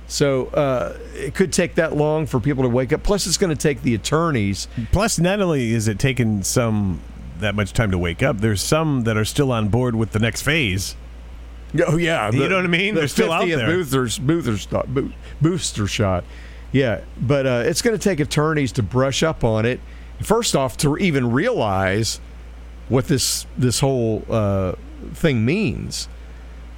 So 0.08 0.46
uh, 0.48 0.98
it 1.14 1.34
could 1.34 1.52
take 1.52 1.76
that 1.76 1.96
long 1.96 2.26
for 2.26 2.38
people 2.38 2.64
to 2.64 2.68
wake 2.68 2.92
up. 2.92 3.02
Plus, 3.02 3.26
it's 3.26 3.38
going 3.38 3.54
to 3.54 3.60
take 3.60 3.82
the 3.82 3.94
attorneys 3.94 4.68
Plus, 4.90 5.18
not 5.18 5.40
only 5.40 5.72
is 5.72 5.88
it 5.88 5.98
taking 5.98 6.42
some 6.42 7.00
that 7.40 7.54
much 7.54 7.72
time 7.72 7.90
to 7.92 7.98
wake 7.98 8.22
up, 8.22 8.38
there's 8.38 8.60
some 8.60 9.04
that 9.04 9.16
are 9.16 9.24
still 9.24 9.50
on 9.50 9.68
board 9.68 9.94
with 9.96 10.12
the 10.12 10.18
next 10.18 10.42
phase. 10.42 10.94
Oh 11.86 11.96
yeah, 11.96 12.30
You 12.30 12.48
know 12.48 12.56
what 12.56 12.64
I 12.64 12.68
mean? 12.68 12.94
The 12.94 13.00
They're 13.00 13.08
still 13.08 13.32
out 13.32 13.44
50th 13.44 13.56
there. 13.56 13.66
Boosters, 13.66 14.18
booster, 14.18 14.56
shot, 14.58 14.88
booster 15.40 15.86
shot. 15.86 16.24
Yeah, 16.70 17.02
but 17.20 17.46
uh, 17.46 17.62
it's 17.66 17.82
going 17.82 17.96
to 17.96 18.02
take 18.02 18.20
attorneys 18.20 18.72
to 18.72 18.82
brush 18.82 19.22
up 19.22 19.44
on 19.44 19.66
it. 19.66 19.80
First 20.22 20.56
off, 20.56 20.76
to 20.78 20.96
even 20.96 21.30
realize 21.30 22.20
what 22.88 23.06
this 23.08 23.46
this 23.56 23.80
whole 23.80 24.24
uh, 24.28 24.74
thing 25.12 25.44
means, 25.44 26.08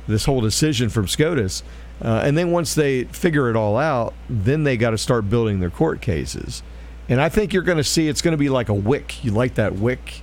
this 0.06 0.24
whole 0.24 0.40
decision 0.40 0.88
from 0.88 1.06
SCOTUS, 1.08 1.62
uh, 2.02 2.22
and 2.24 2.36
then 2.36 2.50
once 2.50 2.74
they 2.74 3.04
figure 3.04 3.48
it 3.50 3.56
all 3.56 3.76
out, 3.76 4.14
then 4.28 4.64
they 4.64 4.76
got 4.76 4.90
to 4.90 4.98
start 4.98 5.28
building 5.30 5.60
their 5.60 5.70
court 5.70 6.00
cases. 6.00 6.62
And 7.08 7.20
I 7.20 7.28
think 7.28 7.52
you're 7.52 7.62
going 7.62 7.78
to 7.78 7.84
see 7.84 8.08
it's 8.08 8.22
going 8.22 8.32
to 8.32 8.38
be 8.38 8.48
like 8.48 8.68
a 8.68 8.74
wick. 8.74 9.22
You 9.24 9.32
like 9.32 9.54
that 9.54 9.74
wick, 9.74 10.22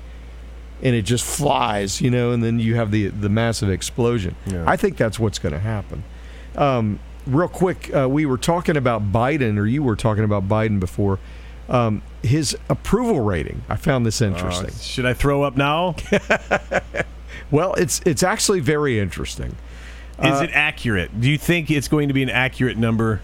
and 0.81 0.95
it 0.95 1.03
just 1.03 1.23
flies, 1.23 2.01
you 2.01 2.09
know, 2.09 2.31
and 2.31 2.43
then 2.43 2.59
you 2.59 2.75
have 2.75 2.91
the 2.91 3.07
the 3.07 3.29
massive 3.29 3.69
explosion. 3.69 4.35
Yeah. 4.45 4.63
I 4.67 4.77
think 4.77 4.97
that's 4.97 5.19
what's 5.19 5.39
going 5.39 5.53
to 5.53 5.59
happen. 5.59 6.03
Um, 6.55 6.99
real 7.25 7.47
quick, 7.47 7.93
uh, 7.95 8.09
we 8.09 8.25
were 8.25 8.37
talking 8.37 8.77
about 8.77 9.11
Biden, 9.11 9.57
or 9.57 9.65
you 9.65 9.83
were 9.83 9.95
talking 9.95 10.23
about 10.23 10.47
Biden 10.47 10.79
before. 10.79 11.19
Um, 11.69 12.01
his 12.21 12.57
approval 12.67 13.21
rating. 13.21 13.63
I 13.69 13.77
found 13.77 14.05
this 14.05 14.19
interesting. 14.19 14.71
Uh, 14.71 14.79
should 14.79 15.05
I 15.05 15.13
throw 15.13 15.43
up 15.43 15.55
now? 15.55 15.95
well, 17.51 17.73
it's 17.75 18.01
it's 18.05 18.23
actually 18.23 18.59
very 18.59 18.99
interesting. 18.99 19.55
Is 20.21 20.39
it 20.39 20.51
accurate? 20.53 21.19
Do 21.19 21.29
you 21.29 21.37
think 21.37 21.71
it's 21.71 21.87
going 21.87 22.07
to 22.09 22.13
be 22.13 22.21
an 22.21 22.29
accurate 22.29 22.77
number? 22.77 23.21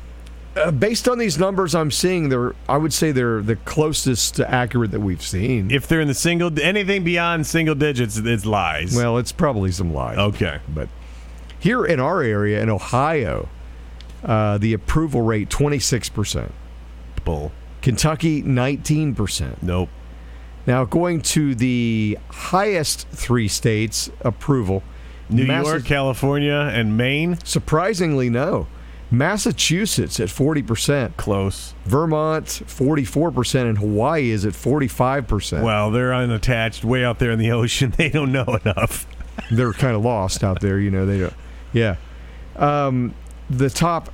Uh, 0.57 0.71
based 0.71 1.07
on 1.07 1.17
these 1.17 1.37
numbers 1.37 1.75
I'm 1.75 1.91
seeing, 1.91 2.29
they're 2.29 2.55
I 2.67 2.77
would 2.77 2.93
say 2.93 3.11
they're 3.11 3.41
the 3.41 3.55
closest 3.55 4.35
to 4.35 4.49
accurate 4.49 4.91
that 4.91 4.99
we've 4.99 5.21
seen. 5.21 5.71
If 5.71 5.87
they're 5.87 6.01
in 6.01 6.07
the 6.07 6.13
single, 6.13 6.51
anything 6.59 7.03
beyond 7.03 7.45
single 7.47 7.75
digits, 7.75 8.17
it's 8.17 8.45
lies. 8.45 8.95
well, 8.95 9.17
it's 9.17 9.31
probably 9.31 9.71
some 9.71 9.93
lies. 9.93 10.17
okay. 10.17 10.59
But 10.67 10.89
here 11.59 11.85
in 11.85 11.99
our 11.99 12.21
area, 12.21 12.61
in 12.61 12.69
Ohio, 12.69 13.49
uh, 14.23 14.57
the 14.57 14.73
approval 14.73 15.21
rate 15.21 15.49
26%. 15.49 16.51
Bull. 17.23 17.51
Kentucky, 17.81 18.41
19%. 18.43 19.61
Nope. 19.61 19.89
Now, 20.65 20.83
going 20.83 21.21
to 21.21 21.55
the 21.55 22.17
highest 22.29 23.07
three 23.09 23.47
states 23.47 24.09
approval 24.21 24.83
New 25.29 25.43
York, 25.45 25.85
California, 25.85 26.69
and 26.73 26.97
Maine. 26.97 27.37
Surprisingly, 27.43 28.29
no. 28.29 28.67
Massachusetts 29.09 30.19
at 30.19 30.27
40%, 30.27 31.15
Close. 31.15 31.73
Vermont 31.85 32.45
44%, 32.45 33.61
and 33.69 33.77
Hawaii 33.77 34.31
is 34.31 34.45
at 34.45 34.53
45%. 34.53 35.63
Well, 35.63 35.91
they're 35.91 36.13
unattached, 36.13 36.83
way 36.83 37.05
out 37.05 37.19
there 37.19 37.31
in 37.31 37.39
the 37.39 37.51
ocean. 37.53 37.93
They 37.95 38.09
don't 38.09 38.31
know 38.31 38.59
enough. 38.63 39.07
they're 39.51 39.73
kind 39.73 39.95
of 39.95 40.03
lost 40.03 40.43
out 40.43 40.59
there. 40.61 40.79
You 40.79 40.91
know, 40.91 41.05
they 41.05 41.19
don't. 41.19 41.33
Yeah. 41.73 41.95
Um, 42.55 43.13
the 43.49 43.69
top 43.69 44.09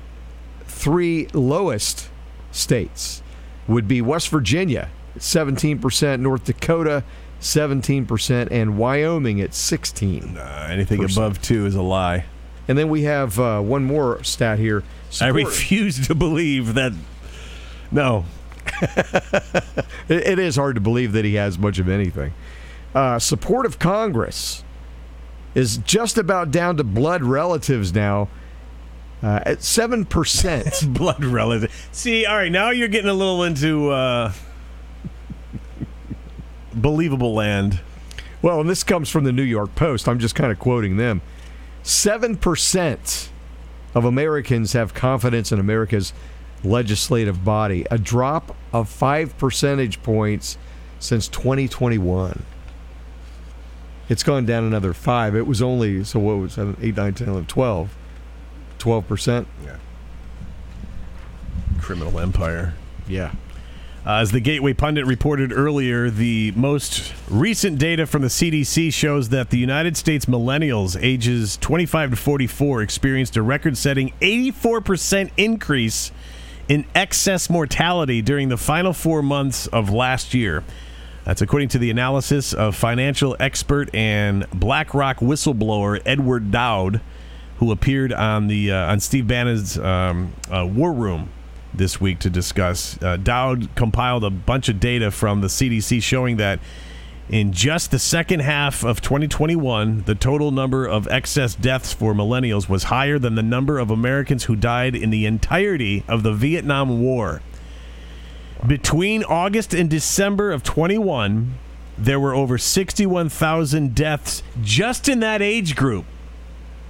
three 0.66 1.28
lowest 1.32 2.08
states 2.52 3.22
would 3.66 3.88
be 3.88 4.00
West 4.02 4.28
Virginia, 4.28 4.90
seventeen 5.18 5.78
percent, 5.78 6.22
North 6.22 6.44
Dakota, 6.44 7.04
seventeen 7.40 8.06
percent, 8.06 8.52
and 8.52 8.76
Wyoming 8.76 9.40
at 9.40 9.54
sixteen. 9.54 10.36
Uh, 10.36 10.68
anything 10.70 11.02
above 11.02 11.40
two 11.40 11.66
is 11.66 11.74
a 11.74 11.82
lie. 11.82 12.26
And 12.66 12.78
then 12.78 12.88
we 12.88 13.02
have 13.02 13.38
uh, 13.38 13.60
one 13.60 13.84
more 13.84 14.22
stat 14.24 14.58
here. 14.58 14.82
I 15.20 15.28
refuse 15.28 16.06
to 16.06 16.14
believe 16.14 16.74
that. 16.74 16.92
No. 17.90 18.24
It, 20.06 20.26
it 20.26 20.38
is 20.38 20.56
hard 20.56 20.74
to 20.74 20.82
believe 20.82 21.12
that 21.12 21.24
he 21.24 21.36
has 21.36 21.58
much 21.58 21.78
of 21.78 21.88
anything. 21.88 22.34
Uh, 22.94 23.18
support 23.18 23.64
of 23.64 23.78
Congress 23.78 24.62
is 25.54 25.78
just 25.78 26.18
about 26.18 26.50
down 26.50 26.76
to 26.76 26.84
blood 26.84 27.22
relatives 27.22 27.94
now. 27.94 28.28
Uh, 29.22 29.40
at 29.46 29.62
seven 29.62 30.04
percent. 30.04 30.68
Blood 30.92 31.24
relative. 31.24 31.88
See, 31.92 32.26
all 32.26 32.36
right, 32.36 32.52
now 32.52 32.70
you're 32.70 32.88
getting 32.88 33.08
a 33.08 33.14
little 33.14 33.42
into 33.42 33.88
uh, 33.88 34.32
believable 36.74 37.32
land. 37.32 37.80
Well, 38.42 38.60
and 38.60 38.68
this 38.68 38.84
comes 38.84 39.08
from 39.08 39.24
the 39.24 39.32
New 39.32 39.42
York 39.42 39.74
Post. 39.74 40.08
I'm 40.08 40.18
just 40.18 40.34
kind 40.34 40.52
of 40.52 40.58
quoting 40.58 40.98
them. 40.98 41.22
7% 41.84 43.28
of 43.94 44.04
Americans 44.04 44.72
have 44.72 44.94
confidence 44.94 45.52
in 45.52 45.60
America's 45.60 46.12
legislative 46.64 47.44
body, 47.44 47.86
a 47.90 47.98
drop 47.98 48.56
of 48.72 48.88
5 48.88 49.36
percentage 49.38 50.02
points 50.02 50.56
since 50.98 51.28
2021. 51.28 52.42
It's 54.08 54.22
gone 54.22 54.46
down 54.46 54.64
another 54.64 54.92
5. 54.92 55.36
It 55.36 55.46
was 55.46 55.62
only, 55.62 56.04
so 56.04 56.18
what 56.18 56.38
was 56.38 56.56
that, 56.56 56.76
8, 56.80 56.96
9, 56.96 57.14
10, 57.14 57.28
11, 57.28 57.46
12. 57.46 57.96
12%? 58.78 59.46
Yeah. 59.64 59.76
Criminal 61.80 62.18
empire. 62.18 62.74
Yeah. 63.06 63.32
Uh, 64.06 64.16
as 64.16 64.32
the 64.32 64.40
Gateway 64.40 64.74
Pundit 64.74 65.06
reported 65.06 65.50
earlier, 65.50 66.10
the 66.10 66.52
most 66.54 67.14
recent 67.30 67.78
data 67.78 68.06
from 68.06 68.20
the 68.20 68.28
CDC 68.28 68.92
shows 68.92 69.30
that 69.30 69.48
the 69.48 69.56
United 69.56 69.96
States 69.96 70.26
millennials 70.26 70.94
ages 71.02 71.56
25 71.56 72.10
to 72.10 72.16
44 72.16 72.82
experienced 72.82 73.34
a 73.38 73.42
record 73.42 73.78
setting 73.78 74.12
84% 74.20 75.30
increase 75.38 76.12
in 76.68 76.84
excess 76.94 77.48
mortality 77.48 78.20
during 78.20 78.50
the 78.50 78.58
final 78.58 78.92
four 78.92 79.22
months 79.22 79.68
of 79.68 79.88
last 79.88 80.34
year. 80.34 80.64
That's 81.24 81.40
according 81.40 81.70
to 81.70 81.78
the 81.78 81.88
analysis 81.88 82.52
of 82.52 82.76
financial 82.76 83.34
expert 83.40 83.88
and 83.94 84.46
BlackRock 84.50 85.20
whistleblower 85.20 86.02
Edward 86.04 86.50
Dowd, 86.50 87.00
who 87.56 87.72
appeared 87.72 88.12
on 88.12 88.48
the 88.48 88.70
uh, 88.70 88.92
on 88.92 89.00
Steve 89.00 89.26
Bannon's 89.26 89.78
um, 89.78 90.34
uh, 90.50 90.66
War 90.66 90.92
Room 90.92 91.30
this 91.76 92.00
week 92.00 92.18
to 92.20 92.30
discuss. 92.30 93.00
Uh, 93.02 93.16
Dowd 93.16 93.68
compiled 93.74 94.24
a 94.24 94.30
bunch 94.30 94.68
of 94.68 94.80
data 94.80 95.10
from 95.10 95.40
the 95.40 95.48
CDC 95.48 96.02
showing 96.02 96.36
that 96.36 96.60
in 97.28 97.52
just 97.52 97.90
the 97.90 97.98
second 97.98 98.40
half 98.40 98.84
of 98.84 99.00
2021, 99.00 100.02
the 100.02 100.14
total 100.14 100.50
number 100.50 100.86
of 100.86 101.08
excess 101.08 101.54
deaths 101.54 101.92
for 101.92 102.12
millennials 102.12 102.68
was 102.68 102.84
higher 102.84 103.18
than 103.18 103.34
the 103.34 103.42
number 103.42 103.78
of 103.78 103.90
Americans 103.90 104.44
who 104.44 104.56
died 104.56 104.94
in 104.94 105.08
the 105.10 105.24
entirety 105.24 106.04
of 106.06 106.22
the 106.22 106.32
Vietnam 106.32 107.00
War. 107.00 107.40
Between 108.66 109.24
August 109.24 109.72
and 109.72 109.88
December 109.88 110.52
of 110.52 110.62
21, 110.62 111.54
there 111.96 112.20
were 112.20 112.34
over 112.34 112.58
61,000 112.58 113.94
deaths 113.94 114.42
just 114.62 115.08
in 115.08 115.20
that 115.20 115.40
age 115.40 115.76
group. 115.76 116.04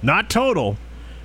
Not 0.01 0.29
total, 0.29 0.77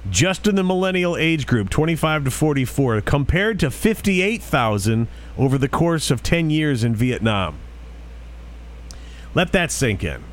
just 0.09 0.47
in 0.47 0.55
the 0.55 0.63
millennial 0.63 1.17
age 1.17 1.47
group, 1.47 1.69
25 1.69 2.25
to 2.25 2.31
44, 2.31 3.01
compared 3.03 3.61
to 3.61 3.71
58,000 3.71 5.09
over 5.37 5.59
the 5.59 5.69
course 5.69 6.11
of 6.11 6.23
10 6.23 6.51
years 6.51 6.83
in 6.83 6.95
Vietnam. 6.95 7.59
Let 9.35 9.53
that 9.53 9.71
sink 9.71 10.03
in. 10.03 10.25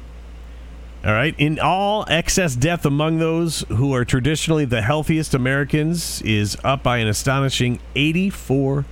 All 1.06 1.12
right. 1.14 1.36
In 1.38 1.60
all, 1.60 2.06
excess 2.10 2.56
death 2.56 2.86
among 2.86 3.20
those 3.20 3.62
who 3.70 3.94
are 3.94 4.04
traditionally 4.04 4.66
the 4.66 4.82
healthiest 4.82 5.34
Americans 5.34 6.22
is 6.24 6.58
up 6.64 6.84
by 6.84 6.98
an 6.98 7.08
astonishing 7.08 7.80
84%. 7.96 8.84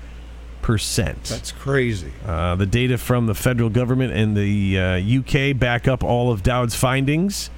That's 0.61 1.51
crazy. 1.51 2.13
Uh, 2.25 2.55
the 2.55 2.67
data 2.67 2.97
from 2.97 3.25
the 3.25 3.35
federal 3.35 3.69
government 3.69 4.13
and 4.13 4.37
the 4.37 4.79
uh, 4.79 5.19
UK 5.19 5.57
back 5.57 5.87
up 5.87 6.03
all 6.03 6.31
of 6.31 6.43
Dowd's 6.43 6.75
findings. 6.75 7.49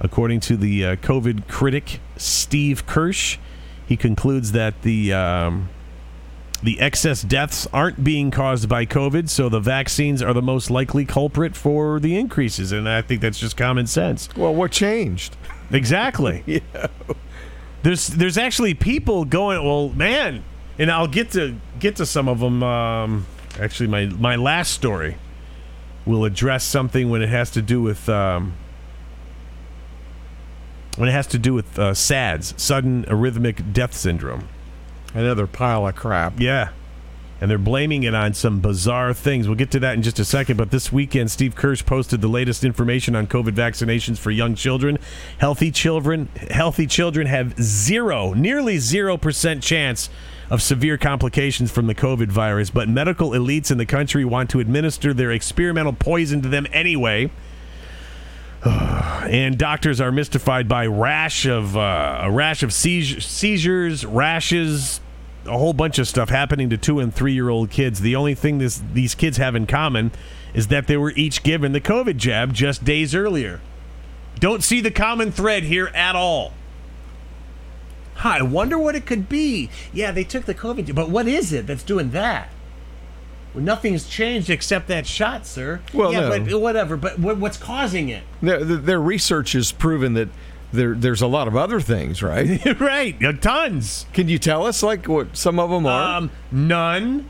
According 0.00 0.40
to 0.40 0.56
the 0.56 0.84
uh, 0.84 0.96
COVID 0.96 1.48
critic 1.48 2.00
Steve 2.18 2.86
Kirsch, 2.86 3.38
he 3.86 3.96
concludes 3.96 4.52
that 4.52 4.82
the 4.82 5.12
um, 5.12 5.68
the 6.62 6.80
excess 6.80 7.22
deaths 7.22 7.66
aren't 7.72 8.02
being 8.02 8.30
caused 8.30 8.68
by 8.68 8.84
COVID, 8.84 9.28
so 9.28 9.48
the 9.48 9.60
vaccines 9.60 10.22
are 10.22 10.32
the 10.32 10.42
most 10.42 10.70
likely 10.70 11.04
culprit 11.04 11.54
for 11.56 12.00
the 12.00 12.16
increases, 12.16 12.72
and 12.72 12.88
I 12.88 13.02
think 13.02 13.20
that's 13.20 13.38
just 13.38 13.56
common 13.56 13.86
sense. 13.86 14.28
Well, 14.36 14.54
what 14.54 14.72
changed? 14.72 15.36
Exactly. 15.70 16.42
yeah. 16.46 16.88
There's 17.82 18.08
there's 18.08 18.36
actually 18.36 18.74
people 18.74 19.24
going. 19.24 19.64
Well, 19.64 19.90
man, 19.90 20.42
and 20.78 20.90
I'll 20.90 21.06
get 21.06 21.30
to 21.32 21.56
get 21.78 21.96
to 21.96 22.06
some 22.06 22.28
of 22.28 22.40
them. 22.40 22.62
Um, 22.62 23.26
actually, 23.60 23.88
my 23.88 24.06
my 24.06 24.36
last 24.36 24.72
story 24.72 25.16
will 26.04 26.24
address 26.24 26.64
something 26.64 27.08
when 27.10 27.22
it 27.22 27.28
has 27.28 27.50
to 27.52 27.62
do 27.62 27.80
with 27.82 28.08
um, 28.08 28.54
when 30.98 31.08
it 31.08 31.12
has 31.12 31.28
to 31.28 31.38
do 31.38 31.54
with 31.54 31.78
uh, 31.78 31.94
SADS, 31.94 32.54
sudden 32.56 33.04
arrhythmic 33.04 33.72
death 33.72 33.94
syndrome. 33.94 34.48
Another 35.14 35.46
pile 35.46 35.86
of 35.86 35.94
crap. 35.94 36.38
Yeah. 36.38 36.70
And 37.40 37.48
they're 37.48 37.56
blaming 37.56 38.02
it 38.02 38.16
on 38.16 38.34
some 38.34 38.58
bizarre 38.58 39.14
things. 39.14 39.46
We'll 39.46 39.56
get 39.56 39.70
to 39.70 39.78
that 39.78 39.94
in 39.94 40.02
just 40.02 40.18
a 40.18 40.24
second. 40.24 40.56
But 40.56 40.72
this 40.72 40.92
weekend, 40.92 41.30
Steve 41.30 41.54
Kirsch 41.54 41.86
posted 41.86 42.20
the 42.20 42.26
latest 42.26 42.64
information 42.64 43.14
on 43.14 43.28
COVID 43.28 43.52
vaccinations 43.52 44.18
for 44.18 44.32
young 44.32 44.56
children. 44.56 44.98
Healthy 45.38 45.70
children, 45.70 46.28
healthy 46.50 46.88
children 46.88 47.28
have 47.28 47.54
zero, 47.62 48.32
nearly 48.32 48.78
zero 48.78 49.16
percent 49.16 49.62
chance 49.62 50.10
of 50.50 50.60
severe 50.62 50.98
complications 50.98 51.70
from 51.70 51.86
the 51.86 51.94
COVID 51.94 52.26
virus. 52.26 52.70
But 52.70 52.88
medical 52.88 53.30
elites 53.30 53.70
in 53.70 53.78
the 53.78 53.86
country 53.86 54.24
want 54.24 54.50
to 54.50 54.58
administer 54.58 55.14
their 55.14 55.30
experimental 55.30 55.92
poison 55.92 56.42
to 56.42 56.48
them 56.48 56.66
anyway. 56.72 57.30
and 58.64 59.56
doctors 59.56 60.00
are 60.00 60.10
mystified 60.10 60.68
by 60.68 60.86
rash 60.86 61.46
of 61.46 61.76
uh, 61.76 62.20
a 62.22 62.30
rash 62.30 62.62
of 62.62 62.72
seizure, 62.72 63.20
seizures, 63.20 64.04
rashes, 64.04 65.00
a 65.46 65.56
whole 65.56 65.72
bunch 65.72 65.98
of 65.98 66.08
stuff 66.08 66.28
happening 66.28 66.68
to 66.70 66.76
two 66.76 66.98
and 66.98 67.14
three 67.14 67.32
year 67.32 67.48
old 67.48 67.70
kids. 67.70 68.00
The 68.00 68.16
only 68.16 68.34
thing 68.34 68.58
this, 68.58 68.82
these 68.92 69.14
kids 69.14 69.36
have 69.36 69.54
in 69.54 69.66
common 69.66 70.10
is 70.54 70.68
that 70.68 70.86
they 70.86 70.96
were 70.96 71.12
each 71.12 71.42
given 71.42 71.72
the 71.72 71.80
COVID 71.80 72.16
jab 72.16 72.52
just 72.52 72.84
days 72.84 73.14
earlier. 73.14 73.60
Don't 74.40 74.62
see 74.62 74.80
the 74.80 74.90
common 74.90 75.32
thread 75.32 75.64
here 75.64 75.88
at 75.94 76.16
all. 76.16 76.52
Huh, 78.14 78.30
I 78.40 78.42
wonder 78.42 78.76
what 78.76 78.96
it 78.96 79.06
could 79.06 79.28
be. 79.28 79.70
Yeah, 79.92 80.10
they 80.10 80.24
took 80.24 80.44
the 80.44 80.54
COVID, 80.54 80.92
but 80.94 81.08
what 81.08 81.28
is 81.28 81.52
it 81.52 81.68
that's 81.68 81.84
doing 81.84 82.10
that? 82.10 82.48
Well, 83.54 83.64
nothing's 83.64 84.08
changed 84.08 84.50
except 84.50 84.88
that 84.88 85.06
shot, 85.06 85.46
sir. 85.46 85.80
Well, 85.94 86.12
yeah, 86.12 86.28
no. 86.28 86.40
but 86.44 86.60
whatever. 86.60 86.96
But 86.96 87.18
what's 87.18 87.56
causing 87.56 88.08
it? 88.08 88.22
Their, 88.42 88.62
their 88.64 89.00
research 89.00 89.52
has 89.52 89.72
proven 89.72 90.14
that 90.14 90.28
there, 90.72 90.94
there's 90.94 91.22
a 91.22 91.26
lot 91.26 91.48
of 91.48 91.56
other 91.56 91.80
things, 91.80 92.22
right? 92.22 92.64
right, 92.80 93.22
uh, 93.24 93.32
tons. 93.32 94.06
Can 94.12 94.28
you 94.28 94.38
tell 94.38 94.66
us, 94.66 94.82
like, 94.82 95.06
what 95.06 95.36
some 95.36 95.58
of 95.58 95.70
them 95.70 95.86
are? 95.86 96.18
Um, 96.18 96.30
none, 96.52 97.28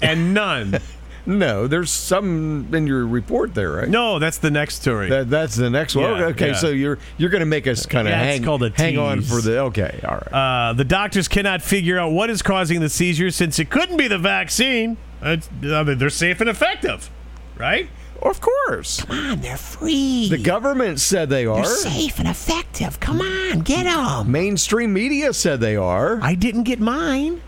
and 0.00 0.32
none. 0.34 0.78
no, 1.26 1.66
there's 1.66 1.90
some 1.90 2.72
in 2.72 2.86
your 2.86 3.06
report 3.06 3.54
there, 3.54 3.72
right? 3.72 3.88
no, 3.88 4.20
that's 4.20 4.38
the 4.38 4.52
next 4.52 4.76
story. 4.76 5.08
That, 5.08 5.28
that's 5.28 5.56
the 5.56 5.68
next 5.68 5.96
one. 5.96 6.04
Yeah, 6.04 6.26
okay, 6.26 6.48
yeah. 6.48 6.54
so 6.54 6.68
you're 6.68 6.98
you're 7.18 7.30
going 7.30 7.40
to 7.40 7.46
make 7.46 7.66
us 7.66 7.86
kind 7.86 8.06
of 8.06 8.12
Yeah, 8.12 8.22
hang, 8.22 8.44
called 8.44 8.62
a 8.62 8.70
hang 8.70 8.98
on 8.98 9.20
for 9.22 9.40
the 9.40 9.58
okay. 9.62 10.00
All 10.04 10.14
right. 10.14 10.68
Uh, 10.68 10.72
the 10.72 10.84
doctors 10.84 11.26
cannot 11.26 11.62
figure 11.62 11.98
out 11.98 12.12
what 12.12 12.30
is 12.30 12.40
causing 12.40 12.80
the 12.80 12.88
seizure 12.88 13.30
since 13.30 13.58
it 13.58 13.68
couldn't 13.68 13.96
be 13.96 14.06
the 14.06 14.18
vaccine. 14.18 14.96
It's, 15.22 15.48
I 15.62 15.82
mean, 15.82 15.98
they're 15.98 16.10
safe 16.10 16.40
and 16.40 16.48
effective, 16.50 17.10
right? 17.56 17.88
of 18.22 18.38
course, 18.38 19.02
Come 19.02 19.16
on, 19.16 19.40
they're 19.40 19.56
free. 19.56 20.28
the 20.28 20.36
government 20.36 21.00
said 21.00 21.30
they 21.30 21.46
are. 21.46 21.56
They're 21.56 21.64
safe 21.64 22.18
and 22.18 22.28
effective. 22.28 23.00
Come 23.00 23.22
on, 23.22 23.60
get 23.60 23.84
them. 23.84 24.30
Mainstream 24.30 24.92
media 24.92 25.32
said 25.32 25.60
they 25.60 25.74
are. 25.74 26.18
I 26.20 26.34
didn't 26.34 26.64
get 26.64 26.80
mine. 26.80 27.40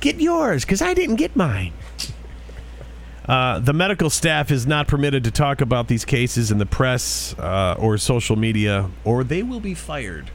Get 0.00 0.18
yours, 0.18 0.64
because 0.64 0.80
I 0.80 0.94
didn't 0.94 1.16
get 1.16 1.36
mine. 1.36 1.74
Uh, 3.26 3.58
the 3.58 3.74
medical 3.74 4.08
staff 4.08 4.50
is 4.50 4.66
not 4.66 4.88
permitted 4.88 5.24
to 5.24 5.30
talk 5.30 5.60
about 5.60 5.88
these 5.88 6.06
cases 6.06 6.50
in 6.50 6.56
the 6.56 6.64
press 6.64 7.34
uh, 7.38 7.76
or 7.78 7.98
social 7.98 8.36
media, 8.36 8.88
or 9.04 9.22
they 9.24 9.42
will 9.42 9.60
be 9.60 9.74
fired. 9.74 10.30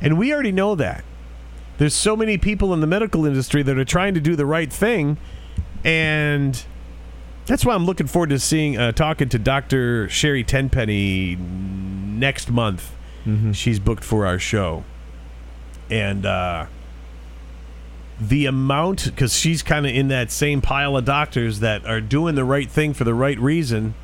And 0.00 0.16
we 0.16 0.32
already 0.32 0.52
know 0.52 0.76
that. 0.76 1.04
There's 1.78 1.94
so 1.94 2.16
many 2.16 2.38
people 2.38 2.72
in 2.74 2.80
the 2.80 2.86
medical 2.86 3.26
industry 3.26 3.62
that 3.62 3.78
are 3.78 3.84
trying 3.84 4.14
to 4.14 4.20
do 4.20 4.36
the 4.36 4.46
right 4.46 4.72
thing, 4.72 5.16
and 5.84 6.62
that's 7.46 7.64
why 7.64 7.74
I'm 7.74 7.86
looking 7.86 8.06
forward 8.06 8.30
to 8.30 8.38
seeing 8.38 8.76
uh, 8.76 8.92
talking 8.92 9.28
to 9.30 9.38
Dr. 9.38 10.08
Sherry 10.08 10.44
Tenpenny 10.44 11.36
next 11.36 12.50
month. 12.50 12.94
She's 13.52 13.78
booked 13.78 14.04
for 14.04 14.26
our 14.26 14.38
show, 14.38 14.84
and 15.90 16.26
uh, 16.26 16.66
the 18.20 18.46
amount 18.46 19.04
because 19.06 19.34
she's 19.34 19.62
kind 19.62 19.86
of 19.86 19.94
in 19.94 20.08
that 20.08 20.30
same 20.30 20.60
pile 20.60 20.96
of 20.96 21.04
doctors 21.04 21.60
that 21.60 21.84
are 21.86 22.00
doing 22.00 22.34
the 22.34 22.44
right 22.44 22.70
thing 22.70 22.94
for 22.94 23.04
the 23.04 23.14
right 23.14 23.38
reason 23.38 23.94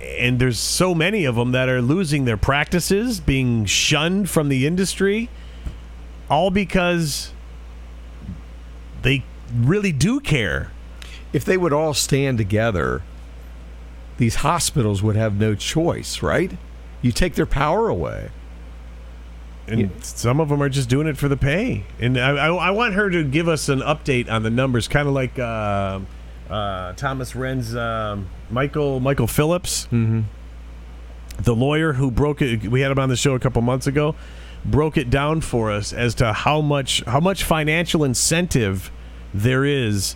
and 0.00 0.38
there's 0.38 0.58
so 0.58 0.94
many 0.94 1.24
of 1.24 1.34
them 1.36 1.52
that 1.52 1.68
are 1.68 1.82
losing 1.82 2.24
their 2.24 2.36
practices 2.36 3.20
being 3.20 3.64
shunned 3.66 4.30
from 4.30 4.48
the 4.48 4.66
industry 4.66 5.28
all 6.30 6.50
because 6.50 7.32
they 9.02 9.22
really 9.54 9.92
do 9.92 10.20
care 10.20 10.70
If 11.32 11.44
they 11.44 11.56
would 11.56 11.72
all 11.72 11.94
stand 11.94 12.38
together, 12.38 13.02
these 14.18 14.36
hospitals 14.36 15.02
would 15.02 15.16
have 15.16 15.34
no 15.38 15.54
choice, 15.54 16.22
right? 16.22 16.52
You 17.00 17.10
take 17.12 17.34
their 17.34 17.46
power 17.46 17.88
away. 17.88 18.30
and 19.66 19.80
Yeah. 19.80 19.88
some 20.02 20.40
of 20.40 20.48
them 20.50 20.62
are 20.62 20.68
just 20.68 20.88
doing 20.88 21.06
it 21.06 21.16
for 21.16 21.28
the 21.28 21.36
pay. 21.36 21.84
And 22.00 22.18
I, 22.18 22.30
I, 22.48 22.54
I 22.68 22.70
want 22.70 22.94
her 22.94 23.08
to 23.10 23.24
give 23.24 23.48
us 23.48 23.68
an 23.70 23.80
update 23.80 24.30
on 24.30 24.42
the 24.42 24.50
numbers, 24.50 24.88
kind 24.88 25.08
of 25.08 25.14
like 25.14 25.38
uh, 25.38 26.00
uh, 26.52 26.92
Thomas 26.94 27.32
Renz 27.32 27.74
um, 27.76 28.28
Michael 28.50 29.00
Michael 29.00 29.26
Phillips, 29.26 29.86
Mm-hmm. 29.86 30.20
the 31.42 31.54
lawyer 31.54 31.94
who 31.94 32.10
broke 32.10 32.42
it. 32.42 32.62
We 32.68 32.80
had 32.82 32.90
him 32.92 32.98
on 32.98 33.08
the 33.08 33.16
show 33.16 33.34
a 33.34 33.38
couple 33.40 33.62
months 33.62 33.86
ago. 33.86 34.14
Broke 34.64 34.96
it 34.96 35.10
down 35.10 35.40
for 35.40 35.72
us 35.72 35.92
as 35.92 36.14
to 36.16 36.32
how 36.32 36.60
much 36.60 37.02
how 37.04 37.18
much 37.20 37.42
financial 37.44 38.04
incentive 38.04 38.90
there 39.34 39.64
is. 39.64 40.14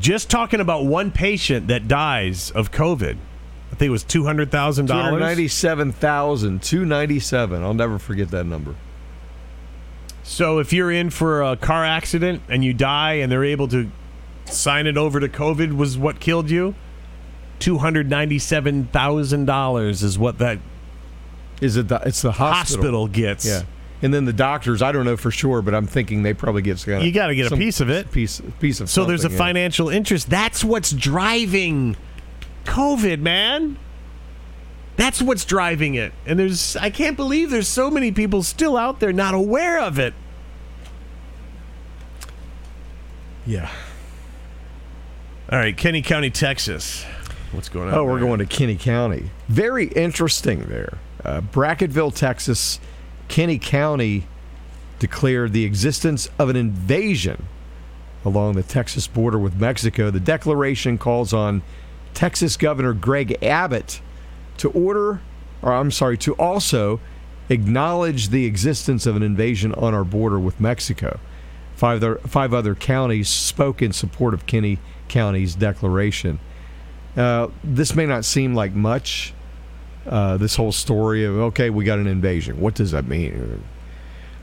Just 0.00 0.30
talking 0.30 0.60
about 0.60 0.84
one 0.86 1.10
patient 1.10 1.68
that 1.68 1.88
dies 1.88 2.50
of 2.52 2.70
COVID. 2.70 3.16
I 3.16 3.74
think 3.74 3.88
it 3.88 3.90
was 3.90 4.04
two 4.04 4.24
hundred 4.24 4.50
thousand 4.50 4.86
dollars. 4.86 5.10
297,000, 5.10 6.62
297. 6.62 7.62
I'll 7.62 7.74
never 7.74 7.98
forget 7.98 8.30
that 8.30 8.44
number. 8.44 8.74
So 10.22 10.58
if 10.58 10.72
you're 10.72 10.90
in 10.90 11.10
for 11.10 11.42
a 11.42 11.56
car 11.56 11.84
accident 11.84 12.42
and 12.48 12.64
you 12.64 12.72
die 12.74 13.14
and 13.14 13.30
they're 13.32 13.44
able 13.44 13.68
to 13.68 13.90
sign 14.50 14.86
it 14.86 14.96
over 14.96 15.20
to 15.20 15.28
COVID 15.28 15.76
was 15.76 15.98
what 15.98 16.20
killed 16.20 16.48
you, 16.50 16.74
$297,000 17.60 20.02
is 20.02 20.18
what 20.18 20.38
that 20.38 20.58
Is 21.60 21.76
it? 21.76 21.88
The, 21.88 22.00
it's 22.06 22.22
the 22.22 22.32
hospital. 22.32 22.82
hospital 22.82 23.08
gets. 23.08 23.44
Yeah. 23.46 23.62
And 24.00 24.14
then 24.14 24.26
the 24.26 24.32
doctors, 24.32 24.80
I 24.80 24.92
don't 24.92 25.04
know 25.04 25.16
for 25.16 25.32
sure, 25.32 25.60
but 25.60 25.74
I'm 25.74 25.88
thinking 25.88 26.22
they 26.22 26.32
probably 26.32 26.62
get 26.62 26.78
some- 26.78 27.02
You 27.02 27.10
gotta 27.10 27.34
get 27.34 27.50
a 27.50 27.56
piece 27.56 27.80
of 27.80 27.90
it. 27.90 28.12
Piece, 28.12 28.40
piece 28.60 28.80
of 28.80 28.88
So 28.88 29.04
there's 29.04 29.24
a 29.24 29.30
yeah. 29.30 29.36
financial 29.36 29.88
interest. 29.88 30.30
That's 30.30 30.62
what's 30.64 30.92
driving 30.92 31.96
COVID, 32.64 33.18
man. 33.18 33.76
That's 34.96 35.20
what's 35.20 35.44
driving 35.44 35.96
it. 35.96 36.12
And 36.26 36.38
there's 36.38 36.76
I 36.76 36.90
can't 36.90 37.16
believe 37.16 37.50
there's 37.50 37.66
so 37.68 37.90
many 37.90 38.12
people 38.12 38.44
still 38.44 38.76
out 38.76 39.00
there 39.00 39.12
not 39.12 39.34
aware 39.34 39.80
of 39.80 39.98
it. 39.98 40.14
Yeah. 43.46 43.68
All 45.50 45.58
right, 45.58 45.74
Kinney 45.74 46.02
County, 46.02 46.28
Texas. 46.28 47.04
What's 47.52 47.70
going 47.70 47.88
on? 47.88 47.94
Oh, 47.94 48.04
we're 48.04 48.18
there? 48.18 48.26
going 48.28 48.38
to 48.40 48.44
Kinney 48.44 48.76
County. 48.76 49.30
Very 49.48 49.86
interesting 49.86 50.64
there. 50.64 50.98
Uh, 51.24 51.40
Brackettville, 51.40 52.14
Texas, 52.14 52.78
Kinney 53.28 53.58
County 53.58 54.26
declared 54.98 55.54
the 55.54 55.64
existence 55.64 56.28
of 56.38 56.50
an 56.50 56.56
invasion 56.56 57.46
along 58.26 58.56
the 58.56 58.62
Texas 58.62 59.06
border 59.06 59.38
with 59.38 59.56
Mexico. 59.56 60.10
The 60.10 60.20
declaration 60.20 60.98
calls 60.98 61.32
on 61.32 61.62
Texas 62.12 62.58
Governor 62.58 62.92
Greg 62.92 63.42
Abbott 63.42 64.02
to 64.58 64.68
order, 64.72 65.22
or 65.62 65.72
I'm 65.72 65.90
sorry, 65.90 66.18
to 66.18 66.34
also 66.34 67.00
acknowledge 67.48 68.28
the 68.28 68.44
existence 68.44 69.06
of 69.06 69.16
an 69.16 69.22
invasion 69.22 69.72
on 69.72 69.94
our 69.94 70.04
border 70.04 70.38
with 70.38 70.60
Mexico. 70.60 71.18
Five 71.78 72.02
other, 72.02 72.16
five 72.26 72.52
other 72.52 72.74
counties 72.74 73.28
spoke 73.28 73.82
in 73.82 73.92
support 73.92 74.34
of 74.34 74.46
Kinney 74.46 74.80
County's 75.06 75.54
declaration. 75.54 76.40
Uh, 77.16 77.50
this 77.62 77.94
may 77.94 78.04
not 78.04 78.24
seem 78.24 78.52
like 78.52 78.74
much. 78.74 79.32
Uh, 80.04 80.36
this 80.38 80.56
whole 80.56 80.72
story 80.72 81.24
of 81.24 81.36
okay, 81.36 81.70
we 81.70 81.84
got 81.84 82.00
an 82.00 82.08
invasion. 82.08 82.60
What 82.60 82.74
does 82.74 82.90
that 82.90 83.06
mean? 83.06 83.62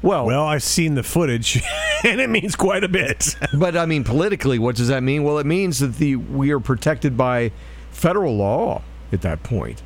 Well, 0.01 0.25
Well, 0.25 0.45
I've 0.45 0.63
seen 0.63 0.95
the 0.95 1.03
footage, 1.03 1.61
and 2.05 2.21
it 2.21 2.29
means 2.29 2.55
quite 2.55 2.85
a 2.85 2.87
bit. 2.87 3.35
but 3.53 3.75
I 3.75 3.85
mean 3.85 4.05
politically, 4.05 4.57
what 4.57 4.77
does 4.77 4.87
that 4.87 5.03
mean? 5.03 5.25
Well, 5.25 5.37
it 5.37 5.45
means 5.45 5.79
that 5.79 5.95
the 5.95 6.15
we 6.15 6.51
are 6.51 6.61
protected 6.61 7.17
by 7.17 7.51
federal 7.91 8.37
law 8.37 8.81
at 9.11 9.23
that 9.23 9.43
point. 9.43 9.83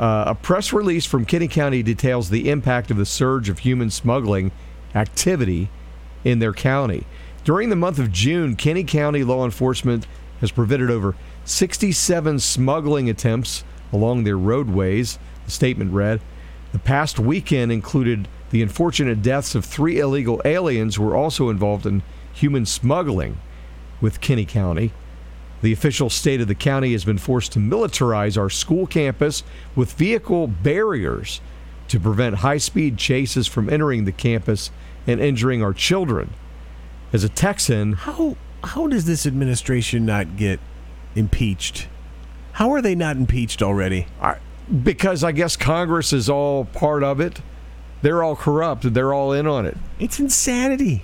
Uh, 0.00 0.24
a 0.28 0.34
press 0.34 0.72
release 0.72 1.04
from 1.04 1.26
Kinney 1.26 1.48
County 1.48 1.82
details 1.82 2.30
the 2.30 2.48
impact 2.48 2.90
of 2.90 2.96
the 2.96 3.04
surge 3.04 3.50
of 3.50 3.58
human 3.58 3.90
smuggling 3.90 4.50
activity 4.94 5.68
in 6.26 6.40
their 6.40 6.52
county. 6.52 7.06
During 7.44 7.70
the 7.70 7.76
month 7.76 8.00
of 8.00 8.10
June, 8.10 8.56
Kinney 8.56 8.82
County 8.82 9.22
law 9.22 9.44
enforcement 9.44 10.08
has 10.40 10.50
prevented 10.50 10.90
over 10.90 11.14
67 11.44 12.40
smuggling 12.40 13.08
attempts 13.08 13.62
along 13.92 14.24
their 14.24 14.36
roadways, 14.36 15.20
the 15.44 15.52
statement 15.52 15.92
read. 15.92 16.20
The 16.72 16.80
past 16.80 17.20
weekend 17.20 17.70
included 17.70 18.26
the 18.50 18.60
unfortunate 18.60 19.22
deaths 19.22 19.54
of 19.54 19.64
three 19.64 20.00
illegal 20.00 20.42
aliens 20.44 20.96
who 20.96 21.04
were 21.04 21.14
also 21.14 21.48
involved 21.48 21.86
in 21.86 22.02
human 22.32 22.66
smuggling 22.66 23.38
with 24.00 24.20
Kinney 24.20 24.44
County. 24.44 24.92
The 25.62 25.72
official 25.72 26.10
state 26.10 26.40
of 26.40 26.48
the 26.48 26.56
county 26.56 26.90
has 26.90 27.04
been 27.04 27.18
forced 27.18 27.52
to 27.52 27.60
militarize 27.60 28.36
our 28.36 28.50
school 28.50 28.88
campus 28.88 29.44
with 29.76 29.92
vehicle 29.92 30.48
barriers 30.48 31.40
to 31.86 32.00
prevent 32.00 32.36
high 32.36 32.58
speed 32.58 32.98
chases 32.98 33.46
from 33.46 33.70
entering 33.70 34.04
the 34.04 34.12
campus 34.12 34.72
and 35.06 35.20
injuring 35.20 35.62
our 35.62 35.72
children. 35.72 36.34
As 37.12 37.24
a 37.24 37.28
Texan, 37.28 37.94
How 37.94 38.36
how 38.64 38.86
does 38.88 39.04
this 39.04 39.26
administration 39.26 40.04
not 40.04 40.36
get 40.36 40.58
impeached? 41.14 41.88
How 42.52 42.72
are 42.72 42.82
they 42.82 42.94
not 42.94 43.16
impeached 43.16 43.62
already? 43.62 44.06
I, 44.20 44.36
because 44.82 45.22
I 45.22 45.32
guess 45.32 45.56
Congress 45.56 46.12
is 46.12 46.28
all 46.28 46.64
part 46.64 47.02
of 47.04 47.20
it, 47.20 47.40
they're 48.02 48.22
all 48.22 48.36
corrupt. 48.36 48.92
They're 48.92 49.14
all 49.14 49.32
in 49.32 49.46
on 49.46 49.66
it. 49.66 49.76
It's 49.98 50.20
insanity. 50.20 51.02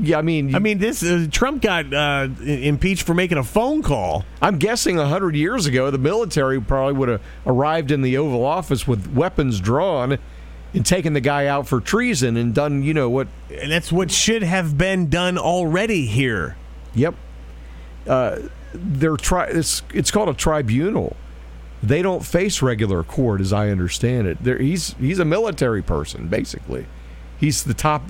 Yeah, 0.00 0.18
I 0.18 0.22
mean, 0.22 0.54
I 0.54 0.58
mean, 0.58 0.78
this 0.78 1.02
uh, 1.02 1.26
Trump 1.30 1.60
got 1.60 1.92
uh, 1.92 2.28
impeached 2.44 3.02
for 3.02 3.14
making 3.14 3.38
a 3.38 3.44
phone 3.44 3.82
call. 3.82 4.24
I'm 4.40 4.58
guessing 4.58 4.96
100 4.96 5.34
years 5.34 5.66
ago, 5.66 5.90
the 5.90 5.98
military 5.98 6.60
probably 6.60 6.94
would 6.94 7.08
have 7.08 7.22
arrived 7.46 7.90
in 7.90 8.02
the 8.02 8.16
Oval 8.16 8.44
Office 8.44 8.86
with 8.86 9.12
weapons 9.12 9.60
drawn 9.60 10.18
and 10.74 10.84
taken 10.84 11.12
the 11.12 11.20
guy 11.20 11.46
out 11.46 11.66
for 11.66 11.80
treason 11.80 12.36
and 12.36 12.54
done, 12.54 12.82
you 12.82 12.94
know, 12.94 13.08
what. 13.08 13.28
And 13.50 13.70
that's 13.70 13.90
what 13.90 14.10
should 14.10 14.42
have 14.42 14.76
been 14.76 15.08
done 15.08 15.38
already 15.38 16.06
here. 16.06 16.56
Yep. 16.94 17.14
Uh, 18.06 18.38
they're 18.74 19.16
tri- 19.16 19.46
it's, 19.46 19.82
it's 19.94 20.10
called 20.10 20.28
a 20.28 20.34
tribunal. 20.34 21.16
They 21.82 22.02
don't 22.02 22.24
face 22.24 22.60
regular 22.60 23.02
court, 23.04 23.40
as 23.40 23.52
I 23.52 23.70
understand 23.70 24.26
it. 24.26 24.42
They're, 24.42 24.58
he's 24.58 24.94
he's 24.94 25.20
a 25.20 25.24
military 25.24 25.82
person, 25.82 26.28
basically. 26.28 26.86
He's 27.38 27.62
the 27.62 27.74
top 27.74 28.02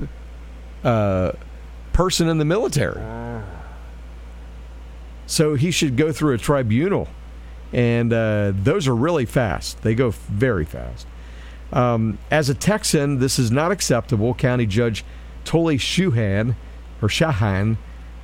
uh, 0.82 1.32
person 1.92 2.28
in 2.28 2.38
the 2.38 2.46
military. 2.46 3.00
So 5.26 5.54
he 5.54 5.70
should 5.70 5.98
go 5.98 6.12
through 6.12 6.32
a 6.32 6.38
tribunal, 6.38 7.09
and 7.70 8.11
uh, 8.11 8.52
those 8.54 8.88
are 8.88 8.94
really 8.96 9.26
fast. 9.26 9.82
They 9.82 9.94
go 9.94 10.11
very 10.11 10.64
fast. 10.64 11.06
Um, 11.73 12.19
as 12.31 12.49
a 12.49 12.55
Texan, 12.55 13.19
this 13.19 13.39
is 13.39 13.51
not 13.51 13.71
acceptable. 13.71 14.35
County 14.35 14.66
Judge 14.66 15.05
Tully 15.45 15.79
Shuhan 15.79 16.55
or 17.03 17.09
Shahan 17.09 17.77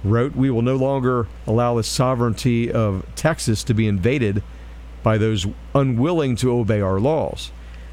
wrote, 0.03 0.35
"We 0.35 0.51
will 0.51 0.63
no 0.63 0.77
longer 0.77 1.27
allow 1.47 1.77
the 1.77 1.83
sovereignty 1.83 2.71
of 2.71 3.05
Texas 3.17 3.63
to 3.65 3.75
be 3.75 3.87
invaded 3.87 4.43
by 5.03 5.19
those 5.19 5.47
unwilling 5.75 6.37
to 6.37 6.53
obey 6.53 6.81
our 6.81 6.99
laws." 6.99 7.51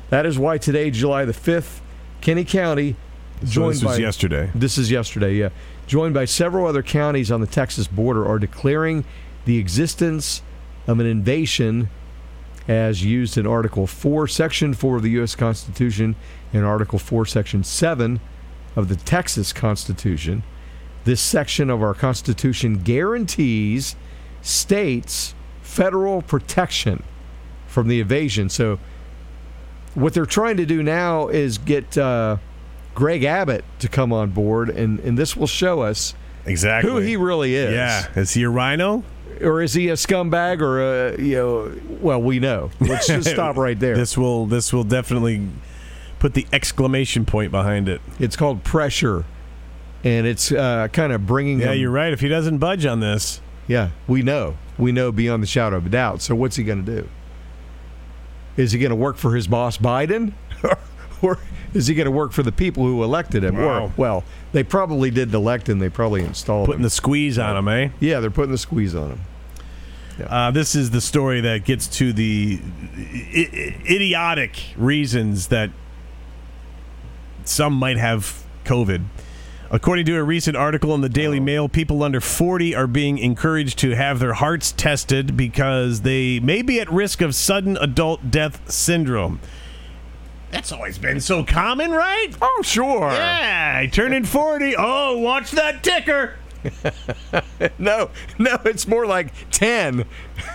That 0.10 0.26
is 0.26 0.38
why 0.38 0.58
today, 0.58 0.91
July 0.91 1.26
the 1.26 1.34
fifth, 1.34 1.82
Kinney 2.22 2.43
County, 2.43 2.95
joined 3.43 3.76
this 3.76 3.84
was 3.84 3.97
by 3.97 3.97
yesterday. 3.97 4.49
this 4.54 4.78
is 4.78 4.91
yesterday, 4.91 5.36
yeah. 5.36 5.49
Joined 5.88 6.14
by 6.14 6.26
several 6.26 6.68
other 6.68 6.84
counties 6.84 7.32
on 7.32 7.41
the 7.41 7.47
Texas 7.47 7.88
border, 7.88 8.26
are 8.26 8.39
declaring 8.39 9.04
the 9.45 9.58
existence 9.58 10.41
of 10.88 10.99
an 10.99 11.06
invasion 11.06 11.89
as 12.68 13.03
used 13.03 13.38
in 13.38 13.47
Article 13.47 13.88
4, 13.88 14.28
Section 14.28 14.74
4 14.74 14.97
of 14.97 15.03
the 15.03 15.09
U.S. 15.12 15.36
Constitution 15.36 16.16
and 16.53 16.64
Article 16.66 16.99
4, 16.99 17.26
Section 17.26 17.64
7 17.64 18.20
of 18.76 18.88
the 18.88 18.95
Texas 18.95 19.51
Constitution. 19.51 20.43
This 21.03 21.20
section 21.22 21.70
of 21.70 21.82
our 21.82 21.93
Constitution 21.93 22.84
guarantees 22.84 23.95
states 24.41 25.34
federal 25.62 26.22
protection 26.22 27.03
from 27.68 27.88
the 27.88 27.99
invasion. 27.99 28.49
So, 28.49 28.80
what 29.93 30.14
they're 30.14 30.26
trying 30.26 30.57
to 30.57 30.66
do 30.66 30.82
now 30.84 31.28
is 31.28 31.57
get 31.57 31.97
uh, 31.97 32.38
Greg 32.95 33.24
Abbott 33.24 33.66
to 33.80 33.88
come 33.89 34.14
on 34.14 34.30
board, 34.32 34.70
and, 34.70 34.99
and 35.01 35.18
this 35.18 35.36
will 35.36 35.47
show 35.47 35.82
us 35.82 36.14
Exactly. 36.45 36.89
who 36.89 36.97
he 36.97 37.18
really 37.18 37.55
is. 37.55 37.74
Yeah. 37.74 38.07
Is 38.16 38.34
he 38.34 38.43
a 38.43 38.49
RINO? 38.49 39.03
Or 39.41 39.61
is 39.61 39.73
he 39.73 39.89
a 39.89 39.93
scumbag 39.93 40.61
or 40.61 40.82
a, 40.82 41.21
you 41.21 41.36
know, 41.36 41.75
well, 42.01 42.21
we 42.21 42.39
know. 42.39 42.69
Let's 42.79 43.07
just 43.07 43.29
stop 43.34 43.55
right 43.57 43.79
there. 43.79 43.95
This 43.95 44.17
will 44.17 44.45
this 44.45 44.71
will 44.73 44.84
definitely 44.84 45.47
put 46.19 46.34
the 46.34 46.45
exclamation 46.53 47.25
point 47.25 47.51
behind 47.51 47.88
it. 47.89 48.01
It's 48.19 48.36
called 48.36 48.63
pressure, 48.63 49.25
and 50.03 50.27
it's 50.27 50.51
uh, 50.51 50.88
kind 50.89 51.11
of 51.13 51.25
bringing 51.25 51.59
Yeah, 51.59 51.71
him- 51.73 51.79
you're 51.79 51.91
right. 51.91 52.13
If 52.13 52.19
he 52.21 52.27
doesn't 52.27 52.57
budge 52.59 52.86
on 52.86 52.99
this, 52.99 53.41
Yeah, 53.67 53.89
we 54.07 54.21
know. 54.21 54.57
We 54.77 54.91
know 54.91 55.11
beyond 55.11 55.41
the 55.43 55.47
shadow 55.47 55.77
of 55.77 55.86
a 55.86 55.89
doubt. 55.89 56.21
So 56.21 56.36
what's 56.36 56.55
he 56.55 56.63
going 56.63 56.86
to 56.86 57.01
do? 57.01 57.09
Is 58.57 58.71
he 58.71 58.79
going 58.79 58.89
to 58.89 58.95
work 58.95 59.17
for 59.17 59.36
his 59.36 59.47
boss 59.47 59.77
Biden, 59.77 60.34
or 61.21 61.38
is 61.74 61.88
he 61.88 61.95
going 61.95 62.05
to 62.05 62.11
work 62.11 62.32
for 62.32 62.43
the 62.43 62.51
people 62.51 62.84
who 62.86 63.03
elected 63.03 63.43
him? 63.43 63.57
Wow. 63.57 63.86
Or 63.86 63.93
well, 63.97 64.24
they 64.51 64.63
probably 64.63 65.09
did 65.11 65.34
elect 65.34 65.69
him. 65.69 65.80
They 65.80 65.89
probably 65.89 66.24
installed 66.24 66.65
putting 66.67 66.80
him. 66.80 66.84
the 66.84 66.89
squeeze 66.89 67.38
on 67.39 67.57
him, 67.57 67.67
eh? 67.67 67.89
yeah, 67.99 68.19
they're 68.19 68.30
putting 68.32 68.51
the 68.51 68.57
squeeze 68.57 68.93
on 68.95 69.11
him. 69.11 69.19
Uh, 70.28 70.51
this 70.51 70.76
is 70.76 70.91
the 70.91 71.01
story 71.01 71.41
that 71.41 71.63
gets 71.65 71.88
to 71.88 72.13
the 72.13 72.59
I- 72.95 73.49
I- 73.53 73.76
idiotic 73.89 74.61
reasons 74.78 75.47
that 75.47 75.72
some 77.45 77.74
might 77.74 77.97
have 77.97 78.43
COVID. 78.65 79.05
According 79.72 80.05
to 80.07 80.17
a 80.17 80.24
recent 80.24 80.57
article 80.57 80.93
in 80.93 80.99
the 81.01 81.07
Daily 81.09 81.39
Mail, 81.39 81.69
people 81.69 82.03
under 82.03 82.19
40 82.19 82.76
are 82.76 82.88
being 82.88 83.17
encouraged 83.17 83.80
to 83.80 83.95
have 83.95 84.19
their 84.19 84.34
hearts 84.34 84.74
tested 84.74 85.38
because 85.38 86.01
they 86.01 86.39
may 86.41 86.61
be 86.61 86.80
at 86.82 86.91
risk 86.91 87.22
of 87.22 87.34
sudden 87.34 87.78
adult 87.78 88.30
death 88.30 88.69
syndrome. 88.69 89.39
That's 90.52 90.72
always 90.72 90.97
been 90.97 91.20
so 91.22 91.43
common, 91.43 91.91
right? 91.91 92.30
Oh, 92.41 92.62
sure. 92.64 93.12
Yeah, 93.12 93.74
I 93.78 93.88
turn 93.88 94.14
in 94.14 94.26
40. 94.26 94.76
Oh, 94.78 95.18
watch 95.18 95.52
that 95.52 95.84
ticker. 95.84 96.36
No, 97.80 98.12
no, 98.38 98.58
it's 98.66 98.88
more 98.88 99.08
like 99.08 99.34
ten. 99.49 100.06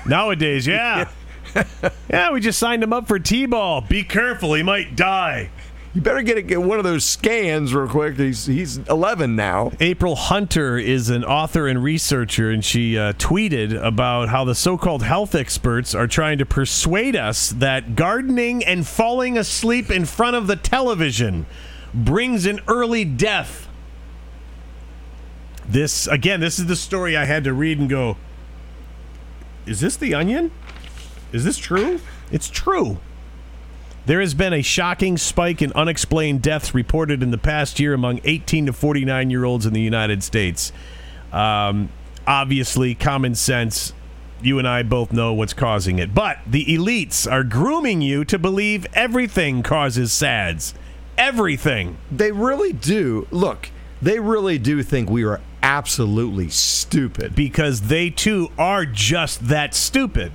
Nowadays, 0.07 0.67
yeah. 0.67 1.09
yeah, 2.11 2.31
we 2.33 2.41
just 2.41 2.59
signed 2.59 2.83
him 2.83 2.93
up 2.93 3.09
for 3.09 3.19
T-ball. 3.19 3.81
Be 3.83 4.05
careful, 4.05 4.55
he 4.55 4.63
might 4.63 4.95
die. 4.95 5.51
You 5.97 6.03
better 6.03 6.21
get, 6.21 6.37
a, 6.37 6.43
get 6.43 6.61
one 6.61 6.77
of 6.77 6.85
those 6.85 7.07
scans 7.07 7.73
real 7.73 7.89
quick. 7.89 8.19
He's 8.19 8.45
he's 8.45 8.77
11 8.77 9.35
now. 9.35 9.73
April 9.81 10.15
Hunter 10.15 10.77
is 10.77 11.09
an 11.09 11.25
author 11.25 11.67
and 11.67 11.83
researcher, 11.83 12.51
and 12.51 12.63
she 12.63 12.99
uh, 12.99 13.15
tweeted 13.15 13.83
about 13.83 14.29
how 14.29 14.45
the 14.45 14.55
so 14.55 14.77
called 14.77 15.03
health 15.03 15.35
experts 15.35 15.95
are 15.95 16.07
trying 16.07 16.37
to 16.37 16.45
persuade 16.45 17.17
us 17.17 17.49
that 17.49 17.97
gardening 17.97 18.63
and 18.63 18.87
falling 18.87 19.39
asleep 19.39 19.91
in 19.91 20.05
front 20.05 20.37
of 20.37 20.49
the 20.49 20.57
television 20.57 21.47
brings 21.95 22.45
an 22.45 22.61
early 22.69 23.07
death. 23.07 23.67
This, 25.67 26.07
again, 26.09 26.41
this 26.41 26.59
is 26.59 26.67
the 26.67 26.77
story 26.77 27.17
I 27.17 27.25
had 27.25 27.43
to 27.45 27.55
read 27.55 27.79
and 27.79 27.89
go, 27.89 28.19
is 29.65 29.81
this 29.81 29.97
the 29.97 30.13
onion? 30.13 30.51
Is 31.33 31.43
this 31.43 31.57
true? 31.57 32.01
It's 32.31 32.51
true. 32.51 32.99
There 34.07 34.21
has 34.21 34.35
been 34.35 34.53
a 34.53 34.63
shocking 34.63 35.19
spike 35.19 35.61
in 35.61 35.73
unexplained 35.73 36.41
deaths 36.41 36.73
reported 36.73 37.25
in 37.25 37.33
the 37.33 37.39
past 37.39 37.81
year 37.81 37.93
among 37.93 38.21
18 38.23 38.67
to 38.67 38.73
49 38.73 39.31
year 39.31 39.45
olds 39.45 39.67
in 39.67 39.73
the 39.73 39.81
United 39.81 40.23
States. 40.23 40.73
Um, 41.33 41.89
obviously, 42.25 42.95
common 42.95 43.35
sense. 43.35 43.93
You 44.41 44.61
and 44.61 44.69
I 44.69 44.85
both 44.85 45.13
know 45.13 45.33
what's 45.33 45.55
causing 45.55 45.99
it. 45.99 46.15
But 46.15 46.39
the 46.47 46.65
elites 46.67 47.31
are 47.31 47.43
grooming 47.43 48.01
you 48.01 48.25
to 48.27 48.39
believe 48.39 48.87
everything 48.95 49.65
causes 49.65 50.13
SADS. 50.13 50.75
Everything. 51.19 51.97
They 52.09 52.31
really 52.31 52.73
do. 52.73 53.27
Look, 53.33 53.71
they 54.01 54.21
really 54.21 54.59
do 54.59 54.85
think 54.85 55.11
we 55.11 55.25
are 55.25 55.41
absolutely 55.65 56.49
stupid. 56.51 57.35
Because 57.35 57.83
they 57.83 58.11
too 58.11 58.53
are 58.57 58.87
just 58.87 59.49
that 59.49 59.75
stupid. 59.75 60.31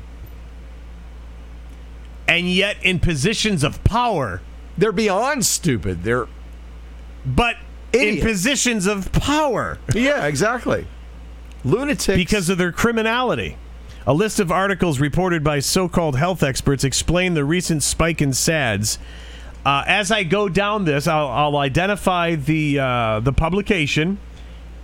And 2.32 2.48
yet, 2.50 2.78
in 2.82 3.00
positions 3.00 3.62
of 3.62 3.84
power, 3.84 4.42
They're 4.78 4.94
beyond 4.94 5.46
stupid. 5.46 6.04
They're 6.04 6.28
but 7.26 7.58
in 7.92 8.22
positions 8.22 8.88
of 8.88 9.12
power. 9.12 9.78
yeah, 9.94 10.26
exactly. 10.26 10.88
Lunatics. 11.66 12.16
because 12.18 12.50
of 12.50 12.58
their 12.58 12.72
criminality. 12.72 13.58
A 14.08 14.14
list 14.14 14.40
of 14.40 14.50
articles 14.50 15.00
reported 15.00 15.44
by 15.44 15.60
so 15.60 15.90
called 15.90 16.16
health 16.16 16.42
experts 16.42 16.84
explain 16.86 17.34
the 17.34 17.44
recent 17.44 17.84
spike 17.84 18.22
in 18.22 18.34
SADS. 18.34 18.98
Uh, 19.66 19.84
as 19.86 20.10
I 20.10 20.24
go 20.24 20.50
down 20.50 20.86
this, 20.86 21.08
I'll, 21.08 21.28
I'll 21.28 21.58
identify 21.58 22.36
the, 22.36 22.80
uh, 22.80 23.20
the 23.20 23.34
publication 23.34 24.18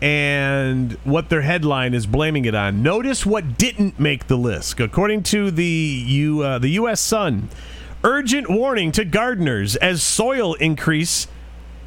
and 0.01 0.93
what 1.03 1.29
their 1.29 1.41
headline 1.41 1.93
is 1.93 2.05
blaming 2.05 2.45
it 2.45 2.53
on. 2.53 2.83
Notice 2.83 3.25
what 3.25 3.57
didn't 3.57 3.99
make 3.99 4.27
the 4.27 4.37
list. 4.37 4.79
According 4.79 5.23
to 5.23 5.49
the, 5.49 5.65
U, 5.65 6.43
uh, 6.43 6.59
the 6.59 6.69
U.S. 6.69 7.01
Sun, 7.01 7.49
urgent 8.03 8.49
warning 8.49 8.91
to 8.93 9.05
gardeners 9.05 9.75
as 9.77 10.03
soil 10.03 10.53
increase 10.55 11.27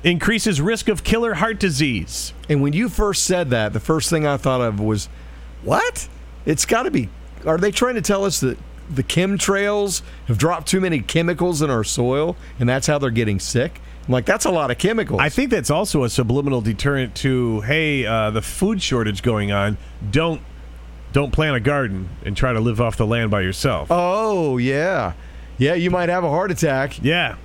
increases 0.02 0.60
risk 0.60 0.88
of 0.88 1.04
killer 1.04 1.34
heart 1.34 1.60
disease. 1.60 2.32
And 2.48 2.62
when 2.62 2.72
you 2.72 2.88
first 2.88 3.24
said 3.24 3.50
that, 3.50 3.72
the 3.72 3.80
first 3.80 4.08
thing 4.08 4.26
I 4.26 4.38
thought 4.38 4.62
of 4.62 4.80
was, 4.80 5.08
what? 5.62 6.08
It's 6.46 6.64
got 6.64 6.84
to 6.84 6.90
be. 6.90 7.10
Are 7.46 7.58
they 7.58 7.70
trying 7.70 7.96
to 7.96 8.02
tell 8.02 8.24
us 8.24 8.40
that 8.40 8.58
the 8.88 9.02
chemtrails 9.02 10.02
have 10.26 10.38
dropped 10.38 10.68
too 10.68 10.80
many 10.80 11.00
chemicals 11.00 11.62
in 11.62 11.70
our 11.70 11.84
soil, 11.84 12.36
and 12.58 12.68
that's 12.68 12.86
how 12.86 12.98
they're 12.98 13.10
getting 13.10 13.38
sick? 13.38 13.80
I'm 14.06 14.12
like, 14.12 14.24
that's 14.26 14.44
a 14.44 14.50
lot 14.50 14.70
of 14.70 14.78
chemicals. 14.78 15.20
I 15.20 15.28
think 15.28 15.50
that's 15.50 15.70
also 15.70 16.04
a 16.04 16.10
subliminal 16.10 16.60
deterrent 16.60 17.14
to 17.16 17.60
hey, 17.60 18.04
uh, 18.06 18.30
the 18.30 18.42
food 18.42 18.82
shortage 18.82 19.22
going 19.22 19.52
on. 19.52 19.76
Don't 20.10 20.40
don't 21.12 21.32
plant 21.32 21.56
a 21.56 21.60
garden 21.60 22.08
and 22.24 22.36
try 22.36 22.52
to 22.52 22.60
live 22.60 22.80
off 22.80 22.96
the 22.96 23.06
land 23.06 23.30
by 23.30 23.40
yourself. 23.42 23.88
Oh 23.90 24.58
yeah, 24.58 25.12
yeah. 25.58 25.74
You 25.74 25.90
might 25.90 26.08
have 26.08 26.24
a 26.24 26.28
heart 26.30 26.50
attack. 26.50 27.02
Yeah. 27.02 27.36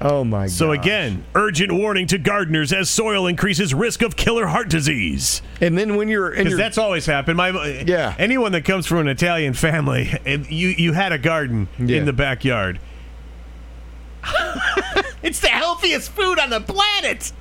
Oh 0.00 0.24
my 0.24 0.46
god. 0.46 0.50
So 0.50 0.72
again, 0.72 1.24
urgent 1.36 1.70
warning 1.72 2.08
to 2.08 2.18
gardeners 2.18 2.72
as 2.72 2.90
soil 2.90 3.28
increases 3.28 3.72
risk 3.72 4.02
of 4.02 4.16
killer 4.16 4.46
heart 4.48 4.68
disease. 4.68 5.42
and 5.60 5.78
then 5.78 5.94
when 5.94 6.08
you're 6.08 6.30
Because 6.30 6.56
that's 6.56 6.76
always 6.78 7.06
happened. 7.06 7.36
My 7.36 7.50
Yeah. 7.86 8.14
Anyone 8.18 8.50
that 8.52 8.64
comes 8.64 8.84
from 8.86 8.98
an 8.98 9.08
Italian 9.08 9.54
family, 9.54 10.12
and 10.26 10.48
you 10.50 10.68
you 10.68 10.92
had 10.92 11.12
a 11.12 11.18
garden 11.18 11.68
Yeah. 11.78 11.98
in 11.98 12.04
the 12.04 12.12
backyard. 12.12 12.80
it's 15.22 15.40
the 15.40 15.48
healthiest 15.48 16.10
food 16.10 16.38
on 16.38 16.50
the 16.50 16.60
planet. 16.60 17.32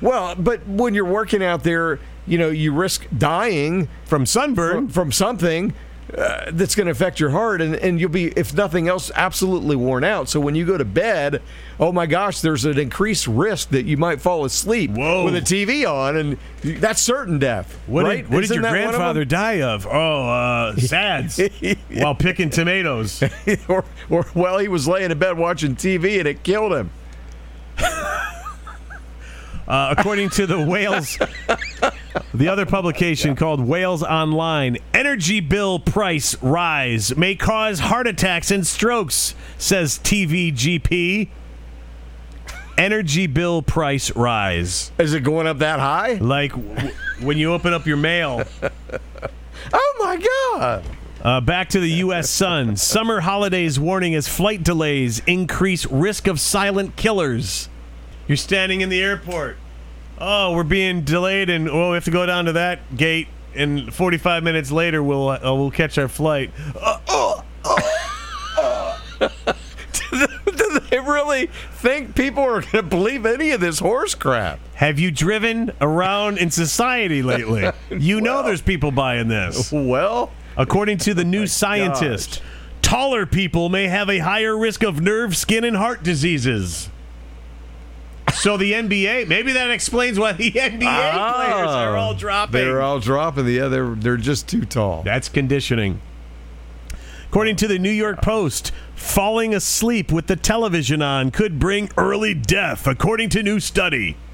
well, 0.00 0.34
but 0.34 0.66
when 0.66 0.94
you're 0.94 1.04
working 1.04 1.42
out 1.42 1.62
there, 1.64 1.98
you 2.26 2.38
know, 2.38 2.50
you 2.50 2.72
risk 2.72 3.06
dying 3.16 3.88
From 4.04 4.26
sunburn. 4.26 4.72
from, 4.72 4.88
from 4.88 5.12
something 5.12 5.74
uh, 6.16 6.50
that's 6.52 6.74
going 6.74 6.86
to 6.86 6.90
affect 6.90 7.20
your 7.20 7.30
heart, 7.30 7.60
and, 7.60 7.74
and 7.76 8.00
you'll 8.00 8.08
be, 8.08 8.28
if 8.28 8.54
nothing 8.54 8.88
else, 8.88 9.10
absolutely 9.14 9.76
worn 9.76 10.04
out. 10.04 10.26
So 10.28 10.40
when 10.40 10.54
you 10.54 10.64
go 10.64 10.78
to 10.78 10.84
bed, 10.84 11.42
oh 11.78 11.92
my 11.92 12.06
gosh, 12.06 12.40
there's 12.40 12.64
an 12.64 12.78
increased 12.78 13.26
risk 13.26 13.68
that 13.70 13.84
you 13.84 13.98
might 13.98 14.20
fall 14.20 14.46
asleep 14.46 14.92
Whoa. 14.92 15.26
with 15.26 15.36
a 15.36 15.42
TV 15.42 15.86
on, 15.86 16.16
and 16.16 16.38
that's 16.80 17.02
certain 17.02 17.38
death. 17.38 17.78
What 17.86 18.06
right? 18.06 18.22
did, 18.22 18.32
what 18.32 18.40
did 18.40 18.50
your 18.50 18.62
one 18.62 18.74
of 18.74 18.80
grandfather 18.84 19.26
die 19.26 19.60
of? 19.60 19.86
Oh, 19.86 20.28
uh, 20.28 20.76
SADS 20.76 21.40
while 21.92 22.14
picking 22.14 22.48
tomatoes. 22.48 23.22
or, 23.68 23.84
or 24.08 24.26
well, 24.34 24.58
he 24.58 24.68
was 24.68 24.88
laying 24.88 25.10
in 25.10 25.18
bed 25.18 25.36
watching 25.36 25.76
TV 25.76 26.18
and 26.18 26.26
it 26.26 26.42
killed 26.42 26.72
him. 26.72 26.90
Uh, 29.68 29.94
according 29.96 30.30
to 30.30 30.46
the 30.46 30.58
Wales, 30.64 31.18
the 32.32 32.48
other 32.48 32.64
publication 32.64 33.36
called 33.36 33.60
Wales 33.60 34.02
Online, 34.02 34.78
energy 34.94 35.40
bill 35.40 35.78
price 35.78 36.34
rise 36.42 37.14
may 37.16 37.34
cause 37.34 37.78
heart 37.78 38.06
attacks 38.06 38.50
and 38.50 38.66
strokes, 38.66 39.34
says 39.58 39.98
TVGP. 39.98 41.28
Energy 42.78 43.26
bill 43.26 43.60
price 43.60 44.14
rise. 44.16 44.90
Is 44.98 45.12
it 45.12 45.20
going 45.24 45.46
up 45.46 45.58
that 45.58 45.80
high? 45.80 46.14
Like 46.14 46.52
w- 46.52 46.90
when 47.20 47.36
you 47.36 47.52
open 47.52 47.72
up 47.74 47.86
your 47.86 47.96
mail. 47.98 48.44
Oh 49.72 49.94
my 49.98 50.16
god! 50.56 50.84
Uh, 51.20 51.40
back 51.40 51.68
to 51.70 51.80
the 51.80 51.90
U.S. 51.94 52.30
Sun. 52.40 52.76
Summer 52.76 53.20
holidays 53.20 53.78
warning 53.78 54.14
as 54.14 54.28
flight 54.28 54.62
delays 54.62 55.18
increase 55.26 55.84
risk 55.86 56.26
of 56.28 56.38
silent 56.40 56.94
killers. 56.96 57.68
You're 58.28 58.36
standing 58.36 58.80
in 58.82 58.88
the 58.88 59.02
airport. 59.02 59.56
Oh, 60.18 60.54
we're 60.54 60.64
being 60.64 61.02
delayed, 61.02 61.50
and 61.50 61.68
oh, 61.68 61.90
we 61.90 61.94
have 61.94 62.04
to 62.04 62.10
go 62.10 62.26
down 62.26 62.44
to 62.44 62.52
that 62.52 62.96
gate. 62.96 63.28
And 63.54 63.92
45 63.92 64.44
minutes 64.44 64.70
later, 64.70 65.02
we'll 65.02 65.28
uh, 65.28 65.40
we'll 65.42 65.70
catch 65.70 65.98
our 65.98 66.08
flight. 66.08 66.52
Oh, 66.76 67.00
oh, 67.08 67.44
oh! 67.64 69.00
Do 70.10 70.80
they 70.90 70.98
really 70.98 71.46
think 71.72 72.14
people 72.14 72.42
are 72.42 72.60
going 72.60 72.72
to 72.72 72.82
believe 72.82 73.26
any 73.26 73.50
of 73.50 73.60
this 73.60 73.78
horse 73.78 74.14
crap? 74.14 74.60
Have 74.74 74.98
you 74.98 75.10
driven 75.10 75.72
around 75.80 76.38
in 76.38 76.50
society 76.50 77.22
lately? 77.22 77.70
You 77.90 78.20
know, 78.20 78.42
there's 78.42 78.62
people 78.62 78.90
buying 78.92 79.28
this. 79.28 79.72
Well, 79.72 80.30
According 80.58 80.98
to 80.98 81.14
the 81.14 81.24
New 81.24 81.46
Scientist, 81.46 82.42
taller 82.82 83.26
people 83.26 83.68
may 83.68 83.86
have 83.86 84.10
a 84.10 84.18
higher 84.18 84.58
risk 84.58 84.82
of 84.82 85.00
nerve, 85.00 85.36
skin, 85.36 85.62
and 85.62 85.76
heart 85.76 86.02
diseases. 86.02 86.90
So 88.34 88.56
the 88.56 88.72
NBA, 88.72 89.28
maybe 89.28 89.52
that 89.52 89.70
explains 89.70 90.18
why 90.18 90.32
the 90.32 90.50
NBA 90.50 91.12
oh. 91.14 91.32
players 91.34 91.68
are 91.68 91.96
all 91.96 92.14
dropping. 92.14 92.52
They're 92.52 92.82
all 92.82 93.00
dropping. 93.00 93.46
Yeah, 93.46 93.68
they're 93.68 93.94
they're 93.94 94.16
just 94.16 94.48
too 94.48 94.64
tall. 94.64 95.02
That's 95.02 95.28
conditioning. 95.28 96.00
According 97.28 97.56
to 97.56 97.68
the 97.68 97.78
New 97.78 97.90
York 97.90 98.22
Post, 98.22 98.72
falling 98.94 99.54
asleep 99.54 100.10
with 100.10 100.28
the 100.28 100.36
television 100.36 101.02
on 101.02 101.30
could 101.30 101.58
bring 101.58 101.90
early 101.96 102.34
death, 102.34 102.86
according 102.86 103.28
to 103.30 103.42
new 103.42 103.60
study. 103.60 104.16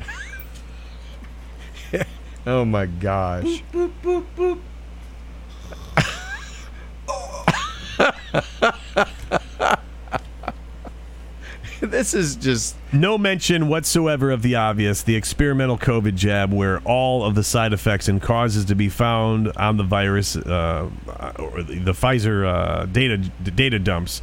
Oh 2.47 2.67
my 2.67 2.85
gosh. 2.85 3.63
this 11.91 12.15
is 12.15 12.37
just 12.37 12.77
No 12.93 13.19
mention 13.19 13.69
whatsoever 13.69 14.31
of 14.31 14.43
the 14.43 14.55
obvious, 14.57 15.03
the 15.03 15.17
experimental 15.17 15.79
COVID 15.79 16.15
jab, 16.15 16.53
where 16.53 16.81
all 16.81 17.25
of 17.25 17.35
the 17.35 17.43
side 17.45 17.73
effects 17.73 18.09
and 18.09 18.21
causes 18.21 18.65
to 18.67 18.75
be 18.75 18.89
found 18.89 19.49
on 19.57 19.77
the 19.77 19.83
virus, 19.85 20.37
uh, 20.37 20.89
or 21.39 21.63
the, 21.63 21.93
Pfizer 21.93 22.47
uh, 22.47 22.87
data 22.87 23.19
data 23.19 23.79
dumps, 23.79 24.23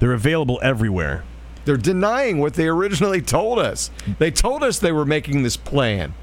they're 0.00 0.12
available 0.12 0.58
everywhere. 0.62 1.24
they're 1.64 1.76
denying 1.76 2.38
what 2.38 2.54
they 2.54 2.66
originally 2.68 3.20
told 3.20 3.58
us. 3.58 3.90
They 4.18 4.30
told 4.30 4.62
us 4.62 4.78
they 4.78 4.92
were 4.92 5.04
making 5.04 5.42
this 5.42 5.56
plan 5.56 6.14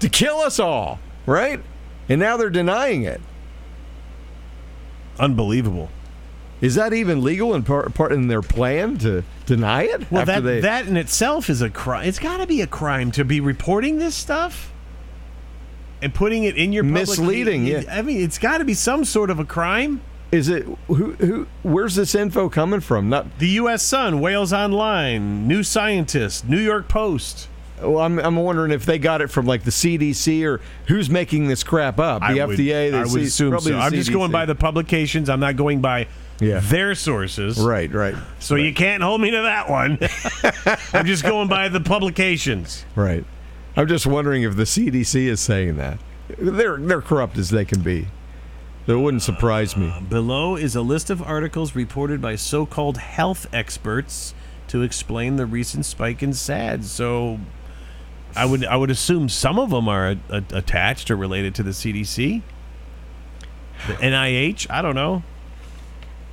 to 0.00 0.08
kill 0.08 0.38
us 0.38 0.58
all, 0.58 0.98
right? 1.26 1.60
And 2.08 2.20
now 2.20 2.36
they're 2.36 2.50
denying 2.50 3.02
it. 3.04 3.20
Unbelievable. 5.18 5.88
Is 6.64 6.76
that 6.76 6.92
even 6.94 7.22
legal 7.22 7.54
and 7.54 7.64
part, 7.66 7.92
part 7.94 8.12
in 8.12 8.28
their 8.28 8.40
plan 8.42 8.96
to 8.98 9.22
deny 9.44 9.82
it? 9.82 10.10
Well, 10.10 10.24
that 10.24 10.42
they, 10.42 10.60
that 10.60 10.86
in 10.86 10.96
itself 10.96 11.50
is 11.50 11.60
a 11.60 11.68
crime. 11.68 12.08
It's 12.08 12.18
got 12.18 12.38
to 12.38 12.46
be 12.46 12.60
a 12.62 12.66
crime 12.66 13.10
to 13.12 13.24
be 13.24 13.40
reporting 13.40 13.98
this 13.98 14.14
stuff 14.14 14.72
and 16.00 16.14
putting 16.14 16.44
it 16.44 16.56
in 16.56 16.72
your 16.72 16.84
public- 16.84 17.08
Misleading, 17.08 17.66
yeah. 17.66 17.82
I 17.90 18.02
mean, 18.02 18.20
it's 18.22 18.38
got 18.38 18.58
to 18.58 18.64
be 18.64 18.74
some 18.74 19.04
sort 19.04 19.30
of 19.30 19.38
a 19.38 19.44
crime. 19.44 20.00
is 20.32 20.48
it 20.48 20.64
who 20.88 21.12
who? 21.12 21.46
Where's 21.62 21.94
this 21.96 22.14
info 22.14 22.48
coming 22.48 22.80
from? 22.80 23.08
Not 23.10 23.38
The 23.38 23.48
U.S. 23.60 23.82
Sun, 23.82 24.20
Wales 24.20 24.52
Online, 24.52 25.46
New 25.46 25.62
Scientist, 25.62 26.48
New 26.48 26.58
York 26.58 26.88
Post. 26.88 27.48
well, 27.80 27.98
I'm 27.98 28.18
I'm 28.18 28.36
wondering 28.36 28.70
if 28.72 28.86
they 28.86 28.98
got 28.98 29.20
it 29.20 29.28
from 29.28 29.44
like 29.46 29.64
the 29.64 29.70
CDC 29.70 30.44
or 30.44 30.60
who's 30.88 31.10
making 31.10 31.48
this 31.48 31.62
crap 31.62 32.00
up. 32.00 32.20
The 32.22 32.40
I 32.40 32.44
would- 32.46 32.58
FDA. 32.58 32.90
The 32.90 32.96
I 32.98 33.04
would 33.04 33.22
assume 33.22 33.58
so. 33.60 33.78
I'm 33.78 33.92
just 33.92 34.10
going 34.12 34.30
by 34.32 34.46
the 34.46 34.54
publications. 34.54 35.28
I'm 35.28 35.40
not 35.40 35.56
going 35.56 35.80
by 35.80 36.06
Yeah. 36.40 36.60
their 36.60 36.94
sources. 36.94 37.58
Right, 37.58 37.92
right, 37.92 38.14
So 38.40 38.56
you 38.56 38.74
can't 38.74 39.02
hold 39.02 39.20
me 39.20 39.30
to 39.30 39.42
that 39.42 39.70
one. 39.70 39.98
I'm 40.92 41.06
just 41.06 41.22
going 41.22 41.48
by 41.48 41.68
the 41.68 41.80
publications. 41.80 42.84
right. 42.94 43.24
I'm 43.76 43.88
just 43.88 44.06
wondering 44.06 44.44
if 44.44 44.54
the 44.54 44.62
CDC 44.62 45.26
is 45.26 45.40
saying 45.40 45.76
that. 45.78 45.98
They're 46.38 46.76
they're 46.76 47.02
corrupt 47.02 47.36
as 47.38 47.50
they 47.50 47.64
can 47.64 47.82
be. 47.82 48.06
That 48.86 48.98
wouldn't 48.98 49.22
uh, 49.22 49.26
surprise 49.26 49.76
me. 49.76 49.92
Below 50.08 50.56
is 50.56 50.76
a 50.76 50.82
list 50.82 51.10
of 51.10 51.20
articles 51.22 51.74
reported 51.74 52.20
by 52.20 52.36
so 52.36 52.66
called 52.66 52.98
health 52.98 53.46
experts 53.52 54.32
to 54.68 54.82
explain 54.82 55.36
the 55.36 55.46
recent 55.46 55.86
spike 55.86 56.22
in 56.22 56.32
SADS. 56.34 56.90
So 56.90 57.40
I 58.36 58.46
would 58.46 58.64
I 58.64 58.76
would 58.76 58.90
assume 58.90 59.28
some 59.28 59.58
of 59.58 59.70
them 59.70 59.88
are 59.88 60.16
a, 60.30 60.44
attached 60.52 61.10
or 61.10 61.16
related 61.16 61.54
to 61.56 61.62
the 61.62 61.70
CDC. 61.70 62.42
The 63.86 63.94
NIH, 63.94 64.70
I 64.70 64.82
don't 64.82 64.94
know. 64.94 65.22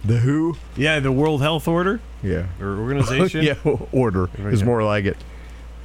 The 0.04 0.18
Who? 0.18 0.58
Yeah, 0.76 1.00
the 1.00 1.12
World 1.12 1.42
Health 1.42 1.68
Order 1.68 2.00
Yeah. 2.24 2.48
or 2.60 2.78
organization. 2.80 3.44
yeah, 3.46 3.56
order 3.92 4.30
is 4.50 4.64
more 4.64 4.84
like 4.84 5.06
it. 5.06 5.18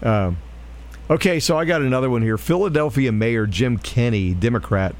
Um, 0.02 0.38
okay, 1.10 1.38
so 1.40 1.58
I 1.58 1.64
got 1.64 1.82
another 1.82 2.08
one 2.08 2.22
here. 2.22 2.38
Philadelphia 2.38 3.12
Mayor 3.12 3.46
Jim 3.46 3.76
Kenney, 3.78 4.32
Democrat, 4.34 4.94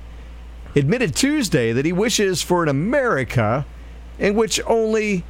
admitted 0.75 1.15
Tuesday 1.15 1.73
that 1.73 1.85
he 1.87 1.93
wishes 1.93 2.43
for 2.43 2.63
an 2.63 2.69
America 2.69 3.65
in 4.19 4.35
which 4.35 4.61
only 4.67 5.25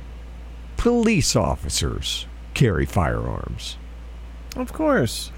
police 0.76 1.37
officers 1.37 2.26
carry 2.55 2.87
firearms. 2.87 3.76
Of 4.57 4.72
course. 4.72 5.30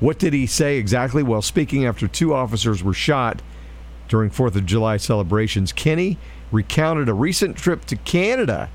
What 0.00 0.18
did 0.18 0.32
he 0.32 0.46
say 0.46 0.76
exactly? 0.78 1.22
Well, 1.22 1.40
speaking 1.42 1.86
after 1.86 2.08
two 2.08 2.34
officers 2.34 2.82
were 2.82 2.92
shot 2.92 3.40
during 4.08 4.30
4th 4.30 4.56
of 4.56 4.66
July 4.66 4.96
celebrations, 4.98 5.72
Kenney 5.72 6.18
recounted 6.54 7.08
a 7.08 7.14
recent 7.14 7.56
trip 7.56 7.84
to 7.86 7.96
Canada, 7.96 8.70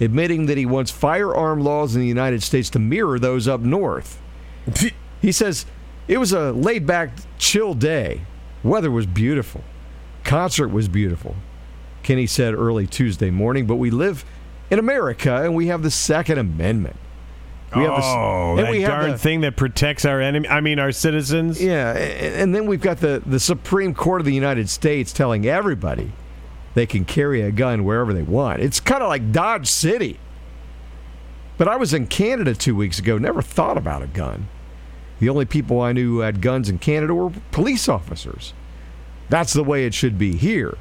admitting 0.00 0.46
that 0.46 0.58
he 0.58 0.66
wants 0.66 0.90
firearm 0.90 1.60
laws 1.60 1.94
in 1.94 2.00
the 2.00 2.08
United 2.08 2.42
States 2.42 2.70
to 2.70 2.78
mirror 2.78 3.18
those 3.18 3.46
up 3.46 3.60
north. 3.60 4.20
He 5.20 5.32
says, 5.32 5.66
It 6.06 6.18
was 6.18 6.32
a 6.32 6.52
laid 6.52 6.86
back, 6.86 7.10
chill 7.38 7.74
day. 7.74 8.20
Weather 8.62 8.88
was 8.88 9.04
beautiful. 9.04 9.64
Concert 10.22 10.68
was 10.68 10.86
beautiful. 10.86 11.34
Kenney 12.04 12.28
said 12.28 12.54
early 12.54 12.86
Tuesday 12.86 13.30
morning, 13.30 13.66
but 13.66 13.76
we 13.76 13.90
live 13.90 14.24
in 14.70 14.78
America 14.78 15.42
and 15.42 15.56
we 15.56 15.66
have 15.66 15.82
the 15.82 15.90
Second 15.90 16.38
Amendment. 16.38 16.94
We 17.74 17.82
have 17.82 17.96
the 17.96 18.02
oh, 18.02 18.56
and 18.58 18.82
that 18.82 18.86
darn 18.88 19.10
the- 19.10 19.18
thing 19.18 19.40
that 19.42 19.56
protects 19.56 20.04
our 20.04 20.20
enemy. 20.20 20.48
I 20.48 20.60
mean, 20.60 20.78
our 20.78 20.92
citizens. 20.92 21.60
Yeah, 21.60 21.92
and 21.92 22.54
then 22.54 22.66
we've 22.66 22.80
got 22.80 22.98
the, 22.98 23.22
the 23.26 23.40
Supreme 23.40 23.92
Court 23.92 24.20
of 24.20 24.24
the 24.24 24.32
United 24.32 24.70
States 24.70 25.12
telling 25.12 25.46
everybody 25.46 26.12
they 26.78 26.86
can 26.86 27.04
carry 27.04 27.42
a 27.42 27.50
gun 27.50 27.84
wherever 27.84 28.12
they 28.12 28.22
want. 28.22 28.62
It's 28.62 28.78
kind 28.78 29.02
of 29.02 29.08
like 29.08 29.32
Dodge 29.32 29.66
City. 29.66 30.20
But 31.56 31.66
I 31.66 31.74
was 31.74 31.92
in 31.92 32.06
Canada 32.06 32.54
two 32.54 32.76
weeks 32.76 33.00
ago, 33.00 33.18
never 33.18 33.42
thought 33.42 33.76
about 33.76 34.02
a 34.02 34.06
gun. 34.06 34.46
The 35.18 35.28
only 35.28 35.44
people 35.44 35.80
I 35.80 35.92
knew 35.92 36.08
who 36.14 36.18
had 36.20 36.40
guns 36.40 36.68
in 36.68 36.78
Canada 36.78 37.14
were 37.14 37.32
police 37.50 37.88
officers. 37.88 38.52
That's 39.28 39.52
the 39.52 39.64
way 39.64 39.86
it 39.86 39.92
should 39.92 40.18
be 40.18 40.36
here. 40.36 40.78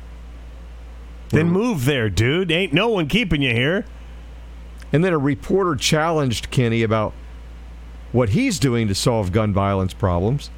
Then 1.30 1.50
move 1.50 1.86
there, 1.86 2.12
dude. 2.12 2.52
Ain't 2.52 2.74
no 2.74 2.90
one 2.90 3.08
keeping 3.08 3.42
you 3.42 3.54
here. 3.54 3.84
And 4.94 5.04
then 5.04 5.14
a 5.14 5.18
reporter 5.18 5.76
challenged 5.76 6.52
Kenney 6.52 6.84
about 6.84 7.14
what 8.12 8.30
he's 8.30 8.60
doing 8.60 8.88
to 8.88 8.94
solve 8.94 9.32
gun 9.32 9.52
violence 9.52 9.96
problems. 9.96 10.52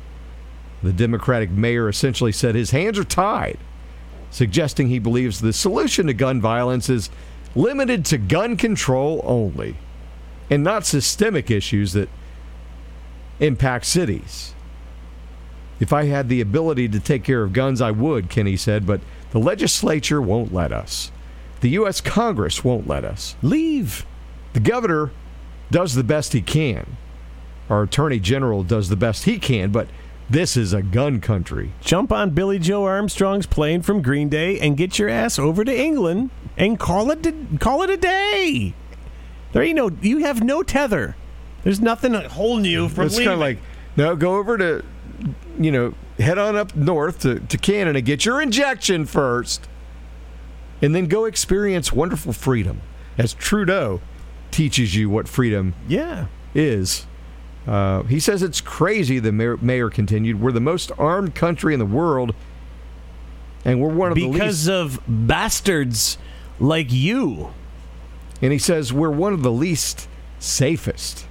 The 0.83 0.91
Democratic 0.91 1.49
mayor 1.49 1.87
essentially 1.87 2.33
said 2.33 2.55
his 2.55 2.71
hands 2.71 2.99
are 2.99 3.05
tied, 3.05 3.57
suggesting 4.31 4.87
he 4.87 4.99
believes 4.99 5.39
the 5.39 5.53
solution 5.53 6.07
to 6.07 6.13
gun 6.13 6.41
violence 6.41 6.89
is 6.89 7.09
limited 7.55 8.05
to 8.05 8.17
gun 8.17 8.55
control 8.55 9.21
only 9.23 9.75
and 10.49 10.63
not 10.63 10.85
systemic 10.85 11.49
issues 11.49 11.93
that 11.93 12.09
impact 13.39 13.85
cities. 13.85 14.53
If 15.79 15.93
I 15.93 16.05
had 16.05 16.27
the 16.27 16.41
ability 16.41 16.89
to 16.89 16.99
take 16.99 17.23
care 17.23 17.43
of 17.43 17.53
guns, 17.53 17.81
I 17.81 17.91
would, 17.91 18.29
Kenney 18.29 18.57
said, 18.57 18.85
but 18.85 19.01
the 19.31 19.39
legislature 19.39 20.21
won't 20.21 20.53
let 20.53 20.73
us. 20.73 21.11
The 21.61 21.69
U.S. 21.71 22.01
Congress 22.01 22.63
won't 22.63 22.87
let 22.87 23.05
us. 23.05 23.35
Leave. 23.41 24.05
The 24.53 24.59
governor 24.59 25.11
does 25.71 25.95
the 25.95 26.03
best 26.03 26.33
he 26.33 26.41
can. 26.41 26.97
Our 27.69 27.83
attorney 27.83 28.19
general 28.19 28.63
does 28.63 28.89
the 28.89 28.95
best 28.95 29.25
he 29.25 29.39
can, 29.39 29.71
but 29.71 29.87
this 30.29 30.55
is 30.55 30.73
a 30.73 30.81
gun 30.81 31.21
country. 31.21 31.73
Jump 31.81 32.11
on 32.11 32.31
Billie 32.31 32.59
Joe 32.59 32.85
Armstrong's 32.85 33.45
plane 33.45 33.81
from 33.81 34.01
Green 34.01 34.29
Day 34.29 34.59
and 34.59 34.77
get 34.77 34.99
your 34.99 35.09
ass 35.09 35.39
over 35.39 35.63
to 35.63 35.75
England 35.75 36.29
and 36.57 36.79
call 36.79 37.11
it 37.11 37.59
call 37.59 37.81
it 37.83 37.89
a 37.89 37.97
day. 37.97 38.73
There 39.51 39.63
ain't 39.63 39.75
no 39.75 39.91
you 40.01 40.19
have 40.19 40.43
no 40.43 40.61
tether. 40.63 41.15
There's 41.63 41.81
nothing 41.81 42.13
holding 42.13 42.65
you 42.65 42.89
from 42.89 43.07
It's 43.07 43.15
leaving. 43.15 43.25
kind 43.27 43.33
of 43.33 43.39
like, 43.39 43.57
no, 43.97 44.15
go 44.15 44.37
over 44.37 44.57
to, 44.57 44.83
you 45.59 45.71
know, 45.71 45.93
head 46.19 46.37
on 46.37 46.55
up 46.55 46.75
north 46.75 47.19
to, 47.19 47.39
to 47.39 47.57
Canada, 47.57 48.01
get 48.01 48.25
your 48.25 48.41
injection 48.41 49.05
first, 49.05 49.67
and 50.81 50.95
then 50.95 51.07
go 51.07 51.25
experience 51.25 51.91
wonderful 51.91 52.33
freedom 52.33 52.81
as 53.17 53.33
Trudeau 53.33 54.01
teaches 54.51 54.95
you 54.95 55.09
what 55.09 55.27
freedom 55.27 55.75
yeah. 55.87 56.27
is. 56.55 57.05
Uh, 57.69 58.01
he 58.03 58.19
says 58.19 58.41
it's 58.41 58.61
crazy, 58.61 59.19
the 59.19 59.31
mayor, 59.31 59.55
mayor 59.57 59.91
continued. 59.91 60.41
We're 60.41 60.51
the 60.51 60.59
most 60.59 60.91
armed 60.97 61.35
country 61.35 61.71
in 61.71 61.79
the 61.79 61.85
world, 61.85 62.33
and 63.63 63.79
we're 63.79 63.93
one 63.93 64.09
of 64.11 64.15
the 64.15 64.25
least. 64.25 64.33
Because 64.33 64.67
of 64.67 64.99
bastards 65.07 66.17
like 66.59 66.91
you. 66.91 67.53
And 68.41 68.51
he 68.51 68.57
says 68.57 68.91
we're 68.91 69.11
one 69.11 69.33
of 69.33 69.43
the 69.43 69.51
least 69.51 70.07
safest. 70.39 71.27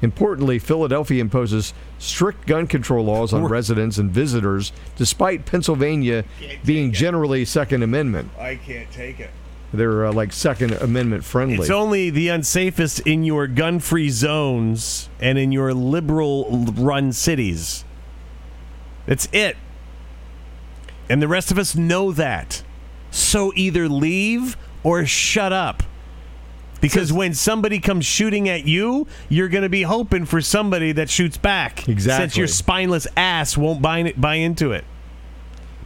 Importantly, 0.00 0.58
Philadelphia 0.58 1.20
imposes 1.20 1.74
strict 1.98 2.46
gun 2.46 2.66
control 2.66 3.04
laws 3.04 3.34
on 3.34 3.44
residents 3.44 3.98
and 3.98 4.10
visitors, 4.10 4.72
despite 4.96 5.44
Pennsylvania 5.44 6.24
being 6.64 6.92
generally 6.92 7.44
Second 7.44 7.82
Amendment. 7.82 8.30
I 8.38 8.54
can't 8.54 8.90
take 8.90 9.20
it. 9.20 9.30
They're 9.72 10.06
uh, 10.06 10.12
like 10.12 10.32
Second 10.32 10.72
Amendment 10.72 11.24
friendly. 11.24 11.56
It's 11.56 11.70
only 11.70 12.08
the 12.08 12.28
unsafest 12.28 13.06
in 13.06 13.22
your 13.22 13.46
gun-free 13.46 14.08
zones 14.10 15.10
and 15.20 15.36
in 15.38 15.52
your 15.52 15.74
liberal-run 15.74 17.12
cities. 17.12 17.84
That's 19.06 19.28
it. 19.32 19.56
And 21.10 21.20
the 21.20 21.28
rest 21.28 21.50
of 21.50 21.58
us 21.58 21.74
know 21.76 22.12
that. 22.12 22.62
So 23.10 23.52
either 23.56 23.88
leave 23.88 24.56
or 24.82 25.04
shut 25.04 25.52
up. 25.52 25.82
Because 26.80 27.12
when 27.12 27.34
somebody 27.34 27.80
comes 27.80 28.06
shooting 28.06 28.48
at 28.48 28.64
you, 28.64 29.06
you're 29.28 29.48
going 29.48 29.64
to 29.64 29.68
be 29.68 29.82
hoping 29.82 30.24
for 30.24 30.40
somebody 30.40 30.92
that 30.92 31.10
shoots 31.10 31.36
back. 31.36 31.88
Exactly. 31.88 32.24
Since 32.24 32.36
your 32.36 32.46
spineless 32.46 33.06
ass 33.16 33.56
won't 33.56 33.82
buy, 33.82 34.12
buy 34.16 34.36
into 34.36 34.72
it. 34.72 34.84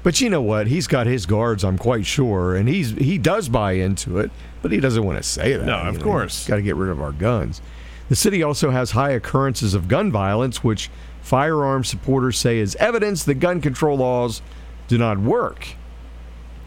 But 0.02 0.20
you 0.20 0.28
know 0.28 0.42
what? 0.42 0.66
He's 0.66 0.86
got 0.86 1.06
his 1.06 1.26
guards, 1.26 1.64
I'm 1.64 1.78
quite 1.78 2.06
sure, 2.06 2.56
and 2.56 2.68
he's 2.68 2.90
he 2.92 3.18
does 3.18 3.48
buy 3.48 3.72
into 3.72 4.18
it, 4.18 4.30
but 4.60 4.72
he 4.72 4.80
doesn't 4.80 5.04
want 5.04 5.18
to 5.18 5.22
say 5.22 5.56
that. 5.56 5.64
No, 5.64 5.78
of 5.78 6.00
course. 6.02 6.46
Got 6.46 6.56
to 6.56 6.62
get 6.62 6.76
rid 6.76 6.90
of 6.90 7.00
our 7.00 7.12
guns. 7.12 7.60
The 8.08 8.16
city 8.16 8.42
also 8.42 8.70
has 8.70 8.90
high 8.90 9.10
occurrences 9.10 9.74
of 9.74 9.88
gun 9.88 10.10
violence, 10.10 10.64
which 10.64 10.90
firearm 11.22 11.84
supporters 11.84 12.36
say 12.36 12.58
is 12.58 12.74
evidence 12.76 13.24
that 13.24 13.34
gun 13.34 13.60
control 13.60 13.96
laws 13.96 14.42
do 14.88 14.98
not 14.98 15.18
work. 15.18 15.68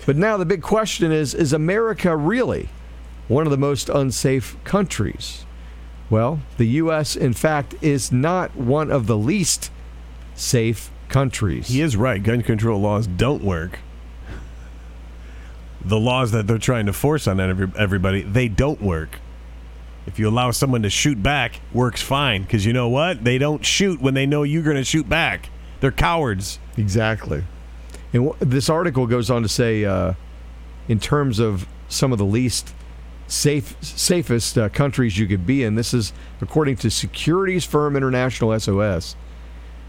But 0.05 0.15
now 0.15 0.37
the 0.37 0.45
big 0.45 0.61
question 0.61 1.11
is 1.11 1.33
is 1.33 1.51
America 1.51 2.15
really 2.15 2.69
one 3.27 3.45
of 3.45 3.51
the 3.51 3.57
most 3.57 3.89
unsafe 3.89 4.55
countries? 4.63 5.45
Well, 6.09 6.39
the 6.57 6.67
U.S., 6.67 7.15
in 7.15 7.33
fact, 7.33 7.73
is 7.81 8.11
not 8.11 8.55
one 8.55 8.91
of 8.91 9.07
the 9.07 9.17
least 9.17 9.71
safe 10.35 10.91
countries. 11.15 11.69
He 11.69 11.79
is 11.79 11.95
right. 11.95 12.21
Gun 12.21 12.41
control 12.41 12.81
laws 12.81 13.07
don't 13.07 13.41
work. 13.41 13.79
The 15.79 15.97
laws 15.97 16.33
that 16.33 16.45
they're 16.45 16.57
trying 16.57 16.87
to 16.87 16.93
force 16.93 17.25
on 17.25 17.39
every, 17.39 17.71
everybody, 17.77 18.21
they 18.21 18.49
don't 18.49 18.81
work. 18.81 19.19
If 20.05 20.19
you 20.19 20.27
allow 20.27 20.51
someone 20.51 20.81
to 20.81 20.89
shoot 20.89 21.23
back, 21.23 21.61
works 21.71 22.01
fine 22.01 22.43
because 22.43 22.65
you 22.65 22.73
know 22.73 22.89
what? 22.89 23.23
They 23.23 23.37
don't 23.37 23.65
shoot 23.65 24.01
when 24.01 24.13
they 24.13 24.25
know 24.25 24.43
you're 24.43 24.61
going 24.61 24.75
to 24.75 24.83
shoot 24.83 25.07
back. 25.07 25.49
They're 25.79 25.93
cowards. 25.93 26.59
Exactly. 26.75 27.45
And 28.11 28.27
wh- 28.27 28.37
this 28.41 28.67
article 28.67 29.07
goes 29.07 29.29
on 29.29 29.41
to 29.41 29.47
say, 29.47 29.85
uh, 29.85 30.15
in 30.89 30.99
terms 30.99 31.39
of 31.39 31.65
some 31.87 32.11
of 32.11 32.17
the 32.17 32.25
least 32.25 32.73
safe, 33.27 33.77
safest 33.81 34.57
uh, 34.57 34.67
countries 34.67 35.17
you 35.17 35.27
could 35.27 35.45
be 35.45 35.63
in, 35.63 35.75
this 35.75 35.93
is 35.93 36.11
according 36.41 36.75
to 36.77 36.91
securities 36.91 37.63
firm 37.63 37.95
International 37.95 38.59
SOS. 38.59 39.15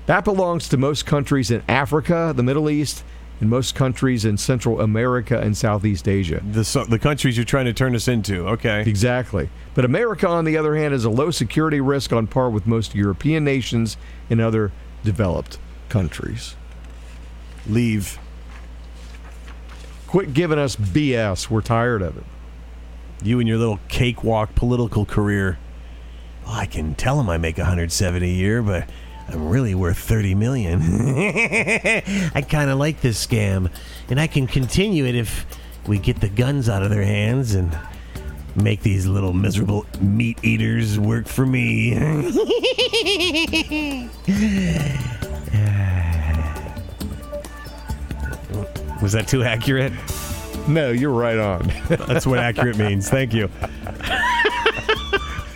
That 0.07 0.25
belongs 0.25 0.69
to 0.69 0.77
most 0.77 1.05
countries 1.05 1.51
in 1.51 1.63
Africa, 1.69 2.33
the 2.35 2.43
Middle 2.43 2.71
East, 2.71 3.03
and 3.41 3.51
most 3.51 3.75
countries 3.75 4.25
in 4.25 4.37
Central 4.39 4.81
America 4.81 5.39
and 5.39 5.57
Southeast 5.57 6.09
Asia. 6.09 6.43
The 6.51 6.65
so- 6.65 6.85
the 6.85 6.99
countries 6.99 7.37
you're 7.37 7.45
trying 7.45 7.67
to 7.67 7.73
turn 7.73 7.95
us 7.95 8.09
into. 8.09 8.47
Okay. 8.49 8.83
Exactly. 8.87 9.51
But 9.75 9.85
America, 9.85 10.27
on 10.29 10.45
the 10.45 10.57
other 10.57 10.77
hand, 10.77 10.95
is 10.95 11.05
a 11.05 11.11
low 11.11 11.31
security 11.31 11.81
risk 11.81 12.13
on 12.13 12.29
par 12.29 12.49
with 12.49 12.67
most 12.67 12.95
European 12.95 13.45
nations 13.45 13.97
and 14.31 14.41
other 14.41 14.73
developed 15.05 15.59
countries. 15.89 16.55
Leave. 17.69 18.19
Quit 20.07 20.33
giving 20.33 20.59
us 20.59 20.77
BS. 20.77 21.51
We're 21.51 21.61
tired 21.61 22.01
of 22.01 22.17
it. 22.17 22.25
You 23.23 23.41
and 23.41 23.49
your 23.49 23.59
little 23.59 23.81
cakewalk 23.89 24.55
political 24.55 25.05
career. 25.05 25.59
Well, 26.45 26.55
I 26.55 26.67
can 26.67 26.95
tell 26.95 27.19
him 27.19 27.29
I 27.29 27.39
make 27.39 27.59
170 27.59 28.25
a 28.25 28.33
year, 28.33 28.63
but 28.63 28.89
I'm 29.29 29.49
really 29.49 29.75
worth 29.75 29.99
30 29.99 30.35
million. 30.35 30.81
I 32.35 32.45
kind 32.49 32.71
of 32.71 32.79
like 32.79 33.01
this 33.01 33.25
scam, 33.25 33.71
and 34.09 34.21
I 34.21 34.27
can 34.27 34.47
continue 34.47 35.05
it 35.05 35.15
if 35.15 35.47
we 35.87 35.99
get 35.99 36.21
the 36.21 36.29
guns 36.29 36.69
out 36.69 36.83
of 36.83 36.91
their 36.91 37.03
hands 37.03 37.55
and 37.55 37.77
make 38.55 38.83
these 38.83 39.07
little 39.07 39.33
miserable 39.33 39.85
meat 40.01 40.39
eaters 40.43 40.99
work 40.99 41.27
for 41.27 41.45
me. 41.45 41.95
Was 49.03 49.13
that 49.13 49.29
too 49.29 49.43
accurate? 49.43 49.93
No, 50.67 50.91
you're 50.91 51.13
right 51.13 51.39
on. 51.39 51.71
That's 51.89 52.27
what 52.27 52.39
accurate 52.39 52.79
means. 52.79 53.09
Thank 53.09 53.35
you. 53.35 53.51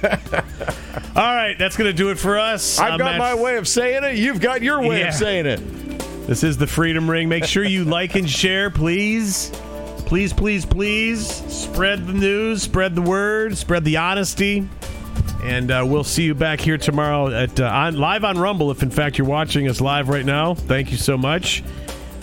All 1.21 1.35
right, 1.35 1.55
that's 1.59 1.77
going 1.77 1.91
to 1.91 1.93
do 1.93 2.09
it 2.09 2.19
for 2.19 2.39
us. 2.39 2.79
I've 2.79 2.99
got 2.99 3.05
Matt- 3.05 3.19
my 3.19 3.35
way 3.35 3.59
of 3.59 3.69
saying 3.69 4.05
it. 4.05 4.17
You've 4.17 4.41
got 4.41 4.63
your 4.63 4.81
way 4.81 5.01
Yeah. 5.01 5.09
of 5.09 5.15
saying 5.15 5.45
it. 5.45 5.61
This 6.27 6.43
is 6.43 6.57
the 6.57 6.67
Freedom 6.67 7.11
Ring. 7.11 7.29
Make 7.29 7.45
sure 7.45 7.63
you 7.63 7.85
like 7.85 8.15
and 8.15 8.29
share, 8.29 8.71
please. 8.71 9.51
Please, 10.07 10.33
please, 10.33 10.65
please. 10.65 11.27
Spread 11.27 12.07
the 12.07 12.15
news, 12.15 12.63
spread 12.63 12.95
the 12.95 13.03
word, 13.03 13.59
spread 13.59 13.85
the 13.85 13.99
honesty. 13.99 14.67
And 15.45 15.71
uh, 15.71 15.85
we'll 15.87 16.05
see 16.05 16.23
you 16.23 16.35
back 16.35 16.59
here 16.59 16.79
tomorrow 16.79 17.29
at 17.29 17.61
uh, 17.61 17.65
on, 17.67 17.99
live 17.99 18.25
on 18.25 18.39
Rumble. 18.39 18.71
If 18.71 18.83
in 18.83 18.91
fact 18.91 19.19
you're 19.19 19.27
watching 19.27 19.69
us 19.69 19.83
live 19.83 20.09
right 20.09 20.25
now, 20.25 20.55
thank 20.55 20.91
you 20.91 20.97
so 20.97 21.19
much. 21.19 21.63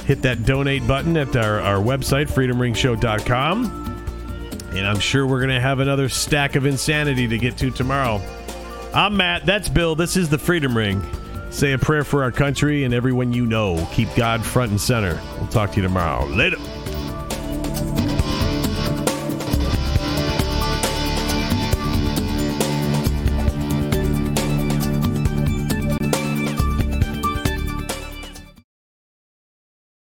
Hit 0.05 0.23
that 0.23 0.43
donate 0.43 0.87
button 0.87 1.15
at 1.17 1.35
our, 1.35 1.59
our 1.59 1.77
website, 1.77 2.31
freedomringshow.com. 2.31 3.83
And 4.75 4.87
I'm 4.87 4.99
sure 4.99 5.27
we're 5.27 5.39
going 5.41 5.53
to 5.53 5.61
have 5.61 5.81
another 5.81 6.09
stack 6.09 6.55
of 6.55 6.65
insanity 6.65 7.27
to 7.27 7.37
get 7.37 7.57
to 7.57 7.69
tomorrow. 7.69 8.21
I'm 8.93 9.17
Matt. 9.17 9.45
That's 9.45 9.69
Bill. 9.69 9.95
This 9.95 10.15
is 10.17 10.29
the 10.29 10.37
Freedom 10.37 10.75
Ring. 10.75 11.03
Say 11.49 11.73
a 11.73 11.77
prayer 11.77 12.03
for 12.03 12.23
our 12.23 12.31
country 12.31 12.83
and 12.83 12.93
everyone 12.93 13.33
you 13.33 13.45
know. 13.45 13.87
Keep 13.93 14.15
God 14.15 14.43
front 14.43 14.71
and 14.71 14.81
center. 14.81 15.19
We'll 15.37 15.47
talk 15.47 15.71
to 15.71 15.75
you 15.77 15.81
tomorrow. 15.81 16.25
Later. 16.25 16.57